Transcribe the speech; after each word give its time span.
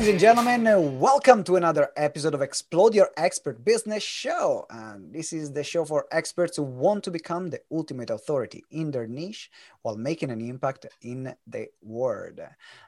Ladies 0.00 0.12
and 0.12 0.20
gentlemen, 0.20 0.98
welcome 0.98 1.44
to 1.44 1.56
another 1.56 1.90
episode 1.94 2.32
of 2.32 2.40
Explode 2.40 2.94
Your 2.94 3.10
Expert 3.18 3.62
Business 3.62 4.02
Show. 4.02 4.64
And 4.70 5.12
this 5.12 5.30
is 5.30 5.52
the 5.52 5.62
show 5.62 5.84
for 5.84 6.06
experts 6.10 6.56
who 6.56 6.62
want 6.62 7.04
to 7.04 7.10
become 7.10 7.50
the 7.50 7.60
ultimate 7.70 8.08
authority 8.08 8.64
in 8.70 8.92
their 8.92 9.06
niche 9.06 9.50
while 9.82 9.98
making 9.98 10.30
an 10.30 10.40
impact 10.40 10.86
in 11.02 11.34
the 11.46 11.68
world. 11.82 12.40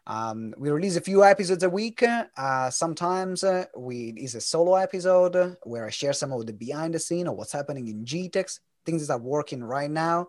Um, 0.07 0.55
we 0.57 0.71
release 0.71 0.97
a 0.97 1.03
few 1.03 1.23
episodes 1.23 1.63
a 1.63 1.69
week. 1.69 2.03
Uh, 2.03 2.71
sometimes 2.71 3.45
uh, 3.45 3.67
we 3.77 4.15
is 4.17 4.35
a 4.35 4.41
solo 4.41 4.77
episode 4.77 5.59
where 5.65 5.85
I 5.85 5.91
share 5.91 6.15
some 6.15 6.33
of 6.33 6.47
the 6.47 6.55
behind 6.55 6.95
the 6.95 6.99
scene 6.99 7.27
of 7.27 7.35
what's 7.35 7.53
happening 7.53 7.89
in 7.89 8.07
GTEx, 8.07 8.61
things 8.87 9.07
that 9.07 9.13
are 9.13 9.19
working 9.19 9.63
right 9.63 9.91
now. 9.91 10.29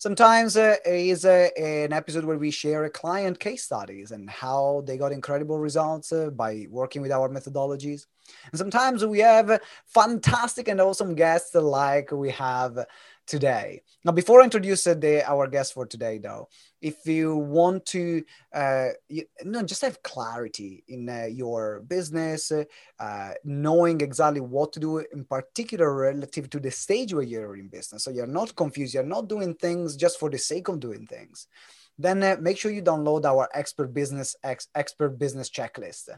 Sometimes 0.00 0.56
uh, 0.56 0.76
is 0.84 1.24
uh, 1.24 1.48
an 1.56 1.92
episode 1.92 2.24
where 2.24 2.38
we 2.38 2.52
share 2.52 2.84
a 2.84 2.90
client 2.90 3.40
case 3.40 3.64
studies 3.64 4.12
and 4.12 4.30
how 4.30 4.84
they 4.86 4.96
got 4.96 5.10
incredible 5.10 5.58
results 5.58 6.12
uh, 6.12 6.30
by 6.30 6.68
working 6.70 7.02
with 7.02 7.10
our 7.10 7.28
methodologies. 7.28 8.06
And 8.52 8.58
sometimes 8.58 9.04
we 9.04 9.18
have 9.18 9.60
fantastic 9.86 10.68
and 10.68 10.80
awesome 10.80 11.16
guests 11.16 11.52
like 11.56 12.12
we 12.12 12.30
have 12.30 12.78
today. 13.26 13.82
Now, 14.04 14.12
before 14.12 14.40
I 14.40 14.44
introduce 14.44 14.86
uh, 14.86 14.94
the, 14.94 15.28
our 15.28 15.48
guest 15.48 15.74
for 15.74 15.84
today, 15.84 16.18
though, 16.18 16.48
if 16.80 17.06
you 17.06 17.36
want 17.36 17.84
to 17.86 18.22
uh, 18.54 18.88
you, 19.08 19.24
no, 19.44 19.62
just 19.62 19.82
have 19.82 20.02
clarity 20.02 20.84
in 20.88 21.08
uh, 21.08 21.26
your 21.30 21.80
business, 21.80 22.52
uh, 23.00 23.30
knowing 23.44 24.00
exactly 24.00 24.40
what 24.40 24.72
to 24.72 24.80
do 24.80 24.98
in 24.98 25.24
particular 25.24 25.94
relative 25.94 26.48
to 26.50 26.60
the 26.60 26.70
stage 26.70 27.12
where 27.12 27.22
you're 27.22 27.56
in 27.56 27.68
business, 27.68 28.04
so 28.04 28.10
you're 28.10 28.26
not 28.26 28.54
confused, 28.54 28.94
you're 28.94 29.02
not 29.02 29.28
doing 29.28 29.54
things 29.54 29.96
just 29.96 30.18
for 30.18 30.30
the 30.30 30.38
sake 30.38 30.68
of 30.68 30.80
doing 30.80 31.06
things. 31.06 31.46
Then 31.98 32.22
uh, 32.22 32.36
make 32.40 32.58
sure 32.58 32.70
you 32.70 32.82
download 32.82 33.24
our 33.24 33.48
expert 33.54 33.92
business 33.92 34.36
ex, 34.44 34.68
expert 34.74 35.18
business 35.18 35.50
checklist. 35.50 36.08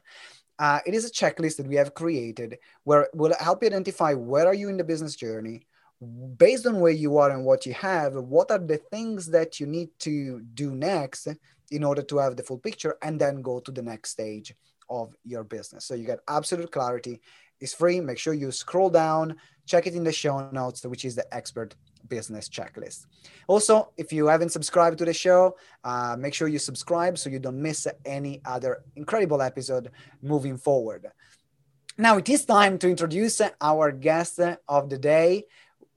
Uh, 0.58 0.78
it 0.84 0.92
is 0.92 1.06
a 1.06 1.10
checklist 1.10 1.56
that 1.56 1.66
we 1.66 1.76
have 1.76 1.94
created 1.94 2.58
where 2.84 3.08
will 3.14 3.34
help 3.40 3.62
you 3.62 3.68
identify 3.68 4.12
where 4.12 4.46
are 4.46 4.54
you 4.54 4.68
in 4.68 4.76
the 4.76 4.84
business 4.84 5.16
journey, 5.16 5.66
based 6.36 6.66
on 6.66 6.80
where 6.80 6.92
you 6.92 7.18
are 7.18 7.30
and 7.30 7.44
what 7.44 7.66
you 7.66 7.74
have, 7.74 8.14
what 8.14 8.50
are 8.50 8.58
the 8.58 8.78
things 8.78 9.26
that 9.26 9.60
you 9.60 9.66
need 9.66 9.90
to 10.00 10.40
do 10.54 10.74
next 10.74 11.28
in 11.70 11.84
order 11.84 12.02
to 12.02 12.18
have 12.18 12.36
the 12.36 12.42
full 12.42 12.58
picture 12.58 12.96
and 13.02 13.20
then 13.20 13.42
go 13.42 13.60
to 13.60 13.70
the 13.70 13.82
next 13.82 14.10
stage 14.10 14.54
of 14.88 15.14
your 15.24 15.44
business. 15.44 15.84
So 15.84 15.94
you 15.94 16.04
get 16.04 16.18
absolute 16.28 16.72
clarity. 16.72 17.20
It's 17.60 17.74
free. 17.74 18.00
Make 18.00 18.18
sure 18.18 18.34
you 18.34 18.50
scroll 18.50 18.90
down, 18.90 19.36
check 19.66 19.86
it 19.86 19.94
in 19.94 20.02
the 20.02 20.12
show 20.12 20.50
notes, 20.50 20.84
which 20.84 21.04
is 21.04 21.14
the 21.14 21.32
expert 21.34 21.74
business 22.08 22.48
checklist. 22.48 23.06
Also, 23.46 23.92
if 23.98 24.12
you 24.12 24.26
haven't 24.26 24.48
subscribed 24.50 24.98
to 24.98 25.04
the 25.04 25.12
show, 25.12 25.56
uh, 25.84 26.16
make 26.18 26.34
sure 26.34 26.48
you 26.48 26.58
subscribe 26.58 27.18
so 27.18 27.28
you 27.28 27.38
don't 27.38 27.60
miss 27.60 27.86
any 28.04 28.40
other 28.44 28.82
incredible 28.96 29.42
episode 29.42 29.90
moving 30.22 30.56
forward. 30.56 31.06
Now 31.98 32.16
it 32.16 32.28
is 32.28 32.46
time 32.46 32.78
to 32.78 32.88
introduce 32.88 33.42
our 33.60 33.92
guest 33.92 34.40
of 34.66 34.88
the 34.88 34.98
day. 34.98 35.44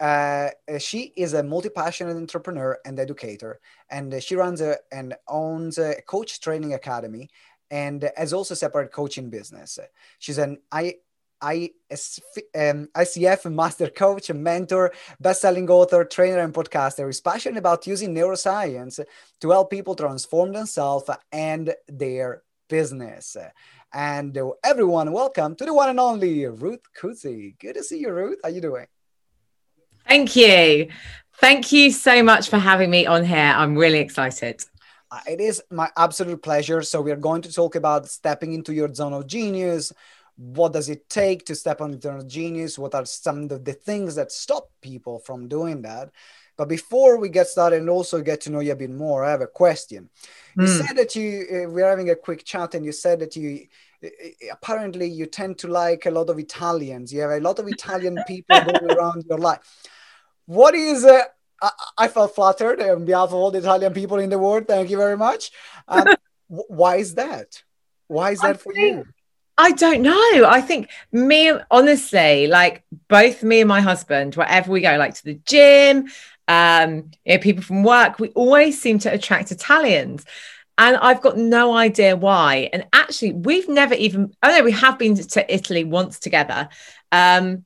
Uh, 0.03 0.49
she 0.79 1.13
is 1.15 1.33
a 1.33 1.41
multi-passionate 1.41 2.17
entrepreneur 2.17 2.77
and 2.83 2.99
educator, 2.99 3.61
and 3.89 4.21
she 4.21 4.35
runs 4.35 4.59
a, 4.59 4.75
and 4.91 5.15
owns 5.29 5.77
a 5.77 5.95
coach 6.05 6.41
training 6.41 6.73
academy, 6.73 7.29
and 7.71 8.11
has 8.17 8.33
also 8.33 8.53
separate 8.53 8.91
coaching 8.91 9.29
business. 9.29 9.79
She's 10.19 10.37
an 10.37 10.57
I. 10.71 10.95
I, 11.45 11.71
um, 12.55 12.87
ICF 12.95 13.51
master 13.51 13.89
coach, 13.89 14.31
mentor, 14.31 14.93
best-selling 15.19 15.69
author, 15.69 16.05
trainer, 16.05 16.39
and 16.39 16.53
podcaster 16.53 17.09
is 17.09 17.19
passionate 17.19 17.57
about 17.57 17.85
using 17.85 18.15
neuroscience 18.15 19.03
to 19.41 19.49
help 19.49 19.69
people 19.69 19.93
transform 19.93 20.53
themselves 20.53 21.09
and 21.33 21.75
their 21.89 22.43
business. 22.69 23.35
And 23.91 24.37
everyone, 24.63 25.11
welcome 25.11 25.57
to 25.57 25.65
the 25.65 25.73
one 25.73 25.89
and 25.89 25.99
only 25.99 26.45
Ruth 26.45 26.87
Kudzi. 26.97 27.59
Good 27.59 27.75
to 27.75 27.83
see 27.83 27.99
you, 27.99 28.13
Ruth. 28.13 28.39
How 28.41 28.49
you 28.49 28.61
doing? 28.61 28.92
Thank 30.07 30.35
you. 30.35 30.89
Thank 31.37 31.71
you 31.71 31.91
so 31.91 32.23
much 32.23 32.49
for 32.49 32.57
having 32.57 32.89
me 32.89 33.05
on 33.05 33.25
here. 33.25 33.53
I'm 33.55 33.75
really 33.75 33.99
excited. 33.99 34.63
Uh, 35.11 35.19
it 35.27 35.41
is 35.41 35.61
my 35.69 35.89
absolute 35.97 36.41
pleasure. 36.41 36.81
So, 36.81 37.01
we 37.01 37.11
are 37.11 37.17
going 37.17 37.41
to 37.43 37.51
talk 37.51 37.75
about 37.75 38.07
stepping 38.07 38.53
into 38.53 38.73
your 38.73 38.93
zone 38.93 39.13
of 39.13 39.27
genius. 39.27 39.91
What 40.35 40.73
does 40.73 40.89
it 40.89 41.09
take 41.09 41.45
to 41.45 41.55
step 41.55 41.81
on 41.81 41.99
your 42.01 42.23
genius? 42.23 42.79
What 42.79 42.95
are 42.95 43.05
some 43.05 43.43
of 43.51 43.63
the 43.63 43.73
things 43.73 44.15
that 44.15 44.31
stop 44.31 44.69
people 44.81 45.19
from 45.19 45.47
doing 45.47 45.83
that? 45.83 46.09
But 46.55 46.69
before 46.69 47.17
we 47.17 47.29
get 47.29 47.47
started 47.47 47.79
and 47.79 47.89
also 47.89 48.21
get 48.21 48.41
to 48.41 48.51
know 48.51 48.59
you 48.59 48.71
a 48.71 48.75
bit 48.75 48.91
more, 48.91 49.23
I 49.23 49.31
have 49.31 49.41
a 49.41 49.47
question. 49.47 50.09
You 50.55 50.65
mm. 50.65 50.85
said 50.85 50.97
that 50.97 51.15
you, 51.15 51.45
uh, 51.51 51.69
we're 51.69 51.89
having 51.89 52.11
a 52.11 52.15
quick 52.15 52.43
chat, 52.43 52.75
and 52.75 52.85
you 52.85 52.91
said 52.91 53.19
that 53.19 53.35
you, 53.35 53.67
apparently 54.51 55.07
you 55.07 55.25
tend 55.25 55.57
to 55.59 55.67
like 55.67 56.05
a 56.05 56.11
lot 56.11 56.29
of 56.29 56.39
Italians. 56.39 57.13
You 57.13 57.21
have 57.21 57.31
a 57.31 57.39
lot 57.39 57.59
of 57.59 57.67
Italian 57.67 58.17
people 58.27 58.59
going 58.59 58.91
around 58.97 59.25
your 59.29 59.37
life. 59.37 59.59
What 60.45 60.75
is 60.75 61.05
uh, 61.05 61.21
I, 61.61 61.71
I, 61.97 62.07
felt 62.09 62.35
flattered 62.35 62.81
on 62.81 63.05
behalf 63.05 63.29
of 63.29 63.35
all 63.35 63.51
the 63.51 63.59
Italian 63.59 63.93
people 63.93 64.17
in 64.17 64.29
the 64.29 64.39
world. 64.39 64.67
Thank 64.67 64.89
you 64.89 64.97
very 64.97 65.17
much. 65.17 65.51
Um, 65.87 66.07
why 66.47 66.97
is 66.97 67.15
that? 67.15 67.63
Why 68.07 68.31
is 68.31 68.41
that 68.41 68.55
I 68.55 68.57
for 68.57 68.73
think, 68.73 69.05
you? 69.05 69.13
I 69.57 69.71
don't 69.71 70.01
know. 70.01 70.45
I 70.45 70.61
think 70.61 70.89
me, 71.11 71.53
honestly, 71.71 72.47
like 72.47 72.83
both 73.07 73.43
me 73.43 73.61
and 73.61 73.69
my 73.69 73.81
husband, 73.81 74.35
wherever 74.35 74.71
we 74.71 74.81
go, 74.81 74.97
like 74.97 75.13
to 75.15 75.23
the 75.23 75.39
gym, 75.45 76.09
um, 76.47 77.11
you 77.23 77.35
know, 77.35 77.37
people 77.39 77.63
from 77.63 77.83
work, 77.83 78.19
we 78.19 78.29
always 78.29 78.81
seem 78.81 78.99
to 78.99 79.13
attract 79.13 79.51
Italians. 79.51 80.25
And 80.77 80.97
I've 80.97 81.21
got 81.21 81.37
no 81.37 81.75
idea 81.75 82.15
why. 82.15 82.69
And 82.73 82.85
actually, 82.93 83.33
we've 83.33 83.69
never 83.69 83.93
even, 83.93 84.33
oh 84.41 84.49
no, 84.49 84.63
we 84.63 84.71
have 84.71 84.97
been 84.97 85.15
to 85.15 85.53
Italy 85.53 85.83
once 85.83 86.19
together. 86.19 86.69
Um, 87.11 87.65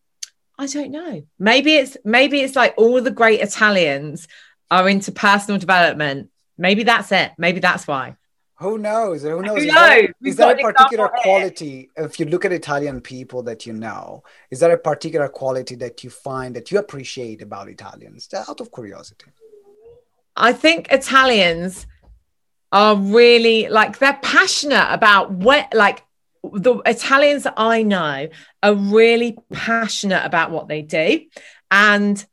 I 0.59 0.65
don't 0.67 0.91
know. 0.91 1.23
Maybe 1.39 1.75
it's 1.75 1.97
maybe 2.03 2.41
it's 2.41 2.55
like 2.55 2.73
all 2.77 3.01
the 3.01 3.11
great 3.11 3.41
Italians 3.41 4.27
are 4.71 4.89
into 4.89 5.11
personal 5.11 5.59
development. 5.59 6.31
Maybe 6.57 6.83
that's 6.83 7.11
it. 7.11 7.31
Maybe 7.37 7.59
that's 7.59 7.87
why. 7.87 8.15
Who 8.59 8.79
knows? 8.79 9.21
Who 9.21 9.41
knows? 9.43 9.63
Who 9.63 9.67
knows? 9.67 9.67
Is 9.67 9.73
there, 9.73 10.13
is 10.25 10.35
there 10.35 10.57
a 10.57 10.73
particular 10.73 11.09
quality, 11.09 11.91
if 11.95 12.19
you 12.19 12.25
look 12.25 12.43
at 12.43 12.51
Italian 12.51 13.01
people 13.01 13.43
that 13.43 13.67
you 13.67 13.73
know, 13.73 14.23
is 14.49 14.59
there 14.59 14.71
a 14.71 14.77
particular 14.79 15.29
quality 15.29 15.75
that 15.75 16.03
you 16.03 16.09
find 16.09 16.55
that 16.55 16.71
you 16.71 16.79
appreciate 16.79 17.43
about 17.43 17.69
Italians? 17.69 18.27
Out 18.33 18.59
of 18.59 18.71
curiosity. 18.71 19.27
I 20.35 20.53
think 20.53 20.87
Italians 20.91 21.85
are 22.71 22.95
really 22.95 23.69
like 23.69 23.99
they're 23.99 24.19
passionate 24.21 24.87
about 24.89 25.31
what 25.31 25.73
like 25.73 26.03
the 26.43 26.81
Italians 26.85 27.43
that 27.43 27.55
I 27.57 27.83
know 27.83 28.27
are 28.63 28.73
really 28.73 29.37
passionate 29.51 30.25
about 30.25 30.51
what 30.51 30.67
they 30.67 30.81
do. 30.81 31.25
And 31.71 32.23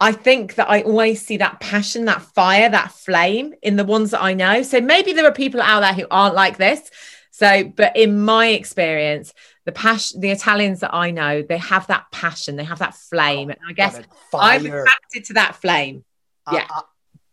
I 0.00 0.12
think 0.12 0.56
that 0.56 0.68
I 0.68 0.82
always 0.82 1.24
see 1.24 1.36
that 1.36 1.60
passion, 1.60 2.06
that 2.06 2.22
fire, 2.22 2.68
that 2.68 2.92
flame 2.92 3.54
in 3.62 3.76
the 3.76 3.84
ones 3.84 4.10
that 4.10 4.22
I 4.22 4.34
know. 4.34 4.62
So 4.62 4.80
maybe 4.80 5.12
there 5.12 5.26
are 5.26 5.32
people 5.32 5.62
out 5.62 5.80
there 5.80 5.94
who 5.94 6.06
aren't 6.10 6.34
like 6.34 6.56
this. 6.56 6.90
So, 7.30 7.64
but 7.64 7.96
in 7.96 8.20
my 8.20 8.48
experience, 8.48 9.32
the 9.64 9.72
passion, 9.72 10.20
the 10.20 10.30
Italians 10.30 10.80
that 10.80 10.92
I 10.92 11.12
know, 11.12 11.42
they 11.42 11.58
have 11.58 11.86
that 11.86 12.06
passion, 12.10 12.56
they 12.56 12.64
have 12.64 12.80
that 12.80 12.94
flame. 12.94 13.50
And 13.50 13.58
I 13.68 13.72
guess 13.72 14.00
I'm 14.34 14.66
attracted 14.66 15.24
to 15.26 15.34
that 15.34 15.56
flame. 15.56 16.04
Yeah. 16.50 16.66
I, 16.68 16.82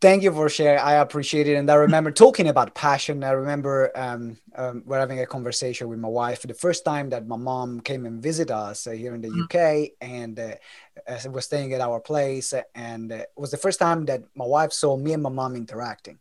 Thank 0.01 0.23
you 0.23 0.31
for 0.31 0.47
sharing. 0.47 0.79
I 0.79 0.93
appreciate 0.93 1.49
it. 1.49 1.55
And 1.55 1.69
I 1.69 1.75
remember 1.75 2.09
talking 2.09 2.47
about 2.47 2.73
passion. 2.73 3.21
I 3.21 3.31
remember 3.31 3.91
um, 3.95 4.37
um, 4.55 4.81
we're 4.85 4.97
having 4.97 5.19
a 5.19 5.25
conversation 5.25 5.89
with 5.89 5.99
my 5.99 6.07
wife 6.07 6.41
the 6.43 6.53
first 6.53 6.85
time 6.85 7.09
that 7.09 7.27
my 7.27 7.35
mom 7.35 7.81
came 7.81 8.05
and 8.05 8.23
visit 8.23 8.49
us 8.49 8.87
uh, 8.87 8.91
here 8.91 9.13
in 9.13 9.19
the 9.19 9.27
mm-hmm. 9.27 9.43
UK, 9.43 9.91
and 9.99 10.39
uh, 10.39 11.29
was 11.29 11.45
staying 11.45 11.73
at 11.73 11.81
our 11.81 11.99
place. 11.99 12.53
And 12.73 13.11
uh, 13.11 13.15
it 13.15 13.27
was 13.35 13.51
the 13.51 13.57
first 13.57 13.79
time 13.79 14.05
that 14.05 14.23
my 14.35 14.45
wife 14.45 14.71
saw 14.71 14.95
me 14.95 15.11
and 15.11 15.21
my 15.21 15.29
mom 15.29 15.57
interacting. 15.57 16.19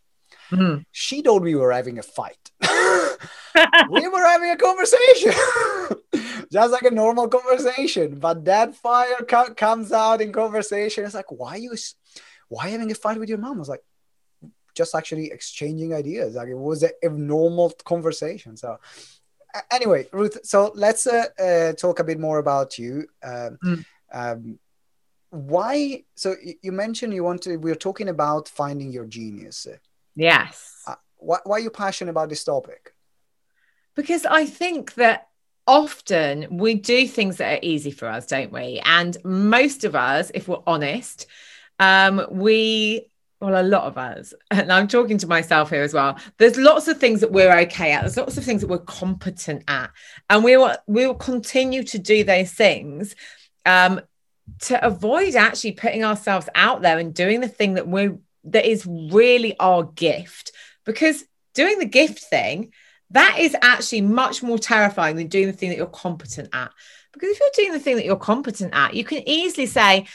Mm-hmm. 0.50 0.82
She 0.90 1.22
thought 1.22 1.42
we 1.42 1.54
were 1.54 1.72
having 1.72 2.00
a 2.00 2.02
fight. 2.02 2.50
we 3.90 4.08
were 4.08 4.26
having 4.26 4.50
a 4.50 4.56
conversation, 4.56 5.32
just 6.52 6.72
like 6.72 6.82
a 6.82 6.90
normal 6.90 7.28
conversation. 7.28 8.18
But 8.18 8.44
that 8.46 8.74
fire 8.74 9.24
co- 9.28 9.54
comes 9.54 9.92
out 9.92 10.20
in 10.20 10.32
conversation. 10.32 11.04
It's 11.04 11.14
like, 11.14 11.30
why 11.30 11.56
you? 11.56 11.76
Why 12.48 12.68
having 12.68 12.90
a 12.90 12.94
fight 12.94 13.18
with 13.18 13.28
your 13.28 13.38
mom? 13.38 13.56
I 13.56 13.58
was 13.58 13.68
like, 13.68 13.84
just 14.74 14.94
actually 14.94 15.30
exchanging 15.32 15.92
ideas. 15.92 16.34
Like 16.34 16.48
it 16.48 16.54
was 16.54 16.82
a, 16.82 16.90
a 17.02 17.08
normal 17.08 17.70
conversation. 17.84 18.56
So 18.56 18.78
anyway, 19.70 20.06
Ruth, 20.12 20.38
so 20.44 20.72
let's 20.74 21.06
uh, 21.06 21.26
uh, 21.38 21.72
talk 21.72 21.98
a 21.98 22.04
bit 22.04 22.18
more 22.18 22.38
about 22.38 22.78
you. 22.78 23.06
Um, 23.22 23.58
mm. 23.64 23.84
um, 24.12 24.58
why? 25.30 26.04
So 26.14 26.36
you 26.62 26.72
mentioned 26.72 27.12
you 27.12 27.24
want 27.24 27.42
to. 27.42 27.56
We 27.56 27.70
are 27.70 27.76
talking 27.76 28.08
about 28.08 28.48
finding 28.48 28.90
your 28.90 29.04
genius. 29.04 29.66
Yes. 30.14 30.82
Uh, 30.86 30.94
why, 31.16 31.38
why 31.44 31.56
are 31.56 31.60
you 31.60 31.70
passionate 31.70 32.10
about 32.10 32.28
this 32.28 32.44
topic? 32.44 32.94
Because 33.94 34.24
I 34.24 34.46
think 34.46 34.94
that 34.94 35.28
often 35.66 36.46
we 36.56 36.74
do 36.74 37.06
things 37.06 37.36
that 37.36 37.58
are 37.58 37.60
easy 37.62 37.90
for 37.90 38.08
us, 38.08 38.26
don't 38.26 38.52
we? 38.52 38.80
And 38.84 39.16
most 39.24 39.84
of 39.84 39.94
us, 39.94 40.30
if 40.34 40.48
we're 40.48 40.62
honest, 40.66 41.26
um, 41.78 42.26
we 42.30 43.08
well, 43.40 43.60
a 43.60 43.62
lot 43.62 43.84
of 43.84 43.96
us, 43.96 44.34
and 44.50 44.72
I'm 44.72 44.88
talking 44.88 45.18
to 45.18 45.26
myself 45.26 45.70
here 45.70 45.82
as 45.82 45.94
well. 45.94 46.18
There's 46.38 46.56
lots 46.56 46.88
of 46.88 46.98
things 46.98 47.20
that 47.20 47.32
we're 47.32 47.56
okay 47.60 47.92
at. 47.92 48.00
There's 48.00 48.16
lots 48.16 48.36
of 48.36 48.44
things 48.44 48.62
that 48.62 48.68
we're 48.68 48.78
competent 48.78 49.64
at, 49.68 49.90
and 50.28 50.42
we 50.44 50.56
will 50.56 50.76
we 50.86 51.06
will 51.06 51.14
continue 51.14 51.84
to 51.84 51.98
do 51.98 52.24
those 52.24 52.52
things 52.52 53.14
um, 53.66 54.00
to 54.60 54.84
avoid 54.84 55.34
actually 55.34 55.72
putting 55.72 56.04
ourselves 56.04 56.48
out 56.54 56.82
there 56.82 56.98
and 56.98 57.14
doing 57.14 57.40
the 57.40 57.48
thing 57.48 57.74
that 57.74 57.86
we 57.86 58.10
that 58.44 58.66
is 58.68 58.86
really 58.86 59.58
our 59.58 59.84
gift. 59.84 60.52
Because 60.84 61.24
doing 61.54 61.78
the 61.78 61.86
gift 61.86 62.20
thing, 62.20 62.72
that 63.10 63.38
is 63.38 63.54
actually 63.62 64.00
much 64.00 64.42
more 64.42 64.58
terrifying 64.58 65.16
than 65.16 65.28
doing 65.28 65.46
the 65.46 65.52
thing 65.52 65.68
that 65.70 65.76
you're 65.76 65.86
competent 65.86 66.48
at. 66.52 66.72
Because 67.12 67.30
if 67.30 67.40
you're 67.40 67.64
doing 67.64 67.72
the 67.72 67.80
thing 67.80 67.96
that 67.96 68.04
you're 68.04 68.16
competent 68.16 68.74
at, 68.74 68.94
you 68.94 69.04
can 69.04 69.26
easily 69.28 69.66
say, 69.66 70.06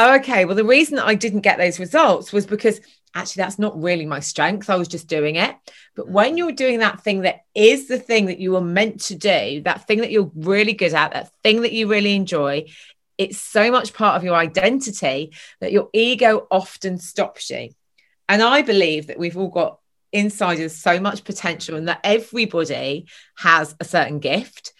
oh, 0.00 0.14
okay, 0.14 0.44
well, 0.44 0.56
the 0.56 0.64
reason 0.64 0.96
that 0.96 1.06
I 1.06 1.14
didn't 1.14 1.40
get 1.40 1.58
those 1.58 1.78
results 1.78 2.32
was 2.32 2.46
because 2.46 2.80
actually 3.14 3.42
that's 3.42 3.58
not 3.58 3.80
really 3.80 4.06
my 4.06 4.20
strength. 4.20 4.70
I 4.70 4.76
was 4.76 4.88
just 4.88 5.08
doing 5.08 5.36
it. 5.36 5.54
But 5.94 6.06
mm. 6.06 6.10
when 6.10 6.36
you're 6.36 6.52
doing 6.52 6.78
that 6.78 7.02
thing 7.02 7.22
that 7.22 7.44
is 7.54 7.88
the 7.88 7.98
thing 7.98 8.26
that 8.26 8.38
you 8.38 8.52
were 8.52 8.60
meant 8.60 9.00
to 9.02 9.14
do, 9.14 9.62
that 9.62 9.86
thing 9.86 10.00
that 10.00 10.10
you're 10.10 10.30
really 10.34 10.72
good 10.72 10.94
at, 10.94 11.12
that 11.12 11.32
thing 11.42 11.62
that 11.62 11.72
you 11.72 11.86
really 11.86 12.14
enjoy, 12.14 12.66
it's 13.18 13.38
so 13.38 13.70
much 13.70 13.92
part 13.92 14.16
of 14.16 14.24
your 14.24 14.36
identity 14.36 15.32
that 15.60 15.72
your 15.72 15.90
ego 15.92 16.46
often 16.50 16.98
stops 16.98 17.50
you. 17.50 17.70
And 18.28 18.42
I 18.42 18.62
believe 18.62 19.08
that 19.08 19.18
we've 19.18 19.36
all 19.36 19.48
got 19.48 19.80
inside 20.12 20.60
us 20.60 20.76
so 20.76 20.98
much 20.98 21.24
potential 21.24 21.76
and 21.76 21.88
that 21.88 22.00
everybody 22.04 23.06
has 23.36 23.76
a 23.78 23.84
certain 23.84 24.18
gift. 24.18 24.72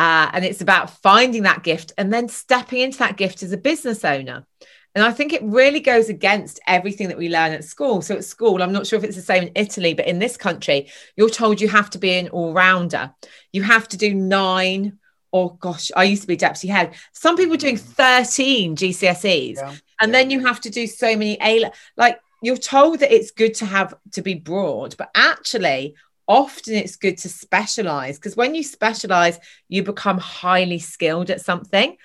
Uh, 0.00 0.30
and 0.32 0.46
it's 0.46 0.62
about 0.62 0.88
finding 1.02 1.42
that 1.42 1.62
gift 1.62 1.92
and 1.98 2.10
then 2.10 2.26
stepping 2.26 2.80
into 2.80 2.96
that 2.96 3.18
gift 3.18 3.42
as 3.42 3.52
a 3.52 3.58
business 3.58 4.02
owner. 4.02 4.46
And 4.94 5.04
I 5.04 5.12
think 5.12 5.34
it 5.34 5.42
really 5.42 5.80
goes 5.80 6.08
against 6.08 6.58
everything 6.66 7.08
that 7.08 7.18
we 7.18 7.28
learn 7.28 7.52
at 7.52 7.64
school. 7.64 8.00
So 8.00 8.16
at 8.16 8.24
school, 8.24 8.62
I'm 8.62 8.72
not 8.72 8.86
sure 8.86 8.98
if 8.98 9.04
it's 9.04 9.16
the 9.16 9.22
same 9.22 9.42
in 9.42 9.52
Italy, 9.54 9.92
but 9.92 10.06
in 10.06 10.18
this 10.18 10.38
country, 10.38 10.88
you're 11.16 11.28
told 11.28 11.60
you 11.60 11.68
have 11.68 11.90
to 11.90 11.98
be 11.98 12.14
an 12.14 12.30
all 12.30 12.54
rounder. 12.54 13.12
You 13.52 13.62
have 13.62 13.88
to 13.88 13.98
do 13.98 14.14
nine, 14.14 14.98
or 15.32 15.58
gosh, 15.58 15.90
I 15.94 16.04
used 16.04 16.22
to 16.22 16.28
be 16.28 16.34
deputy 16.34 16.68
head. 16.68 16.94
Some 17.12 17.36
people 17.36 17.58
doing 17.58 17.76
13 17.76 18.76
GCSEs, 18.76 19.56
yeah. 19.56 19.68
and 20.00 20.12
yeah. 20.12 20.18
then 20.18 20.30
you 20.30 20.46
have 20.46 20.62
to 20.62 20.70
do 20.70 20.86
so 20.86 21.08
many 21.08 21.36
A. 21.42 21.70
Like 21.98 22.18
you're 22.40 22.56
told 22.56 23.00
that 23.00 23.14
it's 23.14 23.32
good 23.32 23.52
to 23.56 23.66
have 23.66 23.92
to 24.12 24.22
be 24.22 24.32
broad, 24.32 24.96
but 24.96 25.10
actually, 25.14 25.94
often 26.30 26.74
it's 26.74 26.94
good 26.94 27.18
to 27.18 27.28
specialize 27.28 28.16
because 28.16 28.36
when 28.36 28.54
you 28.54 28.62
specialize, 28.62 29.38
you 29.68 29.82
become 29.82 30.16
highly 30.16 30.78
skilled 30.78 31.28
at 31.28 31.40
something. 31.40 31.96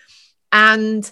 And 0.52 1.10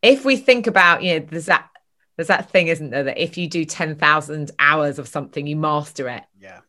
if 0.00 0.24
we 0.24 0.38
think 0.38 0.66
about, 0.66 1.02
you 1.02 1.20
know, 1.20 1.26
there's 1.26 1.46
that 1.46 1.68
there's 2.16 2.28
that 2.28 2.50
thing, 2.50 2.68
isn't 2.68 2.90
there, 2.90 3.04
that 3.04 3.18
if 3.18 3.36
you 3.36 3.46
do 3.46 3.66
10,000 3.66 4.50
hours 4.58 4.98
of 4.98 5.06
something, 5.06 5.46
you 5.46 5.54
master 5.54 6.08
it. 6.08 6.22
Yeah. 6.40 6.60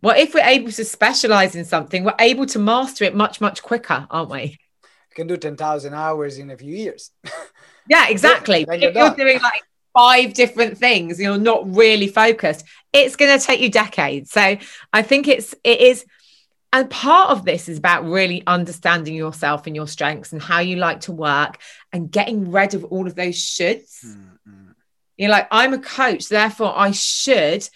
Well, 0.00 0.18
if 0.18 0.32
we're 0.32 0.42
able 0.42 0.72
to 0.72 0.84
specialize 0.86 1.54
in 1.54 1.66
something, 1.66 2.02
we're 2.02 2.14
able 2.18 2.46
to 2.46 2.58
master 2.58 3.04
it 3.04 3.14
much, 3.14 3.42
much 3.42 3.62
quicker, 3.62 4.06
aren't 4.10 4.30
we? 4.30 4.58
You 4.82 5.16
can 5.16 5.26
do 5.26 5.36
10,000 5.36 5.92
hours 5.92 6.38
in 6.38 6.50
a 6.50 6.56
few 6.56 6.74
years. 6.74 7.10
yeah, 7.90 8.08
exactly. 8.08 8.64
you're, 8.66 8.90
you're 8.90 9.14
doing 9.14 9.38
like 9.42 9.62
five 9.94 10.34
different 10.34 10.76
things 10.76 11.20
you're 11.20 11.38
not 11.38 11.74
really 11.74 12.08
focused 12.08 12.64
it's 12.92 13.16
going 13.16 13.36
to 13.38 13.44
take 13.44 13.60
you 13.60 13.70
decades. 13.70 14.30
So 14.30 14.56
i 14.92 15.02
think 15.02 15.28
it's 15.28 15.54
it 15.64 15.80
is 15.80 16.04
and 16.74 16.90
part 16.90 17.30
of 17.30 17.44
this 17.44 17.68
is 17.68 17.78
about 17.78 18.04
really 18.04 18.42
understanding 18.48 19.14
yourself 19.14 19.68
and 19.68 19.76
your 19.76 19.86
strengths 19.86 20.32
and 20.32 20.42
how 20.42 20.58
you 20.58 20.74
like 20.74 21.02
to 21.02 21.12
work 21.12 21.58
and 21.92 22.10
getting 22.10 22.50
rid 22.50 22.74
of 22.74 22.82
all 22.86 23.06
of 23.06 23.14
those 23.14 23.36
shoulds. 23.36 24.04
Mm-hmm. 24.04 24.72
you're 25.16 25.30
like 25.30 25.46
i'm 25.52 25.72
a 25.72 25.78
coach 25.78 26.28
therefore 26.28 26.72
i 26.76 26.90
should 26.90 27.68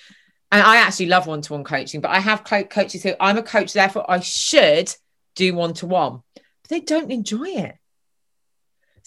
and 0.50 0.62
i 0.62 0.78
actually 0.78 1.06
love 1.06 1.28
one-to-one 1.28 1.62
coaching 1.62 2.00
but 2.00 2.10
i 2.10 2.18
have 2.18 2.42
co- 2.42 2.64
coaches 2.64 3.04
who 3.04 3.14
i'm 3.20 3.38
a 3.38 3.42
coach 3.42 3.72
therefore 3.72 4.04
i 4.10 4.18
should 4.18 4.92
do 5.36 5.54
one-to-one 5.54 6.22
but 6.34 6.68
they 6.68 6.80
don't 6.80 7.12
enjoy 7.12 7.48
it 7.48 7.76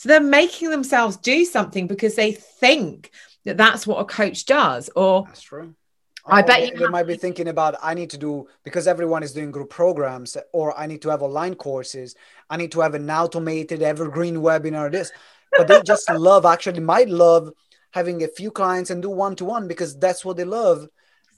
so 0.02 0.10
they're 0.10 0.20
making 0.20 0.72
themselves 0.72 1.16
do 1.16 1.46
something 1.46 1.86
because 1.86 2.16
they 2.16 2.32
think 2.32 3.12
that 3.46 3.56
that's 3.56 3.86
what 3.86 4.00
a 4.00 4.06
coach 4.06 4.46
does. 4.48 4.90
Or 4.96 5.26
that's 5.28 5.44
true. 5.44 5.76
I 6.26 6.42
bet 6.42 6.66
you 6.66 6.76
they 6.76 6.88
might 6.88 7.06
be 7.06 7.18
thinking 7.18 7.50
about 7.50 7.76
I 7.84 7.94
need 7.94 8.10
to 8.10 8.18
do 8.18 8.48
because 8.64 8.88
everyone 8.88 9.22
is 9.22 9.32
doing 9.32 9.52
group 9.52 9.70
programs, 9.70 10.36
or 10.54 10.76
I 10.76 10.88
need 10.88 11.04
to 11.04 11.10
have 11.10 11.22
online 11.22 11.54
courses. 11.54 12.16
I 12.50 12.58
need 12.58 12.72
to 12.72 12.80
have 12.80 12.96
an 12.96 13.12
automated 13.12 13.84
evergreen 13.84 14.38
webinar. 14.38 14.92
This, 14.92 15.12
but 15.56 15.68
they 15.68 15.80
just 15.84 16.10
love 16.14 16.48
actually 16.48 16.80
might 16.80 17.08
love 17.08 17.52
having 17.92 18.24
a 18.24 18.28
few 18.28 18.50
clients 18.50 18.90
and 18.90 19.04
do 19.04 19.10
one 19.12 19.36
to 19.36 19.46
one 19.46 19.68
because 19.68 19.96
that's 20.00 20.26
what 20.26 20.36
they 20.36 20.46
love. 20.46 20.88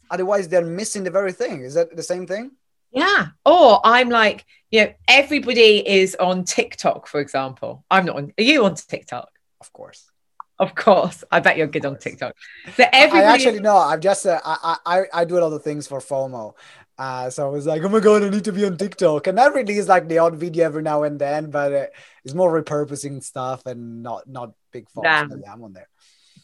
Otherwise, 0.10 0.48
they're 0.48 0.64
missing 0.64 1.04
the 1.04 1.12
very 1.12 1.34
thing. 1.34 1.64
Is 1.64 1.74
that 1.74 1.94
the 1.94 2.02
same 2.02 2.26
thing? 2.26 2.52
Yeah. 2.94 3.28
Or 3.46 3.82
I'm 3.84 4.10
like, 4.10 4.46
you 4.72 4.86
know, 4.86 4.94
everybody 5.08 5.88
is 5.88 6.16
on 6.16 6.46
TikTok, 6.46 7.08
for 7.08 7.20
example. 7.20 7.84
I'm 7.90 8.06
not 8.06 8.16
on. 8.16 8.34
Are 8.38 8.44
you 8.44 8.66
on 8.66 8.76
TikTok? 8.76 9.30
Of 9.62 9.74
course. 9.74 10.10
Of 10.60 10.76
course. 10.76 11.24
I 11.32 11.40
bet 11.40 11.58
you're 11.58 11.68
good 11.68 11.86
on 11.86 11.98
TikTok. 11.98 12.36
So 12.76 12.86
everybody. 12.94 13.26
I 13.26 13.34
actually 13.34 13.60
no. 13.60 13.78
I'm 13.78 14.00
just. 14.00 14.26
Uh, 14.26 14.40
I 14.44 14.78
I 14.86 15.04
I 15.14 15.26
do 15.26 15.38
a 15.38 15.42
lot 15.42 15.54
of 15.54 15.64
things 15.64 15.88
for 15.88 16.00
FOMO. 16.00 16.54
Uh, 16.98 17.30
so 17.30 17.48
I 17.48 17.50
was 17.50 17.66
like, 17.66 17.82
oh 17.84 17.90
my 17.90 18.00
god, 18.00 18.24
I 18.24 18.30
need 18.30 18.44
to 18.44 18.52
be 18.52 18.66
on 18.66 18.78
TikTok, 18.78 19.26
and 19.26 19.38
that 19.40 19.54
really 19.56 19.78
is 19.78 19.88
like 19.88 20.08
the 20.08 20.20
odd 20.20 20.36
video 20.36 20.66
every 20.66 20.84
now 20.84 21.04
and 21.04 21.18
then, 21.18 21.50
but 21.50 21.74
uh, 21.74 21.86
it's 22.24 22.36
more 22.36 22.62
repurposing 22.62 23.24
stuff 23.24 23.66
and 23.66 24.04
not 24.04 24.30
not 24.30 24.54
big 24.72 24.88
fun. 24.92 25.04
Yeah. 25.04 25.26
I'm 25.52 25.64
on 25.64 25.74
there. 25.74 25.90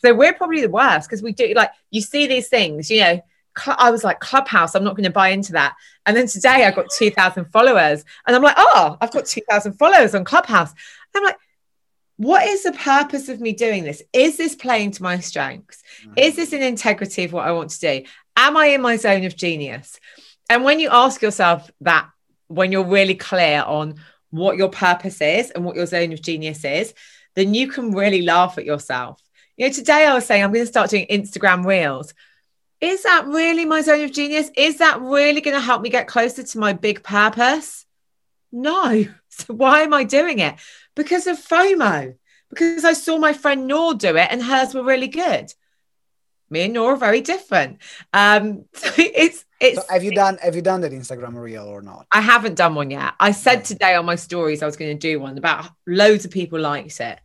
So 0.01 0.13
we're 0.13 0.34
probably 0.34 0.62
the 0.62 0.69
worst 0.69 1.07
because 1.07 1.22
we 1.22 1.34
do 1.34 1.54
like 1.56 1.72
you 1.92 2.01
see 2.01 2.25
these 2.25 2.48
things, 2.48 2.90
you 2.90 3.01
know, 3.01 3.22
I 3.66 3.92
was 3.92 4.04
like, 4.04 4.19
Clubhouse, 4.19 4.75
I'm 4.75 4.84
not 4.84 4.96
going 4.96 5.06
to 5.06 5.10
buy 5.10 5.30
into 5.30 5.54
that. 5.54 5.75
And 6.06 6.16
then 6.16 6.28
today 6.28 6.66
I 6.66 6.72
got 6.72 6.90
2,000 6.96 7.46
followers. 7.46 8.06
And 8.25 8.36
I'm 8.36 8.44
like, 8.44 8.56
oh, 8.57 8.98
I've 9.01 9.12
got 9.12 9.25
2,000 9.25 9.74
followers 9.74 10.16
on 10.16 10.24
Clubhouse. 10.24 10.74
I'm 11.16 11.24
like, 11.24 11.38
what 12.18 12.46
is 12.46 12.63
the 12.63 12.74
purpose 12.74 13.30
of 13.30 13.40
me 13.40 13.54
doing 13.54 13.84
this? 13.84 14.04
Is 14.12 14.38
this 14.38 14.56
playing 14.56 14.92
to 14.92 15.04
my 15.04 15.19
strengths? 15.19 15.81
Mm-hmm. 16.01 16.13
Is 16.18 16.36
this 16.36 16.54
an 16.54 16.62
integrity 16.62 17.24
of 17.24 17.34
what 17.34 17.48
I 17.48 17.51
want 17.51 17.69
to 17.72 17.80
do? 17.80 18.04
Am 18.36 18.57
I 18.57 18.68
in 18.68 18.81
my 18.81 18.98
zone 18.98 19.24
of 19.25 19.36
genius? 19.36 20.00
And 20.50 20.63
when 20.63 20.80
you 20.80 20.90
ask 20.92 21.22
yourself 21.22 21.69
that, 21.81 22.10
when 22.48 22.72
you're 22.72 22.84
really 22.84 23.16
clear 23.16 23.63
on 23.66 23.96
what 24.31 24.57
your 24.57 24.69
purpose 24.69 25.22
is 25.22 25.51
and 25.51 25.63
what 25.63 25.75
your 25.75 25.86
zone 25.86 26.12
of 26.12 26.22
genius 26.22 26.66
is, 26.66 26.94
then 27.36 27.54
you 27.54 27.69
can 27.69 27.92
really 27.92 28.22
laugh 28.22 28.57
at 28.57 28.66
yourself. 28.66 29.22
You 29.56 29.68
know, 29.68 29.74
today 29.74 30.06
I 30.06 30.13
was 30.13 30.25
saying 30.25 30.44
I'm 30.44 30.51
going 30.51 30.65
to 30.65 30.72
start 30.72 30.89
doing 30.89 31.06
Instagram 31.10 31.65
reels 31.65 32.13
is 32.81 33.03
that 33.03 33.27
really 33.27 33.65
my 33.65 33.81
zone 33.81 34.03
of 34.03 34.12
genius? 34.12 34.50
Is 34.55 34.77
that 34.77 35.01
really 35.01 35.41
going 35.41 35.55
to 35.55 35.62
help 35.62 35.81
me 35.81 35.89
get 35.89 36.07
closer 36.07 36.43
to 36.43 36.59
my 36.59 36.74
big 36.74 37.03
purpose? 37.03 37.86
No. 38.51 39.05
So 39.31 39.53
why 39.53 39.83
am 39.83 39.93
I 39.93 40.03
doing 40.03 40.39
it? 40.39 40.55
Because 40.95 41.25
of 41.25 41.38
FOMO. 41.38 42.15
Because 42.50 42.83
I 42.83 42.91
saw 42.91 43.17
my 43.17 43.31
friend 43.31 43.67
Nor 43.67 43.93
do 43.93 44.17
it 44.17 44.27
and 44.31 44.43
hers 44.43 44.74
were 44.74 44.83
really 44.83 45.07
good. 45.07 45.53
Me 46.50 46.63
and 46.63 46.74
Nor 46.74 46.93
are 46.93 46.98
very 46.98 47.21
different. 47.21 47.77
Um, 48.12 48.65
so 48.74 48.89
it's 48.98 49.45
it's. 49.62 49.77
So 49.77 49.86
have 49.89 50.03
you 50.03 50.12
done 50.12 50.39
Have 50.41 50.55
you 50.55 50.62
done 50.62 50.81
that 50.81 50.91
Instagram 50.91 51.36
reel 51.36 51.67
or 51.67 51.81
not? 51.81 52.07
I 52.12 52.19
haven't 52.19 52.55
done 52.55 52.75
one 52.75 52.91
yet. 52.91 53.13
I 53.19 53.31
said 53.31 53.63
today 53.63 53.95
on 53.95 54.05
my 54.05 54.15
stories 54.15 54.62
I 54.62 54.65
was 54.65 54.75
going 54.75 54.98
to 54.98 55.07
do 55.07 55.19
one. 55.19 55.38
About 55.38 55.69
loads 55.88 56.25
of 56.25 56.31
people 56.31 56.59
liked 56.59 57.00
it. 57.00 57.19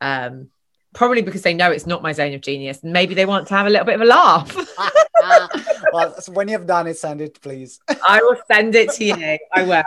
Um, 0.00 0.50
probably 0.94 1.22
because 1.22 1.42
they 1.42 1.54
know 1.54 1.70
it's 1.70 1.86
not 1.86 2.02
my 2.02 2.12
zone 2.12 2.32
of 2.34 2.40
genius 2.40 2.82
and 2.82 2.92
maybe 2.92 3.14
they 3.14 3.26
want 3.26 3.46
to 3.48 3.54
have 3.54 3.66
a 3.66 3.70
little 3.70 3.84
bit 3.84 3.96
of 3.96 4.00
a 4.00 4.04
laugh. 4.04 4.56
Ah, 4.78 5.48
ah. 5.50 5.82
well, 5.92 6.14
when 6.28 6.46
you've 6.46 6.66
done 6.66 6.86
it, 6.86 6.96
send 6.98 7.22
it, 7.22 7.40
please. 7.40 7.80
I 8.08 8.22
will 8.22 8.36
send 8.46 8.74
it 8.74 8.90
to 8.92 9.04
you. 9.04 9.38
I 9.52 9.62
will. 9.62 9.82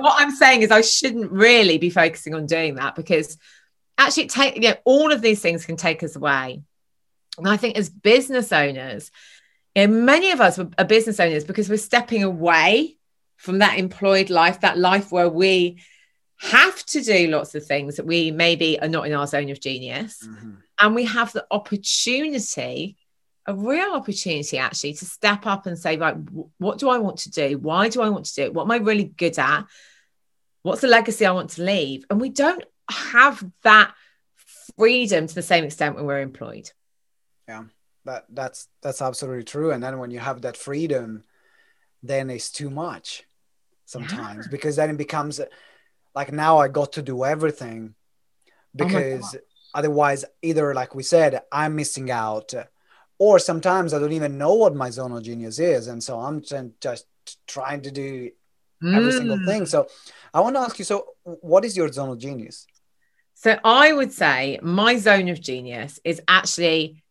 what 0.00 0.22
I'm 0.22 0.30
saying 0.30 0.62
is, 0.62 0.70
I 0.70 0.80
shouldn't 0.80 1.30
really 1.32 1.78
be 1.78 1.90
focusing 1.90 2.32
on 2.32 2.46
doing 2.46 2.76
that 2.76 2.94
because 2.94 3.36
actually, 3.98 4.28
take 4.28 4.54
you 4.54 4.62
know, 4.62 4.76
all 4.84 5.12
of 5.12 5.20
these 5.20 5.42
things 5.42 5.66
can 5.66 5.76
take 5.76 6.02
us 6.04 6.14
away. 6.14 6.62
And 7.38 7.48
I 7.48 7.56
think 7.56 7.76
as 7.76 7.90
business 7.90 8.52
owners, 8.52 9.10
you 9.74 9.88
know, 9.88 9.94
many 9.94 10.30
of 10.30 10.40
us 10.40 10.58
are 10.58 10.84
business 10.84 11.18
owners 11.18 11.44
because 11.44 11.68
we're 11.68 11.76
stepping 11.76 12.22
away 12.22 12.96
from 13.36 13.58
that 13.58 13.78
employed 13.78 14.30
life, 14.30 14.60
that 14.60 14.78
life 14.78 15.10
where 15.10 15.28
we 15.28 15.82
have 16.42 16.84
to 16.86 17.00
do 17.00 17.28
lots 17.28 17.54
of 17.54 17.64
things 17.64 17.96
that 17.96 18.06
we 18.06 18.32
maybe 18.32 18.78
are 18.80 18.88
not 18.88 19.06
in 19.06 19.12
our 19.12 19.26
zone 19.26 19.50
of 19.50 19.60
genius. 19.60 20.26
Mm-hmm. 20.26 20.54
And 20.80 20.94
we 20.94 21.04
have 21.04 21.32
the 21.32 21.46
opportunity, 21.52 22.96
a 23.46 23.54
real 23.54 23.92
opportunity 23.92 24.58
actually, 24.58 24.94
to 24.94 25.04
step 25.04 25.46
up 25.46 25.66
and 25.66 25.78
say, 25.78 25.96
right, 25.96 26.16
what 26.58 26.78
do 26.78 26.88
I 26.88 26.98
want 26.98 27.18
to 27.18 27.30
do? 27.30 27.58
Why 27.58 27.88
do 27.88 28.02
I 28.02 28.08
want 28.08 28.24
to 28.26 28.34
do 28.34 28.42
it? 28.42 28.54
What 28.54 28.64
am 28.64 28.72
I 28.72 28.78
really 28.78 29.04
good 29.04 29.38
at? 29.38 29.66
What's 30.62 30.80
the 30.80 30.88
legacy 30.88 31.24
I 31.24 31.30
want 31.30 31.50
to 31.50 31.62
leave? 31.62 32.04
And 32.10 32.20
we 32.20 32.28
don't 32.28 32.64
have 32.90 33.44
that 33.62 33.94
freedom 34.76 35.28
to 35.28 35.34
the 35.34 35.42
same 35.42 35.62
extent 35.62 35.94
when 35.94 36.06
we're 36.06 36.20
employed. 36.20 36.70
Yeah, 37.46 37.64
that 38.04 38.24
that's 38.28 38.68
that's 38.82 39.02
absolutely 39.02 39.44
true. 39.44 39.70
And 39.70 39.82
then 39.82 39.98
when 39.98 40.10
you 40.10 40.18
have 40.18 40.42
that 40.42 40.56
freedom, 40.56 41.22
then 42.02 42.30
it's 42.30 42.50
too 42.50 42.70
much 42.70 43.22
sometimes 43.84 44.46
yeah. 44.46 44.50
because 44.50 44.76
then 44.76 44.90
it 44.90 44.96
becomes 44.96 45.40
like 46.14 46.32
now 46.32 46.58
I 46.58 46.68
got 46.68 46.92
to 46.94 47.02
do 47.02 47.24
everything 47.24 47.94
oh 47.94 48.84
because 48.84 49.34
oh 49.34 49.38
otherwise, 49.74 50.24
either 50.42 50.74
like 50.74 50.94
we 50.94 51.02
said, 51.02 51.40
I'm 51.50 51.76
missing 51.76 52.10
out, 52.10 52.54
or 53.18 53.38
sometimes 53.38 53.94
I 53.94 53.98
don't 53.98 54.12
even 54.12 54.38
know 54.38 54.54
what 54.54 54.74
my 54.74 54.90
zone 54.90 55.12
of 55.12 55.22
genius 55.22 55.58
is, 55.58 55.88
and 55.88 56.02
so 56.02 56.18
I'm 56.18 56.42
just 56.80 57.06
trying 57.46 57.82
to 57.82 57.90
do 57.90 58.30
every 58.84 59.12
mm. 59.12 59.16
single 59.16 59.46
thing. 59.46 59.66
So 59.66 59.86
I 60.34 60.40
want 60.40 60.56
to 60.56 60.60
ask 60.60 60.78
you: 60.78 60.84
so 60.84 61.06
what 61.22 61.64
is 61.64 61.76
your 61.76 61.90
zone 61.90 62.10
of 62.10 62.18
genius? 62.18 62.66
So 63.34 63.58
I 63.64 63.92
would 63.92 64.12
say 64.12 64.58
my 64.62 64.96
zone 64.98 65.28
of 65.28 65.40
genius 65.40 65.98
is 66.04 66.20
actually 66.28 67.02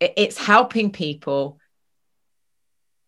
it's 0.00 0.38
helping 0.38 0.90
people 0.90 1.58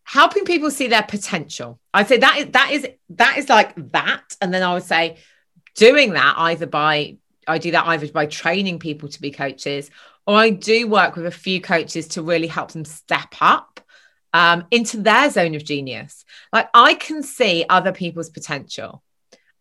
helping 0.04 0.44
people 0.44 0.70
see 0.70 0.88
their 0.88 1.02
potential. 1.02 1.78
I'd 1.94 2.08
say 2.08 2.18
that 2.18 2.38
is 2.38 2.46
that 2.52 2.70
is 2.72 2.88
that 3.10 3.38
is 3.38 3.48
like 3.48 3.74
that. 3.92 4.36
And 4.40 4.52
then 4.52 4.62
I 4.62 4.74
would 4.74 4.82
say 4.82 5.18
doing 5.74 6.12
that 6.12 6.34
either 6.36 6.66
by 6.66 7.16
I 7.46 7.58
do 7.58 7.72
that 7.72 7.86
either 7.86 8.08
by 8.08 8.26
training 8.26 8.78
people 8.78 9.08
to 9.08 9.20
be 9.20 9.30
coaches 9.30 9.90
or 10.26 10.36
I 10.36 10.50
do 10.50 10.86
work 10.86 11.16
with 11.16 11.26
a 11.26 11.30
few 11.30 11.60
coaches 11.60 12.08
to 12.08 12.22
really 12.22 12.46
help 12.46 12.72
them 12.72 12.84
step 12.84 13.34
up 13.40 13.80
um, 14.32 14.66
into 14.70 14.98
their 14.98 15.28
zone 15.30 15.54
of 15.54 15.64
genius. 15.64 16.24
Like 16.52 16.68
I 16.72 16.94
can 16.94 17.22
see 17.22 17.64
other 17.68 17.92
people's 17.92 18.30
potential. 18.30 19.02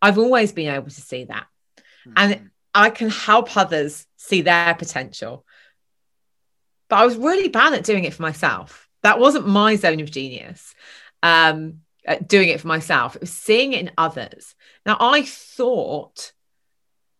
I've 0.00 0.18
always 0.18 0.52
been 0.52 0.72
able 0.72 0.90
to 0.90 1.00
see 1.00 1.24
that. 1.24 1.46
Mm-hmm. 2.06 2.12
And 2.16 2.50
I 2.74 2.90
can 2.90 3.10
help 3.10 3.56
others 3.56 4.06
see 4.16 4.42
their 4.42 4.74
potential. 4.74 5.44
But 6.88 6.96
I 6.96 7.04
was 7.04 7.16
really 7.16 7.48
bad 7.48 7.74
at 7.74 7.84
doing 7.84 8.04
it 8.04 8.14
for 8.14 8.22
myself. 8.22 8.81
That 9.02 9.18
wasn't 9.18 9.48
my 9.48 9.76
zone 9.76 10.00
of 10.00 10.10
genius. 10.10 10.74
Um, 11.22 11.80
doing 12.26 12.48
it 12.48 12.60
for 12.60 12.68
myself. 12.68 13.14
It 13.14 13.22
was 13.22 13.32
seeing 13.32 13.72
it 13.72 13.80
in 13.80 13.90
others. 13.96 14.54
Now 14.84 14.96
I 14.98 15.22
thought 15.22 16.32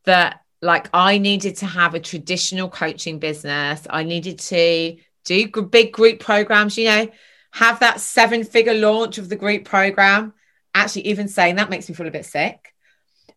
that 0.04 0.40
like 0.60 0.88
I 0.94 1.18
needed 1.18 1.56
to 1.58 1.66
have 1.66 1.94
a 1.94 2.00
traditional 2.00 2.68
coaching 2.68 3.18
business. 3.18 3.86
I 3.90 4.04
needed 4.04 4.38
to 4.38 4.96
do 5.24 5.62
big 5.62 5.92
group 5.92 6.20
programs, 6.20 6.78
you 6.78 6.86
know, 6.86 7.08
have 7.52 7.80
that 7.80 8.00
seven 8.00 8.44
figure 8.44 8.74
launch 8.74 9.18
of 9.18 9.28
the 9.28 9.36
group 9.36 9.64
program. 9.64 10.32
Actually, 10.74 11.08
even 11.08 11.28
saying 11.28 11.56
that 11.56 11.70
makes 11.70 11.88
me 11.88 11.94
feel 11.94 12.06
a 12.06 12.12
bit 12.12 12.24
sick. 12.24 12.74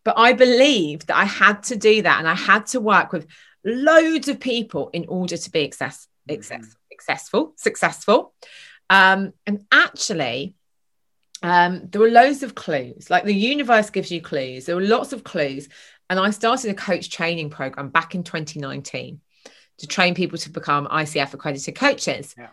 But 0.04 0.18
I 0.18 0.32
believed 0.32 1.08
that 1.08 1.16
I 1.16 1.24
had 1.24 1.64
to 1.64 1.76
do 1.76 2.02
that 2.02 2.18
and 2.18 2.28
I 2.28 2.34
had 2.34 2.66
to 2.66 2.80
work 2.80 3.12
with 3.12 3.26
loads 3.64 4.28
of 4.28 4.38
people 4.38 4.88
in 4.90 5.04
order 5.08 5.36
to 5.36 5.50
be 5.50 5.64
access, 5.64 6.06
access, 6.30 6.60
mm-hmm. 6.60 6.70
Successful, 6.96 7.52
successful. 7.56 8.32
Um, 8.88 9.32
and 9.46 9.64
actually, 9.70 10.54
um, 11.42 11.88
there 11.90 12.00
were 12.00 12.10
loads 12.10 12.42
of 12.42 12.54
clues. 12.54 13.10
Like 13.10 13.24
the 13.24 13.34
universe 13.34 13.90
gives 13.90 14.10
you 14.10 14.20
clues. 14.20 14.66
There 14.66 14.76
were 14.76 14.82
lots 14.82 15.12
of 15.12 15.24
clues. 15.24 15.68
And 16.08 16.18
I 16.18 16.30
started 16.30 16.70
a 16.70 16.74
coach 16.74 17.10
training 17.10 17.50
program 17.50 17.88
back 17.88 18.14
in 18.14 18.22
2019 18.22 19.20
to 19.78 19.86
train 19.86 20.14
people 20.14 20.38
to 20.38 20.50
become 20.50 20.86
ICF 20.86 21.34
accredited 21.34 21.74
coaches. 21.74 22.34
Yeah. 22.38 22.48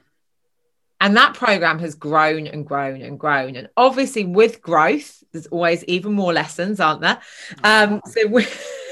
And 0.99 1.17
that 1.17 1.33
program 1.33 1.79
has 1.79 1.95
grown 1.95 2.47
and 2.47 2.65
grown 2.65 3.01
and 3.01 3.19
grown. 3.19 3.55
And 3.55 3.69
obviously, 3.75 4.23
with 4.23 4.61
growth, 4.61 5.21
there's 5.31 5.47
always 5.47 5.83
even 5.85 6.13
more 6.13 6.31
lessons, 6.31 6.79
aren't 6.79 7.01
there? 7.01 7.19
Um, 7.63 8.01
so 8.05 8.27
with, 8.27 8.47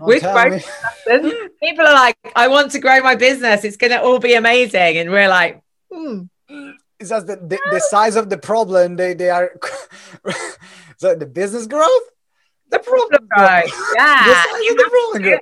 with 0.00 0.22
growth 0.22 0.66
lessons, 1.06 1.34
people 1.62 1.86
are 1.86 1.94
like, 1.94 2.16
I 2.36 2.48
want 2.48 2.72
to 2.72 2.78
grow 2.78 3.00
my 3.00 3.14
business. 3.14 3.64
It's 3.64 3.76
going 3.76 3.92
to 3.92 4.02
all 4.02 4.18
be 4.18 4.34
amazing. 4.34 4.98
And 4.98 5.10
we're 5.10 5.28
like, 5.28 5.60
hmm. 5.92 6.22
It's 6.98 7.10
just 7.10 7.26
the, 7.26 7.36
the, 7.36 7.58
the 7.70 7.80
size 7.80 8.16
of 8.16 8.28
the 8.28 8.38
problem. 8.38 8.96
They, 8.96 9.14
they 9.14 9.30
are, 9.30 9.52
so 10.98 11.14
the 11.14 11.26
business 11.26 11.66
growth? 11.66 12.02
The 12.70 12.78
problem 12.78 13.26
growth. 13.36 13.72
Yeah. 13.96 14.44
you, 14.60 14.76
have 14.76 15.22
to, 15.22 15.40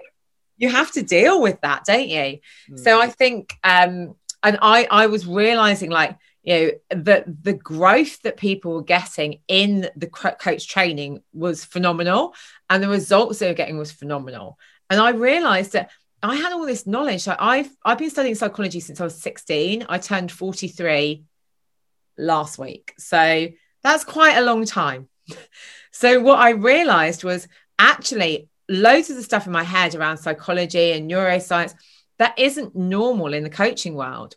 you 0.57 0.69
have 0.71 0.93
to 0.93 1.03
deal 1.03 1.41
with 1.41 1.61
that, 1.63 1.85
don't 1.85 2.09
you? 2.09 2.39
Mm. 2.71 2.79
So 2.79 3.01
I 3.01 3.09
think, 3.09 3.55
um, 3.65 4.15
and 4.43 4.59
I 4.63 4.87
I 4.91 5.07
was 5.07 5.27
realizing 5.27 5.91
like 5.91 6.17
you 6.49 6.55
know 6.55 7.03
that 7.03 7.27
the 7.45 7.53
growth 7.53 8.23
that 8.23 8.39
people 8.39 8.73
were 8.73 8.83
getting 8.83 9.41
in 9.49 9.91
the 9.97 10.07
coach 10.07 10.67
training 10.67 11.23
was 11.35 11.63
phenomenal 11.63 12.35
and 12.71 12.83
the 12.83 12.89
results 12.89 13.39
they 13.39 13.49
were 13.49 13.55
getting 13.55 13.77
was 13.77 13.93
phenomenal. 13.93 14.59
And 14.89 14.99
i 14.99 15.11
realized 15.11 15.73
that 15.75 15.91
i 16.23 16.35
had 16.35 16.55
all 16.55 16.65
this 16.65 16.87
knowledge. 16.87 17.27
Like 17.27 17.37
i've 17.39 17.71
i've 17.85 17.99
been 17.99 18.09
studying 18.09 18.35
psychology 18.35 18.81
since 18.81 18.99
i 18.99 19.05
was 19.05 19.21
16 19.21 19.85
i 19.91 19.99
turned 19.99 20.33
43 20.33 21.25
last 22.17 22.59
week. 22.59 22.95
So 22.97 23.49
that's 23.83 24.05
quite 24.05 24.37
a 24.37 24.45
long 24.45 24.65
time. 24.65 25.09
So 25.91 26.21
what 26.21 26.39
i 26.39 26.51
realized 26.51 27.25
was 27.25 27.49
actually 27.79 28.49
loads 28.69 29.11
of 29.11 29.17
the 29.17 29.23
stuff 29.23 29.47
in 29.47 29.53
my 29.53 29.65
head 29.65 29.95
around 29.95 30.19
psychology 30.19 30.93
and 30.93 31.11
neuroscience 31.11 31.75
that 32.19 32.39
isn't 32.39 32.77
normal 32.77 33.35
in 33.35 33.43
the 33.43 33.51
coaching 33.51 33.95
world. 33.95 34.37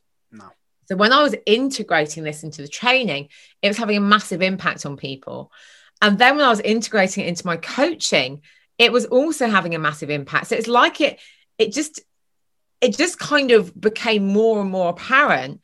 So 0.91 0.97
when 0.97 1.13
I 1.13 1.23
was 1.23 1.33
integrating 1.45 2.25
this 2.25 2.43
into 2.43 2.61
the 2.61 2.67
training, 2.67 3.29
it 3.61 3.69
was 3.69 3.77
having 3.77 3.95
a 3.95 4.01
massive 4.01 4.41
impact 4.41 4.85
on 4.85 4.97
people. 4.97 5.49
And 6.01 6.19
then 6.19 6.35
when 6.35 6.43
I 6.43 6.49
was 6.49 6.59
integrating 6.59 7.23
it 7.23 7.29
into 7.29 7.47
my 7.47 7.55
coaching, 7.55 8.41
it 8.77 8.91
was 8.91 9.05
also 9.05 9.47
having 9.47 9.73
a 9.73 9.79
massive 9.79 10.09
impact. 10.09 10.47
So 10.47 10.57
it's 10.57 10.67
like 10.67 10.99
it, 10.99 11.17
it 11.57 11.71
just, 11.71 12.01
it 12.81 12.97
just 12.97 13.17
kind 13.17 13.51
of 13.51 13.79
became 13.79 14.27
more 14.27 14.59
and 14.59 14.69
more 14.69 14.89
apparent 14.89 15.61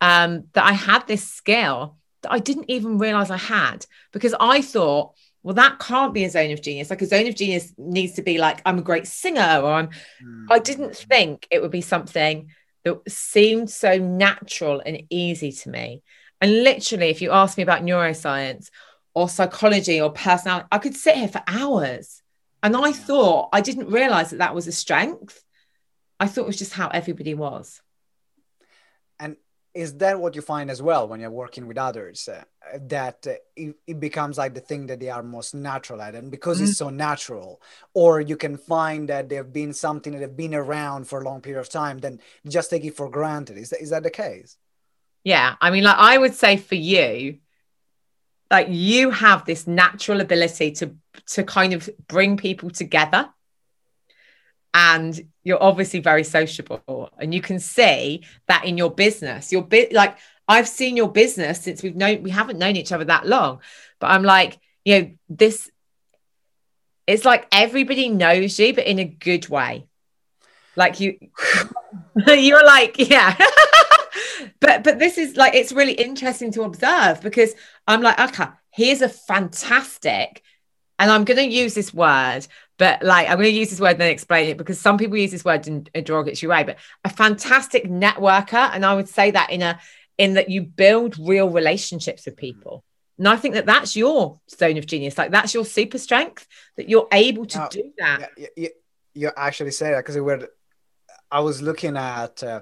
um, 0.00 0.44
that 0.52 0.64
I 0.64 0.74
had 0.74 1.08
this 1.08 1.28
skill 1.28 1.96
that 2.22 2.30
I 2.30 2.38
didn't 2.38 2.70
even 2.70 2.98
realize 2.98 3.32
I 3.32 3.36
had 3.36 3.84
because 4.12 4.36
I 4.38 4.62
thought 4.62 5.16
well 5.42 5.54
that 5.54 5.80
can't 5.80 6.14
be 6.14 6.22
a 6.22 6.30
zone 6.30 6.52
of 6.52 6.62
genius 6.62 6.90
like 6.90 7.00
a 7.00 7.06
zone 7.06 7.26
of 7.26 7.34
genius 7.34 7.72
needs 7.78 8.14
to 8.14 8.22
be 8.22 8.38
like 8.38 8.60
i'm 8.66 8.78
a 8.78 8.82
great 8.82 9.06
singer 9.06 9.60
or 9.62 9.72
i'm 9.72 9.88
mm. 9.88 10.46
i 10.50 10.58
didn't 10.58 10.96
think 10.96 11.46
it 11.52 11.62
would 11.62 11.70
be 11.70 11.80
something 11.80 12.50
that 12.94 13.12
seemed 13.12 13.70
so 13.70 13.98
natural 13.98 14.82
and 14.84 15.02
easy 15.10 15.52
to 15.52 15.70
me. 15.70 16.02
And 16.40 16.62
literally 16.62 17.08
if 17.08 17.20
you 17.20 17.32
ask 17.32 17.56
me 17.56 17.62
about 17.62 17.82
neuroscience 17.82 18.70
or 19.14 19.28
psychology 19.28 20.00
or 20.00 20.10
personality 20.12 20.68
i 20.70 20.78
could 20.78 20.94
sit 20.94 21.16
here 21.16 21.28
for 21.28 21.42
hours. 21.46 22.22
And 22.62 22.76
i 22.76 22.92
thought 22.92 23.50
i 23.52 23.60
didn't 23.60 23.90
realize 23.90 24.30
that 24.30 24.38
that 24.38 24.54
was 24.54 24.66
a 24.66 24.72
strength. 24.72 25.42
I 26.20 26.26
thought 26.26 26.42
it 26.42 26.46
was 26.48 26.58
just 26.58 26.72
how 26.72 26.88
everybody 26.88 27.34
was 27.34 27.80
is 29.74 29.96
that 29.98 30.18
what 30.18 30.34
you 30.34 30.42
find 30.42 30.70
as 30.70 30.82
well 30.82 31.06
when 31.06 31.20
you're 31.20 31.30
working 31.30 31.66
with 31.66 31.78
others 31.78 32.28
uh, 32.28 32.42
that 32.86 33.26
uh, 33.26 33.34
it, 33.54 33.76
it, 33.86 34.00
becomes 34.00 34.38
like 34.38 34.54
the 34.54 34.60
thing 34.60 34.86
that 34.86 34.98
they 34.98 35.10
are 35.10 35.22
most 35.22 35.54
natural 35.54 36.00
at. 36.00 36.14
And 36.14 36.30
because 36.30 36.60
mm 36.60 36.68
it's 36.68 36.76
so 36.76 36.90
natural 36.90 37.60
or 37.94 38.20
you 38.20 38.36
can 38.36 38.56
find 38.56 39.08
that 39.08 39.28
they've 39.28 39.52
been 39.52 39.72
something 39.72 40.12
that 40.12 40.22
have 40.22 40.36
been 40.36 40.54
around 40.54 41.06
for 41.06 41.20
a 41.20 41.24
long 41.24 41.40
period 41.40 41.60
of 41.60 41.68
time 41.68 41.98
then 41.98 42.20
just 42.46 42.70
take 42.70 42.84
it 42.84 42.96
for 42.96 43.08
granted. 43.10 43.56
Is 43.56 43.70
that, 43.70 43.80
is 43.80 43.90
that 43.90 44.02
the 44.02 44.10
case? 44.10 44.56
Yeah 45.24 45.56
i 45.60 45.70
mean 45.70 45.84
like 45.84 45.96
i 45.98 46.16
would 46.16 46.34
say 46.34 46.56
for 46.56 46.74
you 46.74 47.38
like 48.50 48.68
you 48.70 49.10
have 49.10 49.44
this 49.44 49.66
natural 49.66 50.20
ability 50.20 50.72
to 50.72 50.94
to 51.26 51.44
kind 51.44 51.72
of 51.72 51.88
bring 52.06 52.36
people 52.36 52.70
together 52.70 53.28
and 54.74 55.20
you're 55.44 55.62
obviously 55.62 56.00
very 56.00 56.24
sociable 56.24 57.10
and 57.18 57.32
you 57.34 57.40
can 57.40 57.58
see 57.58 58.24
that 58.46 58.64
in 58.64 58.76
your 58.76 58.90
business. 58.90 59.52
Your 59.52 59.62
bit 59.62 59.92
like 59.92 60.16
i've 60.50 60.66
seen 60.66 60.96
your 60.96 61.10
business 61.12 61.60
since 61.60 61.82
we've 61.82 61.94
known 61.94 62.22
we 62.22 62.30
haven't 62.30 62.58
known 62.58 62.74
each 62.74 62.90
other 62.90 63.04
that 63.04 63.26
long 63.26 63.60
but 63.98 64.06
i'm 64.06 64.22
like 64.22 64.58
you 64.82 64.98
know 64.98 65.10
this 65.28 65.70
it's 67.08 67.24
like 67.24 67.48
everybody 67.50 68.10
knows 68.10 68.58
you 68.58 68.74
but 68.74 68.86
in 68.86 68.98
a 68.98 69.04
good 69.04 69.48
way. 69.48 69.86
Like 70.76 71.00
you 71.00 71.18
you're 72.26 72.64
like 72.64 72.96
yeah. 72.98 73.36
But 74.60 74.84
but 74.84 74.98
this 74.98 75.18
is 75.18 75.36
like 75.36 75.54
it's 75.54 75.72
really 75.72 75.92
interesting 75.92 76.52
to 76.52 76.62
observe 76.62 77.20
because 77.20 77.54
i'm 77.86 78.02
like 78.02 78.18
okay 78.18 78.46
here's 78.70 79.02
a 79.02 79.08
fantastic 79.08 80.42
and 80.98 81.10
i'm 81.10 81.24
going 81.24 81.36
to 81.36 81.44
use 81.44 81.74
this 81.74 81.92
word 81.92 82.46
but 82.78 83.02
like 83.02 83.28
I'm 83.28 83.36
going 83.36 83.52
to 83.52 83.58
use 83.58 83.70
this 83.70 83.80
word 83.80 83.92
and 83.92 84.00
then 84.00 84.10
explain 84.10 84.48
it 84.48 84.56
because 84.56 84.80
some 84.80 84.96
people 84.96 85.16
use 85.16 85.32
this 85.32 85.44
word 85.44 85.66
in 85.66 85.86
a 85.94 86.00
derogatory 86.00 86.48
way, 86.48 86.64
but 86.64 86.78
a 87.04 87.10
fantastic 87.10 87.84
networker. 87.84 88.70
And 88.72 88.86
I 88.86 88.94
would 88.94 89.08
say 89.08 89.32
that 89.32 89.50
in 89.50 89.62
a 89.62 89.78
in 90.16 90.34
that 90.34 90.48
you 90.48 90.62
build 90.62 91.16
real 91.18 91.50
relationships 91.50 92.24
with 92.24 92.36
people. 92.36 92.84
And 93.18 93.28
I 93.28 93.36
think 93.36 93.54
that 93.54 93.66
that's 93.66 93.96
your 93.96 94.40
zone 94.48 94.78
of 94.78 94.86
genius. 94.86 95.18
Like 95.18 95.32
that's 95.32 95.52
your 95.52 95.64
super 95.64 95.98
strength 95.98 96.46
that 96.76 96.88
you're 96.88 97.08
able 97.12 97.46
to 97.46 97.58
now, 97.58 97.68
do 97.68 97.92
that. 97.98 98.30
You, 98.56 98.70
you 99.14 99.30
actually 99.36 99.72
say 99.72 99.90
that 99.90 99.98
because 99.98 100.16
were, 100.16 100.48
I 101.30 101.40
was 101.40 101.60
looking 101.60 101.96
at 101.96 102.42
uh, 102.42 102.60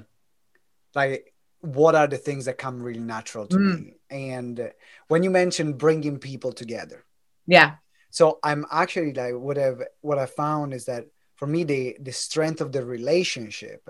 like 0.95 1.35
what 1.61 1.95
are 1.95 2.07
the 2.07 2.17
things 2.17 2.47
that 2.47 2.57
come 2.57 2.83
really 2.83 3.01
natural 3.01 3.47
to 3.49 3.57
mm. 3.57 3.85
me, 3.85 3.95
and 4.09 4.73
when 5.09 5.23
you 5.23 5.31
mentioned 5.31 5.79
bringing 5.79 6.19
people 6.19 6.53
together, 6.53 7.05
yeah, 7.47 7.77
so 8.11 8.39
i'm 8.43 8.65
actually 8.71 9.13
like 9.13 9.35
what 9.35 9.59
i've 9.59 9.83
what 10.01 10.19
i 10.19 10.27
found 10.27 10.73
is 10.73 10.85
that 10.85 11.05
for 11.37 11.47
me 11.47 11.65
the 11.65 11.97
the 12.01 12.13
strength 12.13 12.61
of 12.61 12.73
the 12.73 12.85
relationship 12.85 13.89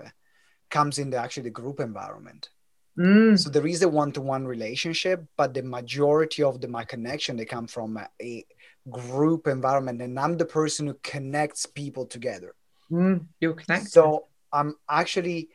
comes 0.69 0.99
in 0.99 1.09
the 1.09 1.17
actually 1.17 1.43
the 1.43 1.49
group 1.49 1.79
environment 1.79 2.49
mm. 2.97 3.37
so 3.39 3.49
there 3.49 3.67
is 3.67 3.81
a 3.81 3.89
one-to-one 3.89 4.45
relationship 4.45 5.23
but 5.37 5.53
the 5.53 5.63
majority 5.63 6.43
of 6.43 6.59
the 6.61 6.67
my 6.67 6.83
connection 6.83 7.37
they 7.37 7.45
come 7.45 7.67
from 7.67 7.97
a, 7.97 8.07
a 8.21 8.45
group 8.89 9.47
environment 9.47 10.01
and 10.01 10.19
i'm 10.19 10.37
the 10.37 10.45
person 10.45 10.87
who 10.87 10.97
connects 11.03 11.65
people 11.65 12.05
together 12.05 12.53
mm. 12.91 13.23
you 13.39 13.53
connect 13.53 13.87
so 13.87 14.27
i'm 14.51 14.75
actually 14.89 15.49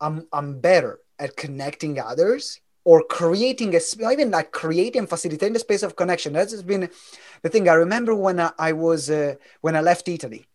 i'm 0.00 0.26
i'm 0.32 0.60
better 0.60 1.00
at 1.18 1.36
connecting 1.36 1.98
others 2.00 2.60
or 2.84 3.02
creating 3.02 3.74
a 3.74 3.80
even 4.12 4.30
like 4.30 4.50
creating 4.52 5.06
facilitating 5.06 5.52
the 5.54 5.58
space 5.58 5.82
of 5.82 5.96
connection 5.96 6.32
that's 6.34 6.62
been 6.62 6.88
the 7.42 7.48
thing 7.48 7.68
i 7.68 7.74
remember 7.74 8.14
when 8.14 8.38
i, 8.40 8.50
I 8.58 8.72
was 8.72 9.10
uh, 9.10 9.34
when 9.62 9.76
i 9.76 9.80
left 9.80 10.08
italy 10.08 10.46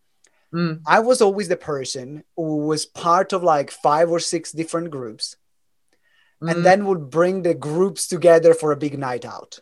Mm. 0.52 0.80
i 0.84 0.98
was 0.98 1.22
always 1.22 1.46
the 1.48 1.56
person 1.56 2.24
who 2.36 2.56
was 2.66 2.84
part 2.84 3.32
of 3.32 3.44
like 3.44 3.70
five 3.70 4.10
or 4.10 4.18
six 4.18 4.50
different 4.50 4.90
groups 4.90 5.36
Mm. 6.42 6.50
and 6.50 6.66
then 6.66 6.86
would 6.86 7.10
bring 7.10 7.42
the 7.42 7.54
groups 7.54 8.08
together 8.08 8.52
for 8.54 8.72
a 8.72 8.76
big 8.76 8.98
night 8.98 9.24
out 9.24 9.58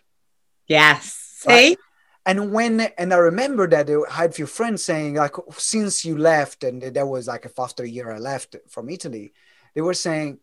yes. 0.66 1.12
See? 1.42 1.48
Right. 1.50 1.78
and 2.24 2.52
when 2.52 2.80
and 2.96 3.12
i 3.12 3.16
remember 3.16 3.66
that 3.68 3.90
i 3.90 4.12
had 4.12 4.30
a 4.30 4.32
few 4.32 4.46
friends 4.46 4.82
saying 4.82 5.14
like 5.14 5.34
since 5.58 6.04
you 6.06 6.16
left 6.16 6.64
and 6.64 6.80
that 6.82 7.06
was 7.06 7.26
like 7.28 7.46
after 7.58 7.82
a 7.82 7.88
year 7.88 8.10
i 8.10 8.18
left 8.18 8.56
from 8.68 8.88
italy 8.88 9.32
they 9.74 9.82
were 9.82 9.94
saying 9.94 10.38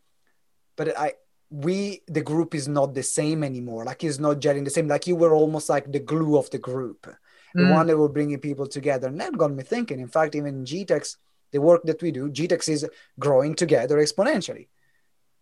but 0.78 0.98
i 0.98 1.14
we 1.50 2.02
the 2.08 2.22
group 2.22 2.56
is 2.56 2.68
not 2.68 2.94
the 2.94 3.04
same 3.04 3.44
anymore. 3.44 3.86
Like 3.86 4.04
it's 4.04 4.20
not 4.20 4.40
gelling 4.40 4.64
the 4.66 4.72
same. 4.72 4.88
Like 4.88 5.08
you 5.08 5.16
were 5.16 5.34
almost 5.34 5.70
like 5.70 5.92
the 5.92 6.00
glue 6.00 6.38
of 6.38 6.50
the 6.50 6.58
group. 6.60 7.08
The 7.54 7.62
Mm. 7.64 7.72
one 7.74 7.88
that 7.88 7.98
were 7.98 8.10
bringing 8.10 8.40
people 8.40 8.68
together. 8.68 9.08
And 9.08 9.20
that 9.22 9.38
got 9.38 9.54
me 9.54 9.64
thinking. 9.64 10.00
In 10.00 10.08
fact 10.10 10.36
even 10.36 10.66
gtex 10.66 11.16
the 11.52 11.62
work 11.62 11.84
that 11.84 12.02
we 12.02 12.12
do 12.12 12.30
gtex 12.30 12.68
is 12.68 12.86
growing 13.18 13.56
together 13.56 13.98
exponentially. 13.98 14.68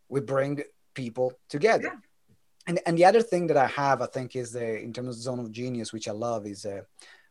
We 0.10 0.20
bring 0.22 0.62
people 0.94 1.34
together. 1.50 1.86
Yeah. 1.94 2.00
and, 2.68 2.80
and 2.86 2.98
the 2.98 3.06
other 3.06 3.22
thing 3.22 3.48
that 3.48 3.58
i 3.58 3.68
have 3.68 4.02
i 4.02 4.06
think 4.16 4.36
is 4.36 4.52
the 4.52 4.80
in 4.86 4.94
terms 4.94 5.10
of 5.18 5.22
zone 5.28 5.40
of 5.40 5.52
genius 5.52 5.92
which 5.92 6.08
i 6.08 6.12
love 6.12 6.46
is 6.46 6.66
uh, 6.66 6.82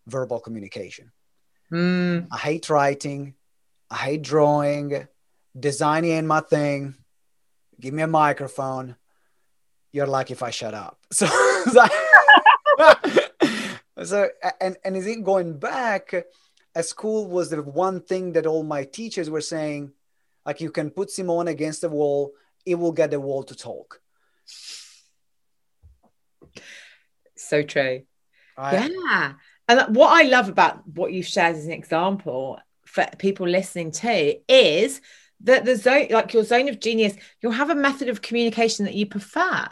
verbal 0.07 0.41
communication. 0.41 1.12
Mm. 1.71 2.26
i 2.33 2.38
hate 2.38 2.69
writing. 2.69 3.35
I 3.91 3.97
hate 4.07 4.23
drawing. 4.23 5.07
Designing 5.69 6.26
my 6.26 6.41
thing 6.41 6.95
give 7.83 7.93
me 7.93 8.03
a 8.03 8.07
microphone 8.07 8.97
you're 9.93 10.07
lucky 10.07 10.33
if 10.33 10.43
i 10.43 10.51
shut 10.51 10.73
up 10.73 10.99
so 11.12 11.27
so 14.03 14.29
and 14.61 14.77
and 14.85 14.97
is 14.97 15.07
it 15.07 15.23
going 15.23 15.59
back 15.59 16.15
at 16.75 16.87
school 16.87 17.27
was 17.27 17.51
the 17.51 17.62
one 17.62 18.01
thing 18.01 18.33
that 18.33 18.47
all 18.47 18.62
my 18.62 18.85
teachers 18.85 19.29
were 19.29 19.43
saying 19.43 19.93
like 20.47 20.62
you 20.62 20.71
can 20.71 20.91
put 20.91 21.11
simone 21.11 21.49
against 21.49 21.83
the 21.83 21.89
wall 21.91 22.33
it 22.65 22.77
will 22.77 22.93
get 22.93 23.11
the 23.11 23.21
wall 23.21 23.43
to 23.43 23.55
talk 23.55 24.01
So 27.43 27.62
true. 27.62 28.03
right? 28.57 28.91
Yeah. 28.91 29.33
And 29.69 29.97
what 29.97 30.09
I 30.09 30.23
love 30.29 30.49
about 30.49 30.87
what 30.87 31.12
you've 31.12 31.27
shared 31.27 31.57
as 31.57 31.67
an 31.67 31.73
example 31.73 32.59
for 32.87 33.07
people 33.19 33.49
listening 33.49 33.91
to 33.91 34.37
is 34.49 35.01
that 35.45 35.65
the 35.65 35.77
zone, 35.77 36.09
like 36.11 36.33
your 36.33 36.45
zone 36.45 36.69
of 36.69 36.81
genius, 36.81 37.15
you'll 37.41 37.53
have 37.53 37.71
a 37.71 37.75
method 37.75 38.09
of 38.09 38.23
communication 38.23 38.85
that 38.85 38.95
you 38.95 39.07
prefer. 39.07 39.69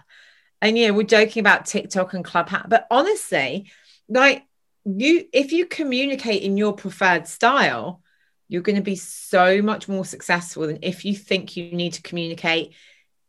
And 0.62 0.76
yeah 0.76 0.90
we're 0.90 1.04
joking 1.04 1.40
about 1.40 1.66
TikTok 1.66 2.12
and 2.12 2.24
Clubhouse, 2.24 2.66
but 2.68 2.86
honestly, 2.90 3.70
like 4.08 4.44
you, 4.84 5.24
if 5.32 5.52
you 5.52 5.66
communicate 5.66 6.42
in 6.42 6.56
your 6.56 6.74
preferred 6.74 7.26
style, 7.26 8.02
you're 8.48 8.62
going 8.62 8.76
to 8.76 8.82
be 8.82 8.96
so 8.96 9.62
much 9.62 9.88
more 9.88 10.04
successful 10.04 10.66
than 10.66 10.80
if 10.82 11.04
you 11.04 11.14
think 11.14 11.56
you 11.56 11.70
need 11.72 11.94
to 11.94 12.02
communicate 12.02 12.74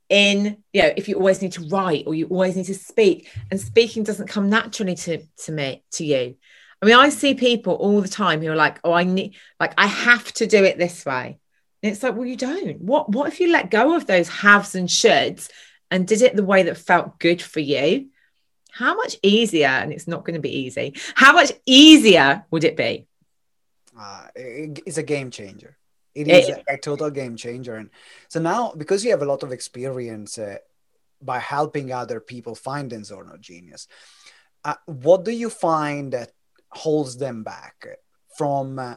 in 0.09 0.57
you 0.73 0.81
know 0.81 0.91
if 0.97 1.07
you 1.07 1.15
always 1.15 1.41
need 1.41 1.53
to 1.53 1.65
write 1.69 2.03
or 2.05 2.13
you 2.13 2.27
always 2.27 2.57
need 2.57 2.65
to 2.65 2.75
speak. 2.75 3.29
And 3.49 3.61
speaking 3.61 4.03
doesn't 4.03 4.27
come 4.27 4.49
naturally 4.49 4.95
to 4.95 5.23
to 5.45 5.51
me 5.51 5.83
to 5.91 6.05
you. 6.05 6.35
I 6.81 6.85
mean 6.85 6.95
i 6.95 7.09
see 7.09 7.35
people 7.35 7.75
all 7.75 8.01
the 8.01 8.09
time 8.09 8.41
who 8.41 8.51
are 8.51 8.55
like 8.55 8.79
oh 8.83 8.91
i 8.91 9.03
need 9.03 9.35
like 9.59 9.73
i 9.77 9.85
have 9.85 10.31
to 10.33 10.47
do 10.47 10.63
it 10.63 10.79
this 10.79 11.05
way 11.05 11.39
and 11.83 11.91
it's 11.91 12.03
like 12.03 12.15
well 12.15 12.25
you 12.25 12.35
don't 12.35 12.81
what 12.81 13.09
what 13.09 13.27
if 13.27 13.39
you 13.39 13.51
let 13.51 13.71
go 13.71 13.95
of 13.95 14.07
those 14.07 14.29
haves 14.29 14.75
and 14.75 14.89
shoulds 14.89 15.49
and 15.89 16.07
did 16.07 16.21
it 16.21 16.35
the 16.35 16.43
way 16.43 16.63
that 16.63 16.77
felt 16.77 17.19
good 17.19 17.41
for 17.41 17.59
you 17.59 18.07
how 18.71 18.95
much 18.95 19.17
easier 19.21 19.67
and 19.67 19.91
it's 19.91 20.07
not 20.07 20.23
going 20.23 20.35
to 20.35 20.41
be 20.41 20.59
easy 20.59 20.93
how 21.15 21.33
much 21.33 21.51
easier 21.65 22.45
would 22.51 22.63
it 22.63 22.77
be 22.77 23.05
uh, 23.97 24.27
it's 24.35 24.97
a 24.97 25.03
game 25.03 25.31
changer. 25.31 25.77
It 26.13 26.27
It 26.27 26.43
is 26.43 26.49
a, 26.49 26.73
a 26.73 26.77
total 26.77 27.09
game 27.09 27.35
changer. 27.35 27.75
And 27.75 27.89
so 28.27 28.39
now, 28.39 28.73
because 28.75 29.03
you 29.03 29.11
have 29.11 29.21
a 29.21 29.25
lot 29.25 29.43
of 29.43 29.51
experience 29.51 30.37
uh, 30.37 30.57
by 31.21 31.39
helping 31.39 31.91
other 31.91 32.19
people 32.19 32.55
find 32.55 32.91
their 32.91 33.03
zone 33.03 33.31
genius, 33.39 33.87
uh, 34.63 34.75
what 34.85 35.23
do 35.23 35.31
you 35.31 35.49
find 35.49 36.13
that 36.13 36.31
holds 36.69 37.17
them 37.17 37.43
back 37.43 37.85
from 38.37 38.79
uh, 38.79 38.95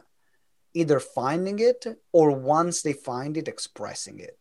either 0.75 0.99
finding 0.99 1.59
it 1.59 1.85
or 2.11 2.31
once 2.31 2.81
they 2.81 2.93
find 2.93 3.37
it, 3.37 3.47
expressing 3.47 4.19
it? 4.19 4.37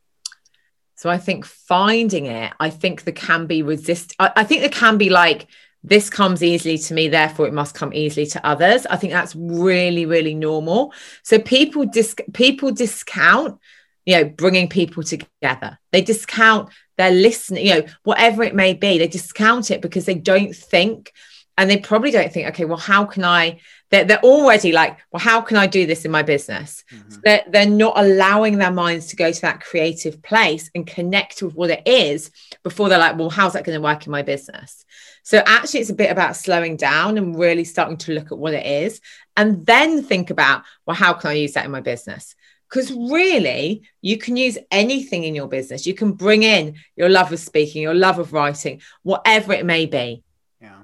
So 0.96 1.10
I 1.10 1.18
think 1.18 1.44
finding 1.44 2.26
it, 2.26 2.52
I 2.60 2.70
think 2.70 3.04
there 3.04 3.14
can 3.14 3.46
be 3.46 3.62
resist. 3.62 4.14
I, 4.18 4.30
I 4.36 4.44
think 4.44 4.60
there 4.60 4.70
can 4.70 4.98
be 4.98 5.10
like 5.10 5.46
this 5.82 6.08
comes 6.08 6.42
easily 6.42 6.78
to 6.78 6.94
me, 6.94 7.08
therefore 7.08 7.46
it 7.46 7.52
must 7.52 7.74
come 7.74 7.92
easily 7.92 8.24
to 8.26 8.46
others. 8.46 8.86
I 8.86 8.96
think 8.96 9.12
that's 9.12 9.36
really, 9.36 10.06
really 10.06 10.34
normal. 10.34 10.94
So 11.22 11.38
people 11.38 11.84
dis 11.84 12.14
people 12.32 12.72
discount, 12.72 13.60
you 14.06 14.16
know, 14.16 14.24
bringing 14.24 14.68
people 14.68 15.02
together. 15.02 15.78
They 15.92 16.00
discount 16.00 16.70
their 16.96 17.10
listening, 17.10 17.66
you 17.66 17.74
know, 17.74 17.86
whatever 18.02 18.42
it 18.42 18.54
may 18.54 18.72
be. 18.72 18.96
They 18.98 19.08
discount 19.08 19.70
it 19.70 19.82
because 19.82 20.06
they 20.06 20.14
don't 20.14 20.56
think, 20.56 21.12
and 21.58 21.68
they 21.68 21.76
probably 21.76 22.10
don't 22.10 22.32
think, 22.32 22.48
okay, 22.48 22.64
well, 22.64 22.78
how 22.78 23.04
can 23.04 23.24
I? 23.24 23.60
They're, 23.94 24.04
they're 24.04 24.24
already 24.24 24.72
like, 24.72 24.98
well, 25.12 25.20
how 25.20 25.40
can 25.40 25.56
I 25.56 25.68
do 25.68 25.86
this 25.86 26.04
in 26.04 26.10
my 26.10 26.22
business? 26.22 26.82
Mhm. 26.92 27.22
they're, 27.22 27.44
they're 27.46 27.70
not 27.70 27.96
allowing 27.96 28.58
their 28.58 28.72
minds 28.72 29.06
to 29.08 29.16
go 29.16 29.30
to 29.30 29.40
that 29.42 29.60
creative 29.60 30.20
place 30.20 30.68
and 30.74 30.84
connect 30.84 31.42
with 31.42 31.54
what 31.54 31.70
it 31.70 31.86
is 31.86 32.32
before 32.64 32.88
they're 32.88 32.98
like, 32.98 33.16
well, 33.16 33.30
how's 33.30 33.52
that 33.52 33.62
going 33.62 33.78
to 33.78 33.82
work 33.82 34.04
in 34.06 34.10
my 34.10 34.22
business? 34.22 34.84
So 35.22 35.38
actually, 35.46 35.80
it's 35.80 35.90
a 35.90 35.94
bit 35.94 36.10
about 36.10 36.34
slowing 36.34 36.76
down 36.76 37.18
and 37.18 37.38
really 37.38 37.62
starting 37.62 37.96
to 37.98 38.12
look 38.12 38.32
at 38.32 38.38
what 38.38 38.52
it 38.52 38.66
is 38.66 39.00
and 39.36 39.64
then 39.64 40.02
think 40.02 40.30
about, 40.30 40.64
well, 40.86 40.96
how 40.96 41.12
can 41.12 41.30
I 41.30 41.34
use 41.34 41.52
that 41.52 41.64
in 41.64 41.70
my 41.70 41.80
business? 41.80 42.34
Because 42.68 42.90
really, 42.90 43.82
you 44.02 44.18
can 44.18 44.36
use 44.36 44.58
anything 44.72 45.22
in 45.22 45.36
your 45.36 45.46
business. 45.46 45.86
You 45.86 45.94
can 45.94 46.12
bring 46.12 46.42
in 46.42 46.74
your 46.96 47.08
love 47.08 47.32
of 47.32 47.38
speaking, 47.38 47.82
your 47.82 47.94
love 47.94 48.18
of 48.18 48.32
writing, 48.32 48.82
whatever 49.04 49.52
it 49.52 49.64
may 49.64 49.86
be. 49.86 50.24
Yeah. 50.60 50.82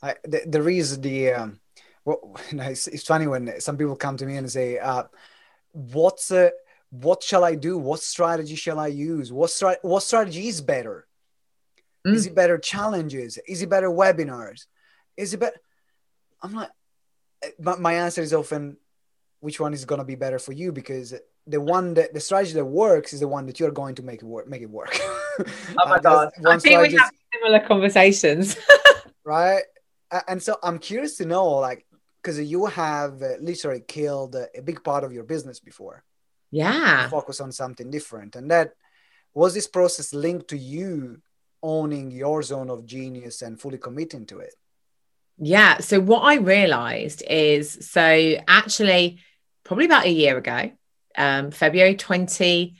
I, 0.00 0.14
th- 0.30 0.44
there 0.46 0.68
is 0.68 1.00
the, 1.00 1.32
um, 1.32 1.59
well, 2.10 2.36
you 2.50 2.58
know, 2.58 2.64
it's, 2.64 2.86
it's 2.88 3.04
funny 3.04 3.26
when 3.26 3.60
some 3.60 3.76
people 3.76 3.96
come 3.96 4.16
to 4.16 4.26
me 4.26 4.36
and 4.36 4.50
say, 4.50 4.78
uh, 4.78 5.04
what's, 5.72 6.30
uh, 6.30 6.50
what 6.90 7.22
shall 7.22 7.44
I 7.44 7.54
do? 7.54 7.78
What 7.78 8.00
strategy 8.00 8.56
shall 8.56 8.78
I 8.80 8.88
use? 8.88 9.32
What, 9.32 9.50
stra- 9.50 9.78
what 9.82 10.02
strategy 10.02 10.48
is 10.48 10.60
better? 10.60 11.06
Mm. 12.06 12.14
Is 12.14 12.26
it 12.26 12.34
better 12.34 12.58
challenges? 12.58 13.38
Is 13.46 13.62
it 13.62 13.68
better 13.70 13.88
webinars? 13.88 14.66
Is 15.16 15.34
it 15.34 15.40
better? 15.40 15.56
I'm 16.42 16.54
like, 16.54 16.70
but 17.58 17.80
my 17.80 17.94
answer 17.94 18.22
is 18.22 18.34
often, 18.34 18.76
which 19.40 19.60
one 19.60 19.72
is 19.72 19.84
going 19.84 20.00
to 20.00 20.04
be 20.04 20.16
better 20.16 20.38
for 20.38 20.52
you? 20.52 20.72
Because 20.72 21.14
the 21.46 21.60
one 21.60 21.94
that 21.94 22.12
the 22.12 22.20
strategy 22.20 22.54
that 22.54 22.64
works 22.64 23.12
is 23.12 23.20
the 23.20 23.28
one 23.28 23.46
that 23.46 23.60
you're 23.60 23.70
going 23.70 23.94
to 23.94 24.02
make 24.02 24.22
it 24.22 24.26
work. 24.26 24.48
Make 24.48 24.62
it 24.62 24.70
work. 24.70 24.98
Oh 25.78 25.88
my 25.88 25.96
Uh, 25.96 26.00
God. 26.00 26.30
I 26.46 26.58
think 26.58 26.82
we 26.82 26.92
have 26.98 27.10
similar 27.32 27.60
conversations. 27.60 28.58
right? 29.24 29.62
And 30.28 30.42
so 30.42 30.58
I'm 30.62 30.78
curious 30.78 31.16
to 31.18 31.24
know, 31.24 31.46
like, 31.46 31.86
because 32.22 32.40
you 32.40 32.66
have 32.66 33.22
uh, 33.22 33.34
literally 33.40 33.80
killed 33.80 34.36
uh, 34.36 34.46
a 34.56 34.62
big 34.62 34.82
part 34.84 35.04
of 35.04 35.12
your 35.12 35.24
business 35.24 35.60
before. 35.60 36.04
yeah. 36.50 37.08
Focus 37.08 37.40
on 37.40 37.52
something 37.52 37.90
different, 37.90 38.36
and 38.36 38.50
that 38.50 38.72
was 39.34 39.54
this 39.54 39.66
process 39.68 40.12
linked 40.12 40.48
to 40.48 40.58
you 40.58 41.20
owning 41.62 42.10
your 42.10 42.42
zone 42.42 42.70
of 42.70 42.86
genius 42.86 43.42
and 43.42 43.60
fully 43.60 43.78
committing 43.78 44.26
to 44.26 44.38
it. 44.38 44.54
Yeah. 45.38 45.78
So 45.78 46.00
what 46.00 46.20
I 46.20 46.34
realized 46.36 47.22
is 47.28 47.88
so 47.90 48.36
actually 48.48 49.20
probably 49.64 49.86
about 49.86 50.04
a 50.04 50.10
year 50.10 50.36
ago, 50.36 50.72
um, 51.16 51.50
February 51.50 51.96
20, 51.96 52.74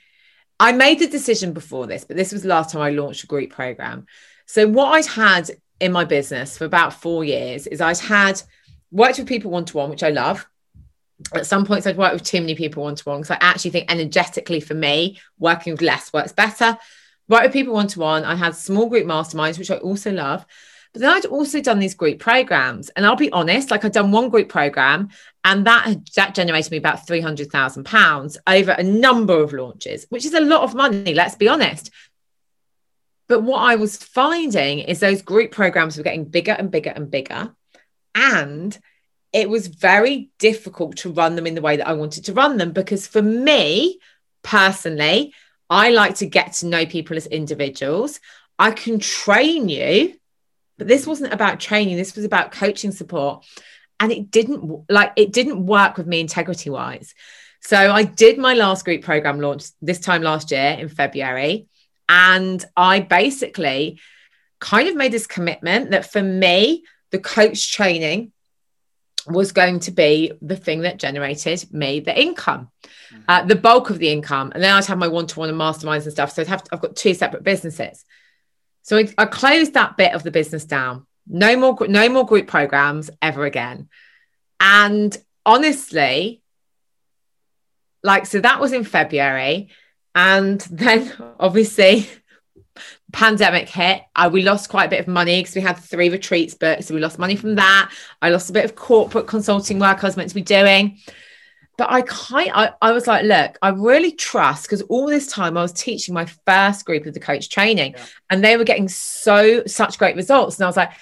I 0.59 0.73
made 0.73 0.99
the 0.99 1.07
decision 1.07 1.53
before 1.53 1.87
this, 1.87 2.05
but 2.05 2.17
this 2.17 2.33
was 2.33 2.43
the 2.43 2.49
last 2.49 2.71
time 2.71 2.83
I 2.83 2.91
launched 2.91 3.25
a 3.25 3.27
group 3.27 3.51
program. 3.51 4.07
So 4.47 4.69
what 4.69 4.93
I'd 4.93 5.07
had 5.07 5.51
in 5.81 5.93
my 5.93 6.05
business 6.05 6.59
for 6.59 6.67
about 6.67 6.93
four 6.93 7.25
years 7.25 7.67
is 7.67 7.81
I'd 7.81 7.99
had 7.99 8.43
worked 8.91 9.19
with 9.19 9.29
people 9.29 9.51
one-to-one, 9.51 9.91
which 9.91 10.03
I 10.03 10.11
love. 10.11 10.47
At 11.35 11.47
some 11.47 11.67
points 11.67 11.87
I'd 11.87 11.97
worked 11.97 12.15
with 12.15 12.23
too 12.23 12.41
many 12.41 12.55
people 12.55 12.83
one-to-one 12.83 13.21
because 13.21 13.31
I 13.31 13.39
actually 13.41 13.73
think 13.73 13.91
energetically 13.91 14.61
for 14.61 14.75
me, 14.75 15.21
working 15.39 15.73
with 15.73 15.83
less 15.83 16.13
works 16.13 16.33
better. 16.33 16.79
Worked 17.29 17.45
with 17.45 17.53
people 17.53 17.75
one-to-one. 17.75 18.25
I 18.25 18.35
had 18.35 18.57
small 18.57 18.89
group 18.89 19.07
masterminds, 19.07 19.59
which 19.59 19.71
I 19.71 19.77
also 19.77 20.13
love. 20.13 20.45
But 20.93 21.03
then 21.03 21.13
I'd 21.13 21.27
also 21.27 21.61
done 21.61 21.79
these 21.79 21.95
group 21.95 22.19
programs. 22.19 22.89
And 22.91 23.07
I'll 23.07 23.15
be 23.15 23.31
honest, 23.31 23.71
like 23.71 23.85
I'd 23.85 23.93
done 23.93 24.11
one 24.11 24.29
group 24.29 24.49
program 24.49 25.11
and 25.45 25.67
that 25.67 25.95
that 26.17 26.35
generated 26.35 26.73
me 26.73 26.79
about 26.79 27.07
£300,000 27.07 28.37
over 28.47 28.71
a 28.73 28.83
number 28.83 29.41
of 29.43 29.53
launches, 29.53 30.07
which 30.11 30.27
is 30.27 30.35
a 30.35 30.41
lot 30.41 30.63
of 30.63 30.75
money, 30.75 31.15
let's 31.15 31.37
be 31.37 31.49
honest. 31.49 31.91
But 33.29 33.43
what 33.43 33.61
I 33.61 33.77
was 33.77 33.97
finding 33.97 34.81
is 34.81 34.99
those 34.99 35.23
group 35.23 35.53
programs 35.53 35.97
were 35.97 36.03
getting 36.03 36.25
bigger 36.25 36.53
and 36.53 36.71
bigger 36.71 36.91
and 36.91 37.11
bigger. 37.11 37.55
And 38.15 38.79
it 39.33 39.49
was 39.49 39.69
very 39.69 40.31
difficult 40.39 40.99
to 40.99 41.11
run 41.11 41.37
them 41.37 41.47
in 41.47 41.55
the 41.55 41.63
way 41.63 41.77
that 41.77 41.87
I 41.87 41.93
wanted 41.93 42.25
to 42.25 42.33
run 42.33 42.57
them 42.57 42.73
because 42.73 43.07
for 43.07 43.23
me 43.23 44.01
personally, 44.43 45.33
I 45.69 45.91
like 45.91 46.17
to 46.17 46.27
get 46.27 46.55
to 46.55 46.67
know 46.67 46.85
people 46.85 47.17
as 47.17 47.27
individuals. 47.27 48.19
I 48.59 48.73
can 48.73 48.99
train 48.99 49.69
you, 49.69 50.15
but 50.79 50.89
this 50.89 51.07
wasn't 51.07 51.33
about 51.33 51.61
training. 51.61 51.97
This 51.97 52.17
was 52.17 52.25
about 52.25 52.53
coaching 52.53 52.91
support. 52.91 53.45
And 54.01 54.11
it 54.11 54.31
didn't 54.31 54.91
like 54.91 55.13
it 55.17 55.33
didn't 55.33 55.65
work 55.65 55.99
with 55.99 56.07
me 56.07 56.21
integrity 56.21 56.71
wise. 56.71 57.15
So 57.61 57.77
I 57.77 58.03
did 58.05 58.39
my 58.39 58.55
last 58.55 58.85
group 58.85 59.03
program 59.03 59.41
launch 59.41 59.65
this 59.83 60.01
time 60.01 60.23
last 60.23 60.51
year 60.51 60.77
in 60.79 60.89
February. 60.89 61.69
And 62.09 62.65
I 62.77 63.01
basically 63.01 64.01
kind 64.59 64.89
of 64.89 64.97
made 64.97 65.13
this 65.13 65.27
commitment 65.27 65.91
that 65.91 66.11
for 66.11 66.23
me, 66.23 66.85
the 67.11 67.19
coach 67.19 67.73
training 67.73 68.33
was 69.27 69.53
going 69.53 69.81
to 69.81 69.91
be 69.91 70.33
the 70.41 70.57
thing 70.57 70.81
that 70.81 70.99
generated 70.99 71.73
me 71.73 72.01
the 72.01 72.19
income, 72.19 72.71
mm-hmm. 72.85 73.23
uh, 73.29 73.45
the 73.45 73.55
bulk 73.57 73.91
of 73.91 73.99
the 73.99 74.09
income. 74.09 74.53
And 74.55 74.63
then 74.63 74.73
I'd 74.73 74.87
have 74.87 74.99
my 74.99 75.09
one 75.09 75.27
to 75.29 75.39
one 75.39 75.49
and 75.49 75.59
masterminds 75.59 76.05
and 76.05 76.13
stuff. 76.13 76.33
So 76.33 76.43
I'd 76.43 76.49
have 76.49 76.65
to, 76.65 76.75
I've 76.75 76.81
got 76.81 76.97
two 76.97 77.15
separate 77.15 77.45
businesses. 77.45 78.05
So 78.83 78.99
I, 78.99 79.13
I 79.19 79.27
closed 79.27 79.75
that 79.75 79.97
bit 79.97 80.15
of 80.15 80.23
the 80.23 80.31
business 80.31 80.65
down. 80.65 81.07
No 81.27 81.57
more, 81.57 81.77
no 81.87 82.09
more 82.09 82.27
group 82.27 82.47
programs 82.47 83.11
ever 83.21 83.45
again. 83.45 83.89
And 84.59 85.17
honestly, 85.45 86.43
like, 88.03 88.27
so 88.27 88.41
that 88.41 88.61
was 88.61 88.73
in 88.73 88.85
February. 88.85 89.69
And 90.15 90.61
then 90.71 91.13
obviously 91.39 92.09
pandemic 93.13 93.69
hit, 93.69 94.03
uh, 94.17 94.31
we 94.33 94.43
lost 94.43 94.69
quite 94.69 94.87
a 94.87 94.91
bit 94.91 95.01
of 95.01 95.09
money 95.09 95.41
because 95.41 95.55
we 95.55 95.61
had 95.61 95.75
three 95.75 96.09
retreats 96.09 96.55
booked. 96.55 96.85
So 96.85 96.95
we 96.95 97.01
lost 97.01 97.19
money 97.19 97.37
from 97.37 97.55
that. 97.57 97.91
I 98.21 98.31
lost 98.31 98.51
a 98.51 98.53
bit 98.53 98.65
of 98.65 98.77
corporate 98.77 99.27
consulting 99.27 99.79
work 99.79 100.03
I 100.03 100.07
was 100.07 100.17
meant 100.17 100.29
to 100.31 100.35
be 100.35 100.43
doing. 100.43 100.99
But 101.77 101.91
I 101.91 102.03
kind 102.03 102.51
I, 102.53 102.73
I 102.83 102.93
was 102.93 103.07
like, 103.07 103.25
look, 103.25 103.57
I 103.63 103.71
really 103.71 104.13
trust 104.13 104.65
because 104.65 104.83
all 104.83 105.07
this 105.07 105.27
time 105.27 105.57
I 105.57 105.63
was 105.63 105.73
teaching 105.73 106.13
my 106.13 106.27
first 106.47 106.85
group 106.85 107.07
of 107.07 107.15
the 107.15 107.21
coach 107.21 107.49
training 107.49 107.93
yeah. 107.93 108.05
and 108.29 108.45
they 108.45 108.59
were 108.59 108.65
getting 108.65 108.89
so 108.89 109.65
such 109.67 109.99
great 109.99 110.15
results. 110.15 110.59
And 110.59 110.65
I 110.65 110.69
was 110.69 110.77
like, 110.77 110.93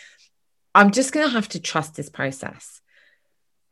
I'm 0.74 0.92
just 0.92 1.12
gonna 1.12 1.30
have 1.30 1.48
to 1.48 1.60
trust 1.60 1.96
this 1.96 2.08
process. 2.08 2.80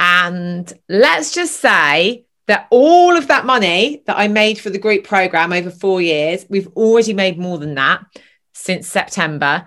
And 0.00 0.70
let's 0.88 1.32
just 1.32 1.60
say 1.60 2.26
that 2.48 2.66
all 2.70 3.16
of 3.16 3.28
that 3.28 3.46
money 3.46 4.02
that 4.06 4.16
I 4.18 4.28
made 4.28 4.58
for 4.58 4.70
the 4.70 4.78
group 4.78 5.04
program 5.04 5.52
over 5.52 5.70
four 5.70 6.00
years, 6.00 6.44
we've 6.48 6.68
already 6.76 7.12
made 7.12 7.38
more 7.38 7.58
than 7.58 7.76
that 7.76 8.04
since 8.56 8.88
September 8.88 9.66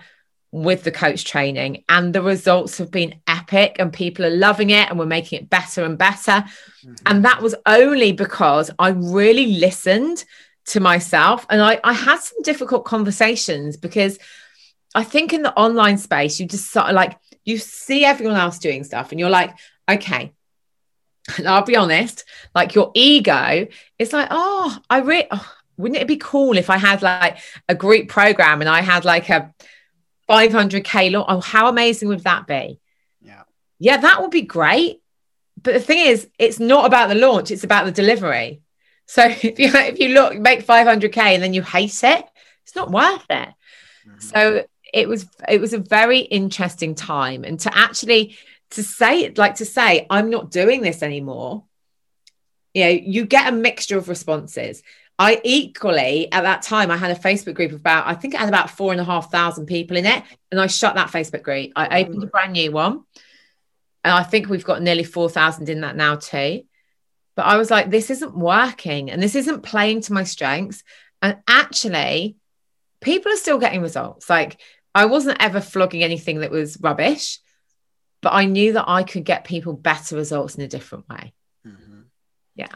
with 0.52 0.84
the 0.84 0.92
coach 0.92 1.26
training. 1.26 1.84
And 1.88 2.14
the 2.14 2.24
results 2.24 2.80
have 2.80 2.90
been 2.90 3.22
epic, 3.28 3.76
and 3.80 3.94
people 3.94 4.26
are 4.26 4.36
loving 4.36 4.72
it, 4.72 4.90
and 4.90 4.98
we're 4.98 5.06
making 5.06 5.40
it 5.40 5.50
better 5.50 5.84
and 5.84 5.98
better. 5.98 6.32
Mm-hmm. 6.32 6.94
And 7.06 7.26
that 7.26 7.42
was 7.42 7.56
only 7.66 8.12
because 8.12 8.72
I 8.80 8.90
really 8.90 9.58
listened 9.58 10.26
to 10.66 10.80
myself 10.80 11.48
and 11.50 11.62
I, 11.64 11.80
I 11.84 11.94
had 11.94 12.20
some 12.20 12.44
difficult 12.44 12.86
conversations 12.86 13.76
because 13.76 14.20
I 14.94 15.04
think 15.04 15.34
in 15.34 15.42
the 15.42 15.54
online 15.54 15.98
space, 15.98 16.40
you 16.40 16.46
just 16.46 16.70
sort 16.70 16.86
of 16.86 16.94
like, 16.94 17.18
you 17.44 17.58
see 17.58 18.06
everyone 18.06 18.38
else 18.38 18.60
doing 18.60 18.84
stuff, 18.84 19.12
and 19.12 19.20
you're 19.20 19.30
like, 19.30 19.56
okay, 19.90 20.34
and 21.38 21.48
I'll 21.48 21.64
be 21.64 21.76
honest, 21.76 22.26
like 22.56 22.76
your 22.76 22.92
ego 22.96 23.68
is 24.00 24.14
like, 24.14 24.30
oh, 24.32 24.78
I 24.90 25.00
really, 25.00 25.28
oh, 25.30 25.54
wouldn't 25.80 26.02
it 26.02 26.08
be 26.08 26.18
cool 26.18 26.58
if 26.58 26.70
I 26.70 26.78
had 26.78 27.02
like 27.02 27.40
a 27.68 27.74
group 27.74 28.10
program 28.10 28.62
and 28.62 28.70
I 28.70 28.82
had 28.82 29.06
like 29.06 29.30
a 29.30 29.54
500k 30.30 31.12
launch? 31.12 31.26
Oh, 31.30 31.40
how 31.40 31.70
amazing 31.70 32.10
would 32.10 32.24
that 32.26 32.46
be? 32.46 32.80
Yeah. 33.22 33.44
Yeah, 33.80 33.98
that 33.98 34.22
would 34.22 34.32
be 34.32 34.42
great. 34.42 35.02
But 35.62 35.74
the 35.74 35.80
thing 35.80 36.06
is, 36.06 36.28
it's 36.38 36.60
not 36.60 36.86
about 36.86 37.10
the 37.10 37.16
launch, 37.16 37.50
it's 37.50 37.64
about 37.64 37.86
the 37.86 37.92
delivery. 37.92 38.62
So 39.06 39.24
if 39.28 39.58
you 39.58 39.72
if 39.74 40.00
you 40.00 40.10
look 40.10 40.38
make 40.38 40.66
500k 40.66 41.18
and 41.18 41.42
then 41.42 41.54
you 41.54 41.64
hate 41.64 42.04
it, 42.04 42.26
it's 42.64 42.76
not 42.76 42.92
worth 42.92 43.26
it. 43.30 43.50
Mm-hmm. 44.06 44.20
So 44.20 44.66
it 44.94 45.08
was 45.08 45.28
it 45.48 45.62
was 45.62 45.74
a 45.74 45.80
very 45.80 46.20
interesting 46.20 46.96
time 46.96 47.44
and 47.44 47.60
to 47.62 47.78
actually 47.78 48.38
to 48.72 48.84
say 48.84 49.32
like 49.36 49.56
to 49.56 49.66
say 49.66 50.06
i'm 50.10 50.30
not 50.30 50.52
doing 50.52 50.82
this 50.82 51.04
anymore 51.04 51.64
you 52.74 52.84
know 52.84 52.90
you 52.90 53.26
get 53.26 53.52
a 53.52 53.56
mixture 53.56 53.98
of 53.98 54.10
responses 54.10 54.84
i 55.20 55.40
equally 55.44 56.32
at 56.32 56.42
that 56.42 56.62
time 56.62 56.90
i 56.90 56.98
had 56.98 57.12
a 57.12 57.20
facebook 57.20 57.54
group 57.54 57.72
of 57.72 57.80
about 57.80 58.08
i 58.08 58.16
think 58.16 58.34
it 58.34 58.40
had 58.40 58.50
about 58.50 58.70
four 58.70 58.92
and 58.92 59.00
a 59.02 59.04
half 59.04 59.32
thousand 59.32 59.68
people 59.68 59.98
in 59.98 60.06
it 60.06 60.24
and 60.52 60.60
i 60.60 60.66
shut 60.66 60.96
that 60.96 61.10
facebook 61.10 61.44
group 61.44 61.72
i 61.76 62.02
opened 62.02 62.24
a 62.24 62.28
brand 62.28 62.54
new 62.54 62.72
one 62.72 63.04
and 64.04 64.14
i 64.14 64.24
think 64.24 64.50
we've 64.50 64.66
got 64.66 64.82
nearly 64.82 65.04
4000 65.04 65.70
in 65.70 65.82
that 65.82 65.96
now 65.96 66.16
too 66.16 66.64
but 67.36 67.46
i 67.46 67.58
was 67.58 67.70
like 67.70 67.90
this 67.90 68.10
isn't 68.10 68.36
working 68.36 69.12
and 69.12 69.22
this 69.22 69.36
isn't 69.36 69.62
playing 69.62 70.02
to 70.02 70.14
my 70.14 70.24
strengths 70.24 70.84
and 71.22 71.38
actually 71.48 72.36
people 73.02 73.32
are 73.32 73.38
still 73.38 73.60
getting 73.60 73.82
results 73.82 74.30
like 74.30 74.60
i 74.96 75.06
wasn't 75.06 75.38
ever 75.40 75.62
flogging 75.62 76.04
anything 76.04 76.40
that 76.40 76.52
was 76.52 76.80
rubbish 76.82 77.40
but 78.22 78.34
I 78.34 78.46
knew 78.46 78.74
that 78.74 78.86
I 78.88 79.04
could 79.04 79.24
get 79.24 79.44
people 79.44 79.74
better 79.74 80.16
results 80.16 80.56
in 80.56 80.64
a 80.64 80.68
different 80.68 81.08
way. 81.10 81.34
Mm-hmm. 81.66 82.02
Yeah. 82.56 82.68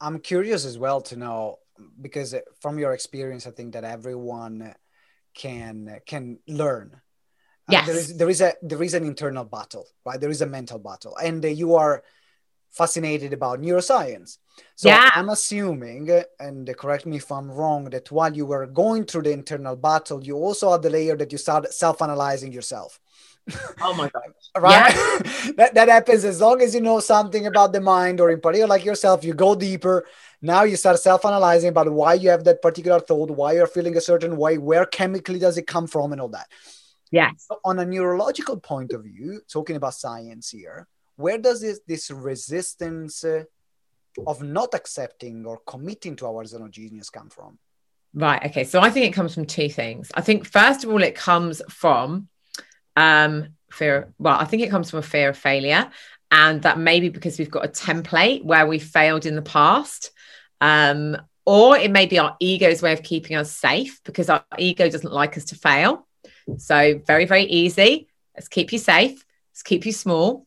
I'm 0.00 0.20
curious 0.20 0.64
as 0.64 0.78
well 0.78 1.00
to 1.02 1.16
know 1.16 1.58
because 2.00 2.34
from 2.60 2.78
your 2.78 2.92
experience, 2.92 3.46
I 3.46 3.50
think 3.50 3.72
that 3.74 3.84
everyone 3.84 4.74
can 5.34 6.00
can 6.06 6.38
learn. 6.48 7.00
Yes. 7.68 7.82
Uh, 7.82 7.86
there 7.86 7.96
is 7.96 8.16
there 8.16 8.30
is 8.30 8.40
a 8.40 8.52
there 8.62 8.82
is 8.82 8.94
an 8.94 9.04
internal 9.04 9.44
battle, 9.44 9.86
right? 10.04 10.20
There 10.20 10.30
is 10.30 10.42
a 10.42 10.46
mental 10.46 10.78
battle, 10.78 11.16
and 11.16 11.44
uh, 11.44 11.48
you 11.48 11.74
are 11.74 12.02
fascinated 12.70 13.32
about 13.32 13.60
neuroscience. 13.60 14.38
So 14.76 14.88
yeah. 14.88 15.10
I'm 15.14 15.28
assuming, 15.28 16.08
and 16.40 16.74
correct 16.76 17.06
me 17.06 17.18
if 17.18 17.30
I'm 17.30 17.50
wrong, 17.50 17.84
that 17.90 18.10
while 18.10 18.34
you 18.34 18.46
were 18.46 18.66
going 18.66 19.04
through 19.04 19.22
the 19.22 19.32
internal 19.32 19.76
battle, 19.76 20.24
you 20.24 20.36
also 20.36 20.72
had 20.72 20.82
the 20.82 20.90
layer 20.90 21.16
that 21.16 21.30
you 21.30 21.38
started 21.38 21.72
self-analyzing 21.72 22.52
yourself. 22.52 22.98
Oh 23.80 23.94
my 23.94 24.08
god! 24.08 24.32
right? 24.62 24.94
Yeah. 24.94 25.52
that 25.56 25.74
that 25.74 25.88
happens 25.88 26.24
as 26.24 26.40
long 26.40 26.62
as 26.62 26.74
you 26.74 26.80
know 26.80 27.00
something 27.00 27.46
about 27.46 27.72
the 27.72 27.80
mind, 27.80 28.20
or 28.20 28.30
in 28.30 28.40
particular, 28.40 28.68
like 28.68 28.84
yourself, 28.84 29.24
you 29.24 29.34
go 29.34 29.54
deeper. 29.54 30.06
Now 30.44 30.64
you 30.64 30.74
start 30.74 30.98
self-analyzing 30.98 31.68
about 31.68 31.90
why 31.92 32.14
you 32.14 32.30
have 32.30 32.42
that 32.44 32.60
particular 32.60 32.98
thought, 32.98 33.30
why 33.30 33.52
you're 33.52 33.68
feeling 33.68 33.96
a 33.96 34.00
certain 34.00 34.36
way, 34.36 34.58
where 34.58 34.84
chemically 34.84 35.38
does 35.38 35.56
it 35.56 35.68
come 35.68 35.86
from, 35.86 36.10
and 36.10 36.20
all 36.20 36.28
that. 36.28 36.48
Yes. 37.12 37.46
So 37.48 37.60
on 37.64 37.78
a 37.78 37.84
neurological 37.84 38.58
point 38.58 38.92
of 38.92 39.04
view, 39.04 39.40
talking 39.48 39.76
about 39.76 39.94
science 39.94 40.50
here, 40.50 40.88
where 41.16 41.38
does 41.38 41.60
this 41.60 41.80
this 41.86 42.10
resistance 42.10 43.22
uh, 43.22 43.44
of 44.26 44.42
not 44.42 44.74
accepting 44.74 45.46
or 45.46 45.60
committing 45.66 46.16
to 46.16 46.26
our 46.26 46.44
zone 46.44 46.70
genius 46.72 47.08
come 47.08 47.30
from? 47.30 47.58
Right. 48.12 48.44
Okay. 48.46 48.64
So 48.64 48.80
I 48.80 48.90
think 48.90 49.06
it 49.06 49.14
comes 49.14 49.34
from 49.34 49.46
two 49.46 49.68
things. 49.68 50.10
I 50.14 50.22
think 50.22 50.46
first 50.46 50.84
of 50.84 50.90
all, 50.90 51.02
it 51.02 51.14
comes 51.14 51.62
from 51.68 52.28
um, 52.96 53.50
fear. 53.70 54.12
Well, 54.18 54.36
I 54.38 54.44
think 54.44 54.62
it 54.62 54.70
comes 54.70 54.90
from 54.90 54.98
a 54.98 55.02
fear 55.02 55.28
of 55.30 55.38
failure, 55.38 55.90
and 56.32 56.62
that 56.62 56.78
maybe 56.78 57.10
because 57.10 57.38
we've 57.38 57.50
got 57.50 57.64
a 57.64 57.68
template 57.68 58.42
where 58.42 58.66
we 58.66 58.78
failed 58.78 59.26
in 59.26 59.36
the 59.36 59.42
past. 59.42 60.10
Um, 60.60 61.16
or 61.44 61.76
it 61.76 61.90
may 61.90 62.06
be 62.06 62.18
our 62.18 62.36
ego's 62.40 62.80
way 62.82 62.92
of 62.92 63.02
keeping 63.02 63.36
us 63.36 63.52
safe 63.52 64.00
because 64.04 64.30
our 64.30 64.44
ego 64.58 64.88
doesn't 64.88 65.12
like 65.12 65.36
us 65.36 65.44
to 65.46 65.56
fail. 65.56 66.06
So, 66.56 67.00
very, 67.06 67.26
very 67.26 67.44
easy. 67.44 68.08
Let's 68.34 68.48
keep 68.48 68.72
you 68.72 68.78
safe. 68.78 69.24
Let's 69.52 69.62
keep 69.62 69.84
you 69.84 69.92
small. 69.92 70.46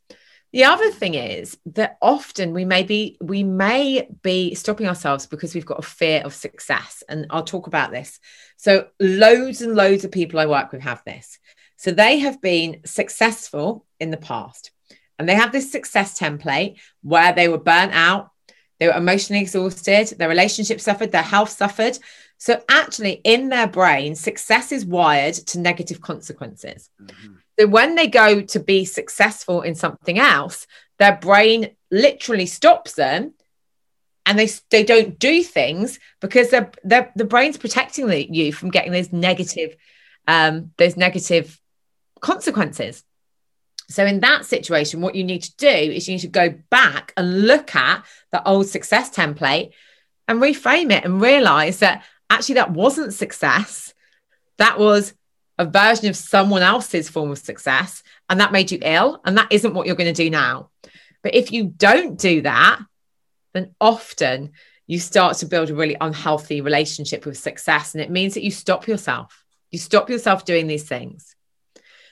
The 0.52 0.64
other 0.64 0.90
thing 0.90 1.16
is 1.16 1.58
that 1.68 1.98
often 2.02 2.54
we 2.54 2.66
may 2.66 2.84
be 2.84 3.18
we 3.22 3.44
may 3.44 4.08
be 4.24 4.56
stopping 4.56 4.88
ourselves 4.88 5.28
because 5.28 5.54
we've 5.54 5.66
got 5.66 5.80
a 5.80 5.88
fear 5.88 6.22
of 6.22 6.34
success, 6.34 7.04
and 7.08 7.28
I'll 7.30 7.44
talk 7.44 7.68
about 7.68 7.92
this. 7.92 8.20
So, 8.58 8.88
loads 9.00 9.62
and 9.62 9.76
loads 9.76 10.04
of 10.04 10.12
people 10.12 10.40
I 10.40 10.46
work 10.48 10.72
with 10.72 10.82
have 10.82 11.04
this. 11.06 11.40
So 11.78 11.92
they 11.92 12.20
have 12.20 12.42
been 12.42 12.82
successful 12.86 13.86
in 14.00 14.12
the 14.12 14.18
past. 14.18 14.72
And 15.18 15.30
they 15.30 15.36
have 15.36 15.52
this 15.52 15.72
success 15.72 16.20
template 16.20 16.78
where 17.02 17.34
they 17.34 17.48
were 17.48 17.58
burnt 17.58 17.94
out, 17.94 18.32
they 18.80 18.88
were 18.88 18.94
emotionally 18.94 19.42
exhausted, 19.42 20.08
their 20.18 20.30
relationship 20.30 20.82
suffered, 20.82 21.12
their 21.12 21.22
health 21.22 21.50
suffered. 21.50 21.98
So 22.38 22.62
actually, 22.68 23.22
in 23.24 23.50
their 23.50 23.68
brain, 23.68 24.16
success 24.16 24.72
is 24.72 24.86
wired 24.86 25.36
to 25.36 25.60
negative 25.60 26.02
consequences. 26.02 26.90
Mm-hmm. 27.02 27.34
So 27.60 27.68
when 27.68 27.96
they 27.96 28.08
go 28.08 28.42
to 28.42 28.60
be 28.60 28.84
successful 28.84 29.62
in 29.62 29.76
something 29.76 30.20
else, 30.20 30.68
their 31.00 31.16
brain 31.16 31.70
literally 31.90 32.46
stops 32.46 32.94
them 32.94 33.34
and 34.26 34.38
they 34.38 34.50
they 34.70 34.84
don't 34.84 35.18
do 35.20 35.44
things 35.44 36.00
because 36.20 36.50
they're, 36.50 36.72
they're, 36.84 37.12
the 37.16 37.26
brain's 37.26 37.58
protecting 37.58 38.08
the, 38.08 38.30
you 38.30 38.52
from 38.52 38.72
getting 38.72 38.92
those 38.92 39.14
negative 39.14 39.76
um, 40.28 40.72
those 40.78 40.98
negative 40.98 41.60
consequences. 42.20 43.04
So, 43.90 44.06
in 44.06 44.22
that 44.22 44.46
situation, 44.46 45.02
what 45.02 45.16
you 45.16 45.24
need 45.24 45.44
to 45.44 45.56
do 45.58 45.68
is 45.68 46.08
you 46.08 46.16
need 46.16 46.22
to 46.22 46.28
go 46.28 46.56
back 46.70 47.14
and 47.16 47.44
look 47.44 47.76
at 47.76 48.04
the 48.32 48.46
old 48.48 48.68
success 48.68 49.10
template 49.10 49.72
and 50.28 50.42
reframe 50.42 50.92
it 50.92 51.06
and 51.06 51.22
realize 51.22 51.80
that 51.80 52.04
actually 52.30 52.56
that 52.56 52.72
wasn't 52.72 53.14
success. 53.14 53.94
That 54.58 54.80
was 54.80 55.14
a 55.58 55.66
version 55.66 56.10
of 56.10 56.16
someone 56.16 56.62
else's 56.62 57.10
form 57.10 57.32
of 57.32 57.38
success. 57.38 58.04
And 58.30 58.40
that 58.40 58.52
made 58.52 58.72
you 58.72 58.80
ill. 58.82 59.22
And 59.24 59.38
that 59.38 59.52
isn't 59.52 59.74
what 59.74 59.88
you're 59.88 59.96
going 59.96 60.14
to 60.14 60.24
do 60.24 60.30
now. 60.30 60.70
But 61.22 61.36
if 61.36 61.52
you 61.52 61.66
don't 61.66 62.18
do 62.18 62.42
that, 62.42 62.80
then 63.54 63.74
often 63.80 64.52
you 64.88 65.00
start 65.00 65.38
to 65.38 65.46
build 65.46 65.70
a 65.70 65.76
really 65.76 65.98
unhealthy 66.00 66.62
relationship 66.62 67.26
with 67.26 67.38
success. 67.38 67.94
And 67.94 68.02
it 68.04 68.12
means 68.12 68.34
that 68.34 68.44
you 68.44 68.52
stop 68.52 68.88
yourself. 68.88 69.44
You 69.72 69.80
stop 69.80 70.10
yourself 70.10 70.46
doing 70.46 70.68
these 70.68 70.88
things. 70.88 71.36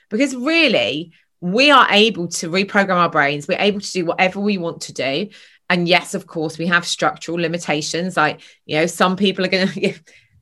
Because 0.09 0.35
really, 0.35 1.13
we 1.43 1.71
are 1.71 1.87
able 1.89 2.29
to 2.29 2.49
reprogram 2.49 2.95
our 2.95 3.09
brains. 3.09 3.49
We're 3.49 3.59
able 3.59 3.81
to 3.81 3.91
do 3.91 4.05
whatever 4.05 4.39
we 4.39 4.57
want 4.57 4.79
to 4.83 4.93
do. 4.93 5.27
And 5.69 5.89
yes, 5.89 6.13
of 6.13 6.25
course, 6.25 6.57
we 6.57 6.67
have 6.67 6.87
structural 6.87 7.37
limitations. 7.37 8.15
Like, 8.15 8.39
you 8.65 8.77
know, 8.77 8.85
some 8.85 9.17
people 9.17 9.43
are 9.43 9.49
going 9.49 9.67
to, 9.73 9.93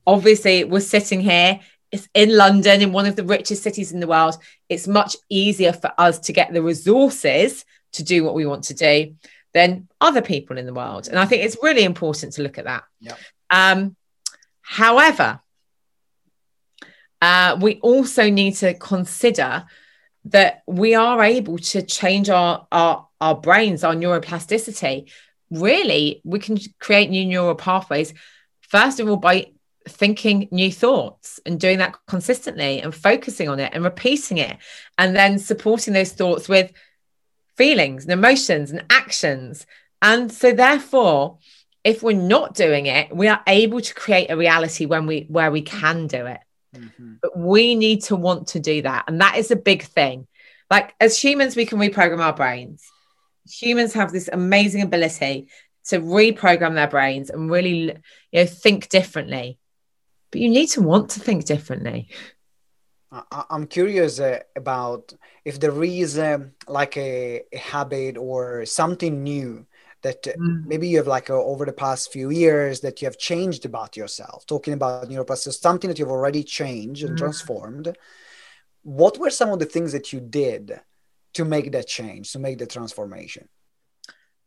obviously, 0.06 0.62
we're 0.62 0.78
sitting 0.78 1.20
here 1.20 1.58
it's 1.90 2.08
in 2.14 2.34
London, 2.34 2.80
in 2.80 2.92
one 2.92 3.06
of 3.06 3.16
the 3.16 3.24
richest 3.24 3.64
cities 3.64 3.90
in 3.90 3.98
the 3.98 4.06
world. 4.06 4.38
It's 4.68 4.86
much 4.86 5.16
easier 5.28 5.72
for 5.72 5.92
us 5.98 6.20
to 6.20 6.32
get 6.32 6.52
the 6.52 6.62
resources 6.62 7.64
to 7.94 8.04
do 8.04 8.22
what 8.24 8.34
we 8.34 8.46
want 8.46 8.64
to 8.64 8.74
do 8.74 9.16
than 9.52 9.88
other 10.00 10.22
people 10.22 10.56
in 10.56 10.66
the 10.66 10.72
world. 10.72 11.08
And 11.08 11.18
I 11.18 11.26
think 11.26 11.42
it's 11.42 11.58
really 11.62 11.82
important 11.82 12.34
to 12.34 12.42
look 12.42 12.58
at 12.58 12.64
that. 12.64 12.84
Yeah. 13.00 13.16
Um, 13.50 13.96
however, 14.62 15.40
uh, 17.20 17.58
we 17.60 17.80
also 17.80 18.30
need 18.30 18.54
to 18.56 18.72
consider 18.74 19.64
that 20.26 20.62
we 20.66 20.94
are 20.94 21.22
able 21.22 21.58
to 21.58 21.82
change 21.82 22.30
our, 22.30 22.66
our, 22.70 23.08
our 23.20 23.34
brains, 23.34 23.84
our 23.84 23.94
neuroplasticity. 23.94 25.10
Really, 25.50 26.20
we 26.24 26.38
can 26.38 26.58
create 26.78 27.10
new 27.10 27.24
neural 27.24 27.54
pathways, 27.54 28.14
first 28.62 29.00
of 29.00 29.08
all, 29.08 29.16
by 29.16 29.48
thinking 29.88 30.48
new 30.50 30.70
thoughts 30.70 31.40
and 31.44 31.58
doing 31.58 31.78
that 31.78 31.96
consistently 32.06 32.80
and 32.80 32.94
focusing 32.94 33.48
on 33.48 33.58
it 33.60 33.72
and 33.74 33.84
repeating 33.84 34.38
it 34.38 34.56
and 34.98 35.14
then 35.14 35.38
supporting 35.38 35.92
those 35.92 36.12
thoughts 36.12 36.48
with 36.48 36.72
feelings 37.56 38.04
and 38.04 38.12
emotions 38.12 38.70
and 38.70 38.84
actions 38.90 39.66
and 40.00 40.32
so 40.32 40.52
therefore 40.52 41.38
if 41.84 42.02
we're 42.02 42.16
not 42.16 42.54
doing 42.54 42.86
it 42.86 43.14
we 43.14 43.28
are 43.28 43.42
able 43.46 43.80
to 43.80 43.94
create 43.94 44.30
a 44.30 44.36
reality 44.36 44.86
when 44.86 45.06
we 45.06 45.26
where 45.28 45.50
we 45.50 45.62
can 45.62 46.06
do 46.06 46.26
it 46.26 46.40
mm-hmm. 46.74 47.14
but 47.20 47.36
we 47.36 47.74
need 47.74 48.02
to 48.02 48.16
want 48.16 48.48
to 48.48 48.60
do 48.60 48.82
that 48.82 49.04
and 49.08 49.20
that 49.20 49.36
is 49.36 49.50
a 49.50 49.56
big 49.56 49.82
thing 49.82 50.26
like 50.70 50.94
as 51.00 51.18
humans 51.18 51.56
we 51.56 51.66
can 51.66 51.78
reprogram 51.78 52.20
our 52.20 52.32
brains 52.32 52.84
humans 53.48 53.92
have 53.92 54.12
this 54.12 54.28
amazing 54.32 54.82
ability 54.82 55.48
to 55.84 55.98
reprogram 55.98 56.74
their 56.74 56.88
brains 56.88 57.30
and 57.30 57.50
really 57.50 57.96
you 58.30 58.40
know 58.40 58.46
think 58.46 58.88
differently 58.88 59.58
but 60.32 60.40
you 60.40 60.48
need 60.48 60.68
to 60.68 60.82
want 60.82 61.10
to 61.10 61.20
think 61.20 61.44
differently. 61.44 62.08
I'm 63.30 63.66
curious 63.66 64.18
uh, 64.18 64.40
about 64.56 65.12
if 65.44 65.60
there 65.60 65.84
is 65.84 66.18
um, 66.18 66.52
like 66.66 66.96
a, 66.96 67.42
a, 67.52 67.58
habit 67.58 68.16
or 68.16 68.64
something 68.64 69.22
new 69.22 69.66
that 70.02 70.22
mm. 70.24 70.64
maybe 70.66 70.88
you 70.88 70.98
have 70.98 71.06
like 71.06 71.30
uh, 71.30 71.34
over 71.34 71.64
the 71.64 71.72
past 71.72 72.12
few 72.12 72.30
years 72.30 72.80
that 72.80 73.00
you 73.00 73.06
have 73.06 73.18
changed 73.18 73.64
about 73.64 73.96
yourself. 73.96 74.46
Talking 74.46 74.74
about 74.74 75.08
neuroplasticity, 75.08 75.60
something 75.60 75.88
that 75.88 75.98
you've 75.98 76.10
already 76.10 76.42
changed 76.42 77.04
and 77.04 77.14
mm. 77.14 77.18
transformed. 77.18 77.96
What 78.82 79.18
were 79.18 79.30
some 79.30 79.50
of 79.50 79.58
the 79.58 79.64
things 79.64 79.92
that 79.92 80.12
you 80.12 80.20
did 80.20 80.80
to 81.34 81.44
make 81.44 81.70
that 81.72 81.86
change, 81.86 82.32
to 82.32 82.38
make 82.38 82.58
the 82.58 82.66
transformation? 82.66 83.48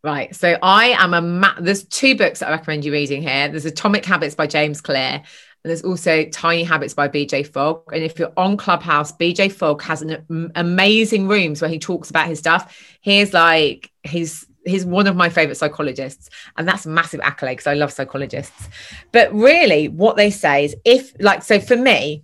Right. 0.04 0.36
So 0.36 0.58
I 0.62 0.90
am 0.90 1.14
a 1.14 1.22
ma- 1.22 1.60
there's 1.60 1.84
two 1.84 2.16
books 2.16 2.40
that 2.40 2.50
I 2.50 2.52
recommend 2.52 2.86
you 2.86 2.92
reading 2.92 3.24
here. 3.24 3.50
There's 3.50 3.66
Atomic 3.66 4.06
Habits 4.06 4.36
by 4.36 4.46
James 4.46 4.82
Clear 4.82 5.24
and 5.66 5.72
there's 5.72 5.82
also 5.82 6.26
Tiny 6.26 6.64
Habits 6.64 6.94
by 6.94 7.08
BJ 7.08 7.48
Fogg. 7.48 7.92
And 7.92 8.04
if 8.04 8.20
you're 8.20 8.32
on 8.38 8.56
Clubhouse, 8.56 9.12
BJ 9.12 9.52
Fogg 9.52 9.82
has 9.82 10.04
an 10.04 10.52
amazing 10.54 11.28
rooms 11.28 11.60
where 11.60 11.72
he 11.72 11.80
talks 11.80 12.12
about 12.12 12.28
his 12.28 12.38
stuff. 12.38 12.80
He's 13.02 13.34
like, 13.34 13.90
he's 14.04 14.46
he's 14.66 14.86
one 14.86 15.08
of 15.08 15.16
my 15.16 15.30
favorite 15.30 15.56
psychologists 15.56 16.30
and 16.58 16.68
that's 16.68 16.86
a 16.86 16.90
massive 16.90 17.20
accolade 17.22 17.58
because 17.58 17.68
i 17.68 17.74
love 17.74 17.92
psychologists 17.92 18.70
but 19.12 19.34
really 19.34 19.88
what 19.88 20.16
they 20.16 20.30
say 20.30 20.66
is 20.66 20.76
if 20.84 21.16
like 21.20 21.44
so 21.44 21.60
for 21.60 21.76
me 21.76 22.24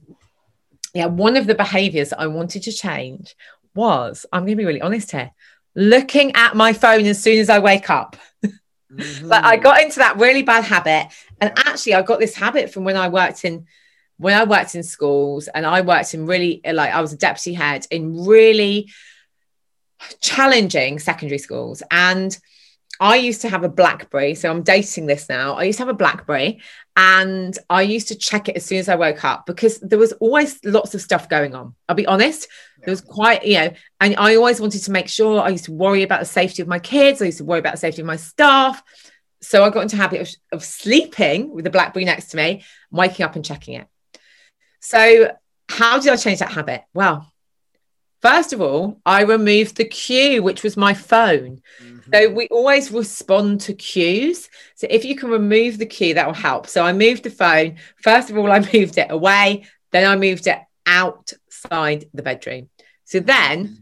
yeah 0.93 1.06
one 1.06 1.38
of 1.38 1.47
the 1.47 1.56
behaviors 1.56 2.10
that 2.10 2.19
i 2.19 2.27
wanted 2.27 2.63
to 2.63 2.71
change 2.71 3.36
was 3.75 4.25
i'm 4.34 4.41
going 4.41 4.51
to 4.51 4.56
be 4.58 4.65
really 4.65 4.82
honest 4.82 5.12
here 5.12 5.32
looking 5.75 6.36
at 6.36 6.56
my 6.56 6.73
phone 6.73 7.06
as 7.06 7.21
soon 7.21 7.39
as 7.39 7.49
i 7.49 7.60
wake 7.60 7.89
up 7.89 8.17
Mm-hmm. 8.93 9.27
Like 9.27 9.43
I 9.43 9.58
got 9.58 9.82
into 9.82 9.99
that 9.99 10.17
really 10.17 10.43
bad 10.43 10.63
habit. 10.63 11.08
And 11.39 11.54
actually 11.58 11.95
I 11.95 12.01
got 12.01 12.19
this 12.19 12.36
habit 12.36 12.71
from 12.71 12.84
when 12.84 12.97
I 12.97 13.10
worked 13.10 13.45
in 13.45 13.65
when 14.17 14.38
I 14.38 14.43
worked 14.43 14.75
in 14.75 14.84
schools 14.84 15.47
and 15.47 15.65
I 15.65 15.82
worked 15.82 16.13
in 16.13 16.27
really 16.27 16.62
like 16.63 16.93
I 16.93 17.01
was 17.01 17.13
a 17.13 17.17
deputy 17.17 17.54
head 17.54 17.88
in 17.89 18.25
really 18.25 18.91
challenging 20.21 20.99
secondary 20.99 21.37
schools. 21.37 21.83
And 21.91 22.37
I 22.99 23.15
used 23.15 23.41
to 23.41 23.49
have 23.49 23.63
a 23.63 23.69
Blackberry. 23.69 24.35
So 24.35 24.49
I'm 24.49 24.61
dating 24.61 25.07
this 25.07 25.27
now. 25.27 25.53
I 25.53 25.63
used 25.63 25.77
to 25.79 25.85
have 25.85 25.93
a 25.93 25.97
Blackberry 25.97 26.61
and 26.95 27.57
I 27.67 27.81
used 27.81 28.09
to 28.09 28.15
check 28.15 28.47
it 28.47 28.55
as 28.55 28.63
soon 28.63 28.77
as 28.77 28.89
I 28.89 28.95
woke 28.95 29.25
up 29.25 29.47
because 29.47 29.79
there 29.79 29.97
was 29.97 30.11
always 30.13 30.63
lots 30.63 30.93
of 30.93 31.01
stuff 31.01 31.27
going 31.27 31.55
on. 31.55 31.73
I'll 31.89 31.95
be 31.95 32.05
honest. 32.05 32.47
There 32.83 32.91
was 32.91 33.01
quite, 33.01 33.43
you 33.43 33.55
know, 33.55 33.73
and 33.99 34.15
I 34.17 34.35
always 34.35 34.61
wanted 34.61 34.83
to 34.83 34.91
make 34.91 35.07
sure 35.07 35.41
I 35.41 35.49
used 35.49 35.65
to 35.65 35.71
worry 35.71 36.03
about 36.03 36.19
the 36.19 36.25
safety 36.27 36.61
of 36.61 36.67
my 36.67 36.77
kids. 36.79 37.21
I 37.21 37.25
used 37.25 37.39
to 37.39 37.43
worry 37.43 37.59
about 37.59 37.73
the 37.73 37.79
safety 37.79 38.01
of 38.01 38.07
my 38.07 38.17
staff. 38.17 38.83
So 39.41 39.63
I 39.63 39.71
got 39.71 39.81
into 39.81 39.97
habit 39.97 40.21
of, 40.21 40.29
of 40.59 40.63
sleeping 40.63 41.51
with 41.51 41.63
the 41.63 41.71
Blackberry 41.71 42.05
next 42.05 42.29
to 42.29 42.37
me, 42.37 42.63
waking 42.91 43.25
up 43.25 43.35
and 43.35 43.43
checking 43.43 43.75
it. 43.75 43.87
So 44.79 45.35
how 45.69 45.99
did 45.99 46.13
I 46.13 46.17
change 46.17 46.39
that 46.39 46.51
habit? 46.51 46.83
Well, 46.93 47.31
First 48.21 48.53
of 48.53 48.62
all, 48.62 48.99
I 49.03 49.23
removed 49.23 49.77
the 49.77 49.86
cue, 49.86 50.43
which 50.43 50.62
was 50.62 50.77
my 50.77 50.93
phone. 50.93 51.62
Mm-hmm. 51.81 52.13
So 52.13 52.29
we 52.29 52.47
always 52.49 52.91
respond 52.91 53.62
to 53.62 53.73
cues. 53.73 54.47
So 54.75 54.86
if 54.89 55.03
you 55.03 55.15
can 55.15 55.29
remove 55.29 55.79
the 55.79 55.88
cue, 55.88 56.13
that 56.13 56.27
will 56.27 56.34
help. 56.34 56.67
So 56.67 56.84
I 56.84 56.93
moved 56.93 57.23
the 57.23 57.31
phone. 57.31 57.77
First 58.03 58.29
of 58.29 58.38
all, 58.38 58.51
I 58.51 58.60
moved 58.73 58.99
it 58.99 59.10
away. 59.10 59.65
Then 59.91 60.10
I 60.10 60.15
moved 60.15 60.45
it 60.45 60.60
outside 60.86 62.05
the 62.13 62.21
bedroom. 62.21 62.69
So 63.05 63.19
then, 63.19 63.67
mm-hmm. 63.67 63.75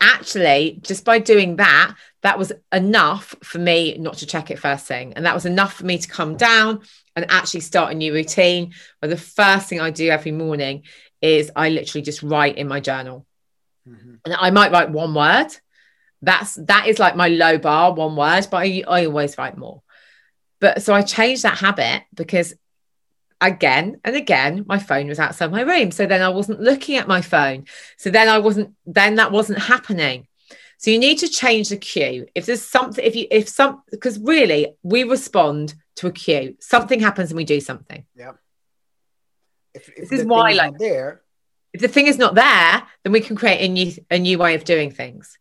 actually, 0.00 0.80
just 0.82 1.04
by 1.04 1.20
doing 1.20 1.56
that, 1.56 1.94
that 2.22 2.38
was 2.38 2.52
enough 2.72 3.36
for 3.44 3.58
me 3.58 3.96
not 3.98 4.14
to 4.18 4.26
check 4.26 4.50
it 4.50 4.58
first 4.58 4.86
thing. 4.86 5.12
And 5.14 5.26
that 5.26 5.34
was 5.34 5.46
enough 5.46 5.74
for 5.74 5.86
me 5.86 5.96
to 5.98 6.08
come 6.08 6.36
down 6.36 6.80
and 7.14 7.24
actually 7.30 7.60
start 7.60 7.92
a 7.92 7.94
new 7.94 8.12
routine. 8.12 8.72
Where 8.98 9.08
the 9.08 9.16
first 9.16 9.68
thing 9.68 9.80
I 9.80 9.90
do 9.90 10.08
every 10.08 10.32
morning 10.32 10.82
is 11.22 11.52
I 11.54 11.68
literally 11.68 12.02
just 12.02 12.24
write 12.24 12.56
in 12.56 12.66
my 12.66 12.80
journal. 12.80 13.26
Mm-hmm. 13.88 14.14
And 14.24 14.34
I 14.34 14.50
might 14.50 14.72
write 14.72 14.90
one 14.90 15.14
word. 15.14 15.48
That's 16.22 16.54
that 16.66 16.86
is 16.86 16.98
like 16.98 17.16
my 17.16 17.28
low 17.28 17.58
bar, 17.58 17.94
one 17.94 18.16
word, 18.16 18.48
but 18.50 18.58
I, 18.58 18.84
I 18.86 19.06
always 19.06 19.38
write 19.38 19.56
more. 19.56 19.82
But 20.60 20.82
so 20.82 20.92
I 20.92 21.02
changed 21.02 21.42
that 21.44 21.58
habit 21.58 22.02
because 22.14 22.54
again 23.40 23.98
and 24.04 24.14
again 24.14 24.66
my 24.68 24.78
phone 24.78 25.08
was 25.08 25.18
outside 25.18 25.50
my 25.50 25.62
room. 25.62 25.90
So 25.90 26.06
then 26.06 26.20
I 26.20 26.28
wasn't 26.28 26.60
looking 26.60 26.96
at 26.96 27.08
my 27.08 27.22
phone. 27.22 27.64
So 27.96 28.10
then 28.10 28.28
I 28.28 28.38
wasn't 28.38 28.74
then 28.86 29.14
that 29.16 29.32
wasn't 29.32 29.60
happening. 29.60 30.26
So 30.80 30.90
you 30.90 30.98
need 30.98 31.18
to 31.18 31.28
change 31.28 31.68
the 31.68 31.76
cue. 31.76 32.26
If 32.34 32.46
there's 32.46 32.62
something, 32.62 33.04
if 33.04 33.14
you, 33.14 33.26
if 33.30 33.50
some, 33.50 33.82
because 33.90 34.18
really 34.18 34.74
we 34.82 35.04
respond 35.04 35.74
to 35.96 36.06
a 36.06 36.12
cue. 36.12 36.56
Something 36.58 37.00
happens 37.00 37.30
and 37.30 37.36
we 37.36 37.44
do 37.44 37.60
something. 37.60 38.06
Yeah. 38.16 38.32
If, 39.74 39.90
if 39.90 40.08
this 40.08 40.20
is 40.20 40.26
why, 40.26 40.52
like, 40.52 40.78
there, 40.78 41.20
if 41.72 41.80
the 41.80 41.88
thing 41.88 42.06
is 42.06 42.18
not 42.18 42.34
there, 42.34 42.82
then 43.04 43.12
we 43.12 43.20
can 43.20 43.36
create 43.36 43.60
a 43.60 43.68
new 43.68 43.92
a 44.10 44.18
new 44.18 44.38
way 44.38 44.54
of 44.54 44.64
doing 44.64 44.90
things. 44.90 45.38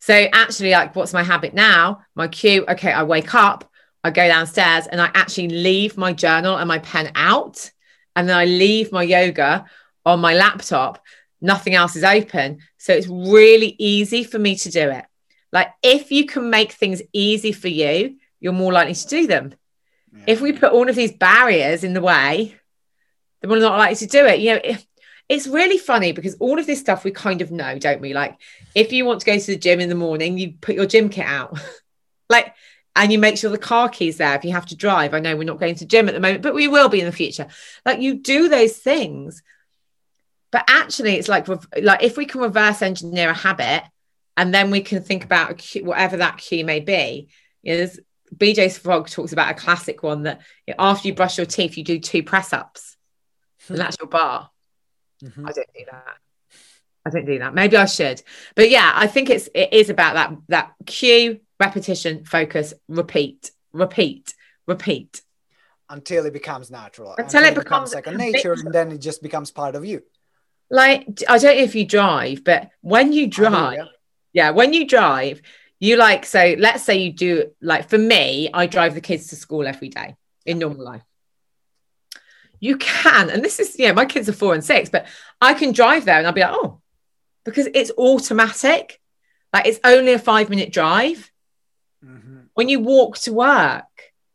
So 0.00 0.14
actually, 0.32 0.70
like, 0.70 0.96
what's 0.96 1.12
my 1.12 1.22
habit 1.22 1.54
now? 1.54 2.02
My 2.14 2.28
cue. 2.28 2.64
Okay, 2.66 2.92
I 2.92 3.02
wake 3.02 3.34
up, 3.34 3.70
I 4.02 4.10
go 4.10 4.26
downstairs, 4.26 4.86
and 4.86 5.00
I 5.00 5.10
actually 5.14 5.48
leave 5.48 5.96
my 5.96 6.12
journal 6.12 6.56
and 6.56 6.68
my 6.68 6.78
pen 6.78 7.12
out, 7.14 7.70
and 8.16 8.28
then 8.28 8.36
I 8.36 8.46
leave 8.46 8.92
my 8.92 9.02
yoga 9.02 9.66
on 10.04 10.20
my 10.20 10.34
laptop. 10.34 11.02
Nothing 11.40 11.74
else 11.74 11.96
is 11.96 12.04
open, 12.04 12.58
so 12.78 12.92
it's 12.92 13.08
really 13.08 13.74
easy 13.78 14.24
for 14.24 14.38
me 14.38 14.56
to 14.56 14.70
do 14.70 14.90
it. 14.90 15.04
Like, 15.52 15.68
if 15.82 16.12
you 16.12 16.26
can 16.26 16.50
make 16.50 16.72
things 16.72 17.02
easy 17.12 17.52
for 17.52 17.68
you, 17.68 18.16
you're 18.40 18.52
more 18.52 18.72
likely 18.72 18.94
to 18.94 19.08
do 19.08 19.26
them. 19.26 19.54
Yeah. 20.12 20.24
If 20.28 20.40
we 20.40 20.52
put 20.52 20.72
all 20.72 20.88
of 20.88 20.96
these 20.96 21.12
barriers 21.12 21.84
in 21.84 21.94
the 21.94 22.00
way, 22.00 22.56
then 23.40 23.50
we're 23.50 23.60
not 23.60 23.78
likely 23.78 23.96
to 23.96 24.06
do 24.06 24.26
it. 24.26 24.40
You 24.40 24.54
know, 24.54 24.60
if 24.62 24.86
it's 25.30 25.46
really 25.46 25.78
funny 25.78 26.10
because 26.10 26.34
all 26.40 26.58
of 26.58 26.66
this 26.66 26.80
stuff 26.80 27.04
we 27.04 27.12
kind 27.12 27.40
of 27.40 27.52
know, 27.52 27.78
don't 27.78 28.00
we? 28.00 28.12
Like 28.12 28.36
if 28.74 28.92
you 28.92 29.04
want 29.04 29.20
to 29.20 29.26
go 29.26 29.38
to 29.38 29.46
the 29.46 29.56
gym 29.56 29.78
in 29.78 29.88
the 29.88 29.94
morning, 29.94 30.36
you 30.36 30.54
put 30.60 30.74
your 30.74 30.86
gym 30.86 31.08
kit 31.08 31.24
out. 31.24 31.56
like 32.28 32.52
and 32.96 33.12
you 33.12 33.18
make 33.20 33.38
sure 33.38 33.48
the 33.48 33.56
car 33.56 33.88
keys 33.88 34.16
there 34.16 34.34
if 34.34 34.44
you 34.44 34.50
have 34.50 34.66
to 34.66 34.76
drive. 34.76 35.14
I 35.14 35.20
know 35.20 35.36
we're 35.36 35.44
not 35.44 35.60
going 35.60 35.76
to 35.76 35.86
gym 35.86 36.08
at 36.08 36.14
the 36.14 36.20
moment, 36.20 36.42
but 36.42 36.52
we 36.52 36.66
will 36.66 36.88
be 36.88 36.98
in 36.98 37.06
the 37.06 37.12
future. 37.12 37.46
Like 37.86 38.00
you 38.00 38.16
do 38.16 38.48
those 38.48 38.76
things. 38.76 39.44
But 40.50 40.64
actually 40.68 41.14
it's 41.14 41.28
like 41.28 41.46
like 41.80 42.02
if 42.02 42.16
we 42.16 42.26
can 42.26 42.40
reverse 42.40 42.82
engineer 42.82 43.30
a 43.30 43.34
habit 43.34 43.84
and 44.36 44.52
then 44.52 44.72
we 44.72 44.80
can 44.80 45.00
think 45.00 45.24
about 45.24 45.64
whatever 45.80 46.16
that 46.16 46.38
cue 46.38 46.64
may 46.64 46.80
be. 46.80 47.28
You 47.62 47.76
know, 47.76 47.90
BJ 48.34 48.76
Fogg 48.76 49.08
talks 49.08 49.32
about 49.32 49.52
a 49.52 49.54
classic 49.54 50.02
one 50.02 50.24
that 50.24 50.40
after 50.76 51.06
you 51.06 51.14
brush 51.14 51.38
your 51.38 51.46
teeth, 51.46 51.78
you 51.78 51.84
do 51.84 52.00
two 52.00 52.24
press 52.24 52.52
ups, 52.52 52.96
and 53.68 53.78
that's 53.78 53.96
your 54.00 54.08
bar. 54.08 54.50
Mm-hmm. 55.22 55.46
I 55.46 55.52
don't 55.52 55.68
do 55.74 55.84
that. 55.90 56.16
I 57.06 57.10
don't 57.10 57.26
do 57.26 57.38
that. 57.38 57.54
Maybe 57.54 57.76
I 57.76 57.86
should. 57.86 58.22
But 58.54 58.70
yeah, 58.70 58.92
I 58.94 59.06
think 59.06 59.30
it's 59.30 59.48
it 59.54 59.72
is 59.72 59.90
about 59.90 60.14
that 60.14 60.36
that 60.48 60.74
cue, 60.86 61.40
repetition, 61.58 62.24
focus, 62.24 62.74
repeat, 62.88 63.50
repeat, 63.72 64.34
repeat 64.66 65.22
until 65.90 66.24
it 66.24 66.32
becomes 66.32 66.70
natural 66.70 67.14
until, 67.18 67.44
it 67.44 67.54
becomes, 67.54 67.90
second 67.90 68.16
nature 68.16 68.52
and 68.52 68.72
then 68.72 68.92
it 68.92 68.98
just 68.98 69.22
becomes 69.22 69.50
part 69.50 69.74
of 69.74 69.84
you 69.84 70.02
like 70.70 71.06
i 71.28 71.36
don't 71.36 71.56
know 71.56 71.62
if 71.62 71.74
you 71.74 71.84
drive 71.84 72.44
but 72.44 72.70
when 72.80 73.12
you 73.12 73.26
drive 73.26 73.88
yeah 74.32 74.50
when 74.50 74.72
you 74.72 74.86
drive 74.86 75.42
you 75.80 75.96
like 75.96 76.24
so 76.24 76.54
let's 76.58 76.84
say 76.84 76.98
you 76.98 77.12
do 77.12 77.50
like 77.60 77.88
for 77.88 77.98
me 77.98 78.48
i 78.54 78.66
drive 78.66 78.94
the 78.94 79.00
kids 79.00 79.26
to 79.26 79.36
school 79.36 79.66
every 79.66 79.88
day 79.88 80.14
in 80.46 80.58
normal 80.58 80.84
life 80.84 81.02
you 82.60 82.76
can 82.76 83.30
and 83.30 83.44
this 83.44 83.58
is 83.58 83.76
yeah 83.78 83.92
my 83.92 84.04
kids 84.04 84.28
are 84.28 84.34
four 84.34 84.54
and 84.54 84.64
six 84.64 84.88
but 84.88 85.06
i 85.40 85.54
can 85.54 85.72
drive 85.72 86.04
there 86.04 86.18
and 86.18 86.26
i'll 86.26 86.32
be 86.32 86.42
like 86.42 86.52
oh 86.52 86.80
because 87.44 87.68
it's 87.74 87.90
automatic 87.98 89.00
like 89.52 89.66
it's 89.66 89.80
only 89.82 90.12
a 90.12 90.18
five 90.18 90.48
minute 90.48 90.72
drive 90.72 91.30
mm-hmm. 92.04 92.40
when 92.54 92.68
you 92.68 92.78
walk 92.80 93.18
to 93.18 93.32
work 93.32 93.84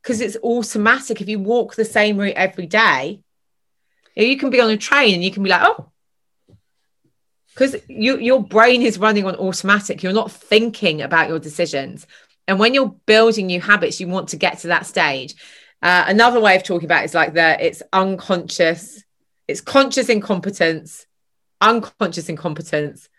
because 0.06 0.22
it's 0.22 0.38
automatic. 0.44 1.20
If 1.20 1.28
you 1.28 1.40
walk 1.40 1.74
the 1.74 1.84
same 1.84 2.18
route 2.18 2.36
every 2.36 2.68
day, 2.68 3.22
you 4.16 4.38
can 4.38 4.52
be 4.52 4.62
on 4.62 4.70
a 4.70 4.78
train 4.78 5.16
and 5.16 5.24
you 5.24 5.32
can 5.32 5.42
be 5.42 5.50
like, 5.50 5.64
oh, 5.64 5.90
because 7.48 7.76
you, 7.88 8.20
your 8.20 8.44
brain 8.44 8.84
is 8.84 9.00
running 9.00 9.26
on 9.26 9.36
automatic. 9.36 10.04
You're 10.04 10.14
not 10.14 10.32
thinking 10.32 11.02
about 11.02 11.28
your 11.28 11.40
decisions. 11.40 12.06
And 12.48 12.60
when 12.60 12.76
you're 12.76 12.96
building 13.08 13.48
new 13.48 13.60
habits, 13.60 14.00
you 14.00 14.08
want 14.08 14.30
to 14.30 14.38
get 14.38 14.60
to 14.60 14.68
that 14.68 14.86
stage. 14.86 15.34
Uh, 15.82 16.06
another 16.08 16.40
way 16.40 16.56
of 16.56 16.64
talking 16.64 16.86
about 16.86 17.04
it 17.04 17.06
is 17.06 17.14
like 17.14 17.34
that 17.34 17.62
it's 17.62 17.84
unconscious, 17.94 19.04
it's 19.48 19.62
conscious 19.62 20.10
incompetence, 20.10 21.06
unconscious 21.62 22.30
incompetence, 22.30 23.10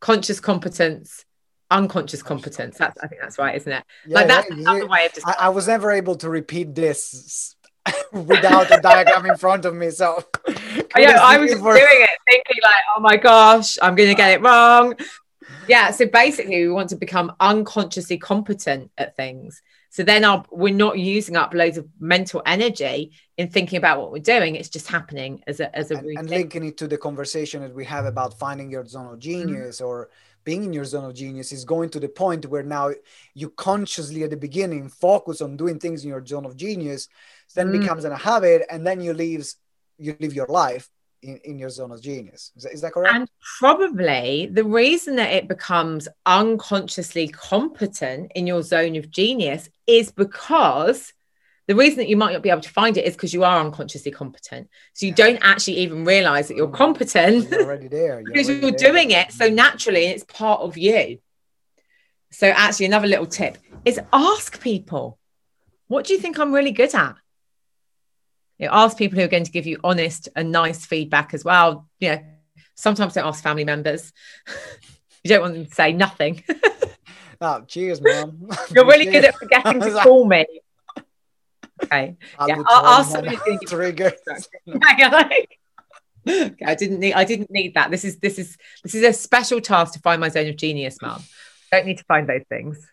conscious 0.00 0.40
competence, 0.40 1.24
unconscious 1.70 2.22
competence. 2.22 2.76
That's 2.78 2.98
I 3.00 3.06
think 3.06 3.20
that's 3.20 3.38
right, 3.38 3.56
isn't 3.56 3.72
it? 3.72 3.84
Yeah, 4.06 4.14
like 4.14 4.28
that's 4.28 4.50
yeah, 4.50 4.56
another 4.56 4.86
way 4.86 5.06
of 5.06 5.12
I, 5.24 5.34
I, 5.40 5.48
was 5.50 5.68
never 5.68 5.90
able 5.92 6.16
to 6.16 6.28
repeat 6.28 6.74
this 6.74 7.56
without 8.12 8.70
a 8.70 8.80
diagram 8.82 9.26
in 9.26 9.36
front 9.36 9.64
of 9.64 9.74
me. 9.74 9.90
So 9.90 10.22
yeah, 10.96 11.18
I 11.22 11.38
was 11.38 11.54
for... 11.54 11.74
doing 11.74 11.86
it 12.02 12.10
thinking 12.28 12.58
like, 12.62 12.82
oh 12.96 13.00
my 13.00 13.16
gosh, 13.16 13.78
I'm 13.80 13.94
gonna 13.94 14.14
get 14.14 14.32
it 14.32 14.42
wrong. 14.42 14.94
Yeah, 15.68 15.92
so 15.92 16.06
basically 16.06 16.64
we 16.64 16.70
want 16.70 16.88
to 16.90 16.96
become 16.96 17.32
unconsciously 17.38 18.18
competent 18.18 18.90
at 18.98 19.14
things. 19.14 19.62
So 20.00 20.04
then 20.04 20.24
our, 20.24 20.42
we're 20.50 20.72
not 20.72 20.98
using 20.98 21.36
up 21.36 21.52
loads 21.52 21.76
of 21.76 21.86
mental 22.00 22.40
energy 22.46 23.12
in 23.36 23.50
thinking 23.50 23.76
about 23.76 24.00
what 24.00 24.10
we're 24.10 24.22
doing. 24.22 24.54
It's 24.54 24.70
just 24.70 24.88
happening 24.88 25.42
as 25.46 25.60
a 25.60 25.76
as 25.76 25.90
a 25.90 25.98
and, 25.98 26.16
and 26.20 26.30
linking 26.30 26.64
it 26.64 26.78
to 26.78 26.88
the 26.88 26.96
conversation 26.96 27.60
that 27.60 27.74
we 27.74 27.84
have 27.84 28.06
about 28.06 28.38
finding 28.38 28.70
your 28.70 28.86
zone 28.86 29.12
of 29.12 29.18
genius 29.18 29.76
mm-hmm. 29.76 29.84
or 29.84 30.08
being 30.44 30.64
in 30.64 30.72
your 30.72 30.86
zone 30.86 31.04
of 31.04 31.14
genius 31.14 31.52
is 31.52 31.66
going 31.66 31.90
to 31.90 32.00
the 32.00 32.08
point 32.08 32.46
where 32.46 32.62
now 32.62 32.92
you 33.34 33.50
consciously 33.50 34.22
at 34.22 34.30
the 34.30 34.38
beginning 34.38 34.88
focus 34.88 35.42
on 35.42 35.58
doing 35.58 35.78
things 35.78 36.02
in 36.02 36.08
your 36.08 36.24
zone 36.24 36.46
of 36.46 36.56
genius 36.56 37.06
then 37.54 37.68
mm. 37.68 37.78
becomes 37.78 38.06
a 38.06 38.16
habit 38.16 38.62
and 38.70 38.86
then 38.86 39.02
you 39.02 39.12
leaves 39.12 39.56
you 39.98 40.16
live 40.18 40.32
your 40.32 40.46
life 40.46 40.88
in, 41.22 41.38
in 41.44 41.58
your 41.58 41.70
zone 41.70 41.92
of 41.92 42.02
genius 42.02 42.52
is 42.56 42.62
that, 42.62 42.72
is 42.72 42.80
that 42.80 42.92
correct 42.92 43.14
and 43.14 43.30
probably 43.58 44.48
the 44.52 44.64
reason 44.64 45.16
that 45.16 45.32
it 45.32 45.48
becomes 45.48 46.08
unconsciously 46.26 47.28
competent 47.28 48.32
in 48.34 48.46
your 48.46 48.62
zone 48.62 48.96
of 48.96 49.10
genius 49.10 49.68
is 49.86 50.10
because 50.10 51.12
the 51.70 51.76
reason 51.76 51.98
that 51.98 52.08
you 52.08 52.16
might 52.16 52.32
not 52.32 52.42
be 52.42 52.50
able 52.50 52.62
to 52.62 52.68
find 52.68 52.96
it 52.96 53.04
is 53.04 53.14
because 53.14 53.32
you 53.32 53.44
are 53.44 53.60
unconsciously 53.60 54.10
competent. 54.10 54.68
So 54.92 55.06
you 55.06 55.10
yeah. 55.16 55.24
don't 55.24 55.38
actually 55.40 55.76
even 55.76 56.04
realize 56.04 56.48
that 56.48 56.56
you're 56.56 56.66
mm. 56.66 56.74
competent. 56.74 57.48
You're 57.48 57.62
already 57.62 57.86
there. 57.86 58.20
You're 58.20 58.32
because 58.32 58.48
you're 58.48 58.72
there. 58.72 58.92
doing 58.92 59.12
it 59.12 59.30
so 59.30 59.48
naturally 59.48 60.06
and 60.06 60.14
it's 60.16 60.24
part 60.24 60.62
of 60.62 60.76
you. 60.76 61.20
So 62.32 62.48
actually, 62.48 62.86
another 62.86 63.06
little 63.06 63.26
tip 63.26 63.56
is 63.84 64.00
ask 64.12 64.60
people, 64.60 65.20
what 65.86 66.06
do 66.06 66.12
you 66.12 66.18
think 66.18 66.40
I'm 66.40 66.52
really 66.52 66.72
good 66.72 66.92
at? 66.92 67.14
You 68.60 68.66
know, 68.66 68.74
ask 68.74 68.98
people 68.98 69.18
who 69.18 69.24
are 69.24 69.28
going 69.28 69.44
to 69.44 69.50
give 69.50 69.66
you 69.66 69.80
honest 69.82 70.28
and 70.36 70.52
nice 70.52 70.84
feedback 70.84 71.32
as 71.32 71.42
well. 71.42 71.88
You 71.98 72.10
know, 72.10 72.20
sometimes 72.74 73.14
don't 73.14 73.26
ask 73.26 73.42
family 73.42 73.64
members. 73.64 74.12
you 75.24 75.30
don't 75.30 75.40
want 75.40 75.54
them 75.54 75.64
to 75.64 75.74
say 75.74 75.94
nothing. 75.94 76.44
oh, 77.40 77.62
cheers, 77.62 78.02
mom. 78.02 78.50
You're 78.70 78.84
really 78.84 79.06
good 79.06 79.24
at 79.24 79.36
forgetting 79.36 79.80
to 79.80 79.92
call 80.02 80.26
me. 80.26 80.44
Okay. 81.82 82.18
yeah. 82.46 82.62
I'll, 82.66 83.00
ask 83.00 83.12
somebody 83.12 83.38
to 83.38 83.58
trigger. 83.66 84.12
okay, 86.28 86.64
I 86.66 86.74
didn't 86.74 87.00
need 87.00 87.14
I 87.14 87.24
didn't 87.24 87.50
need 87.50 87.72
that. 87.74 87.90
This 87.90 88.04
is 88.04 88.18
this 88.18 88.38
is 88.38 88.58
this 88.82 88.94
is 88.94 89.02
a 89.02 89.14
special 89.14 89.62
task 89.62 89.94
to 89.94 90.00
find 90.00 90.20
my 90.20 90.28
zone 90.28 90.48
of 90.48 90.56
genius, 90.56 90.98
mom. 91.00 91.22
Don't 91.72 91.86
need 91.86 91.96
to 91.96 92.04
find 92.04 92.28
those 92.28 92.44
things. 92.50 92.86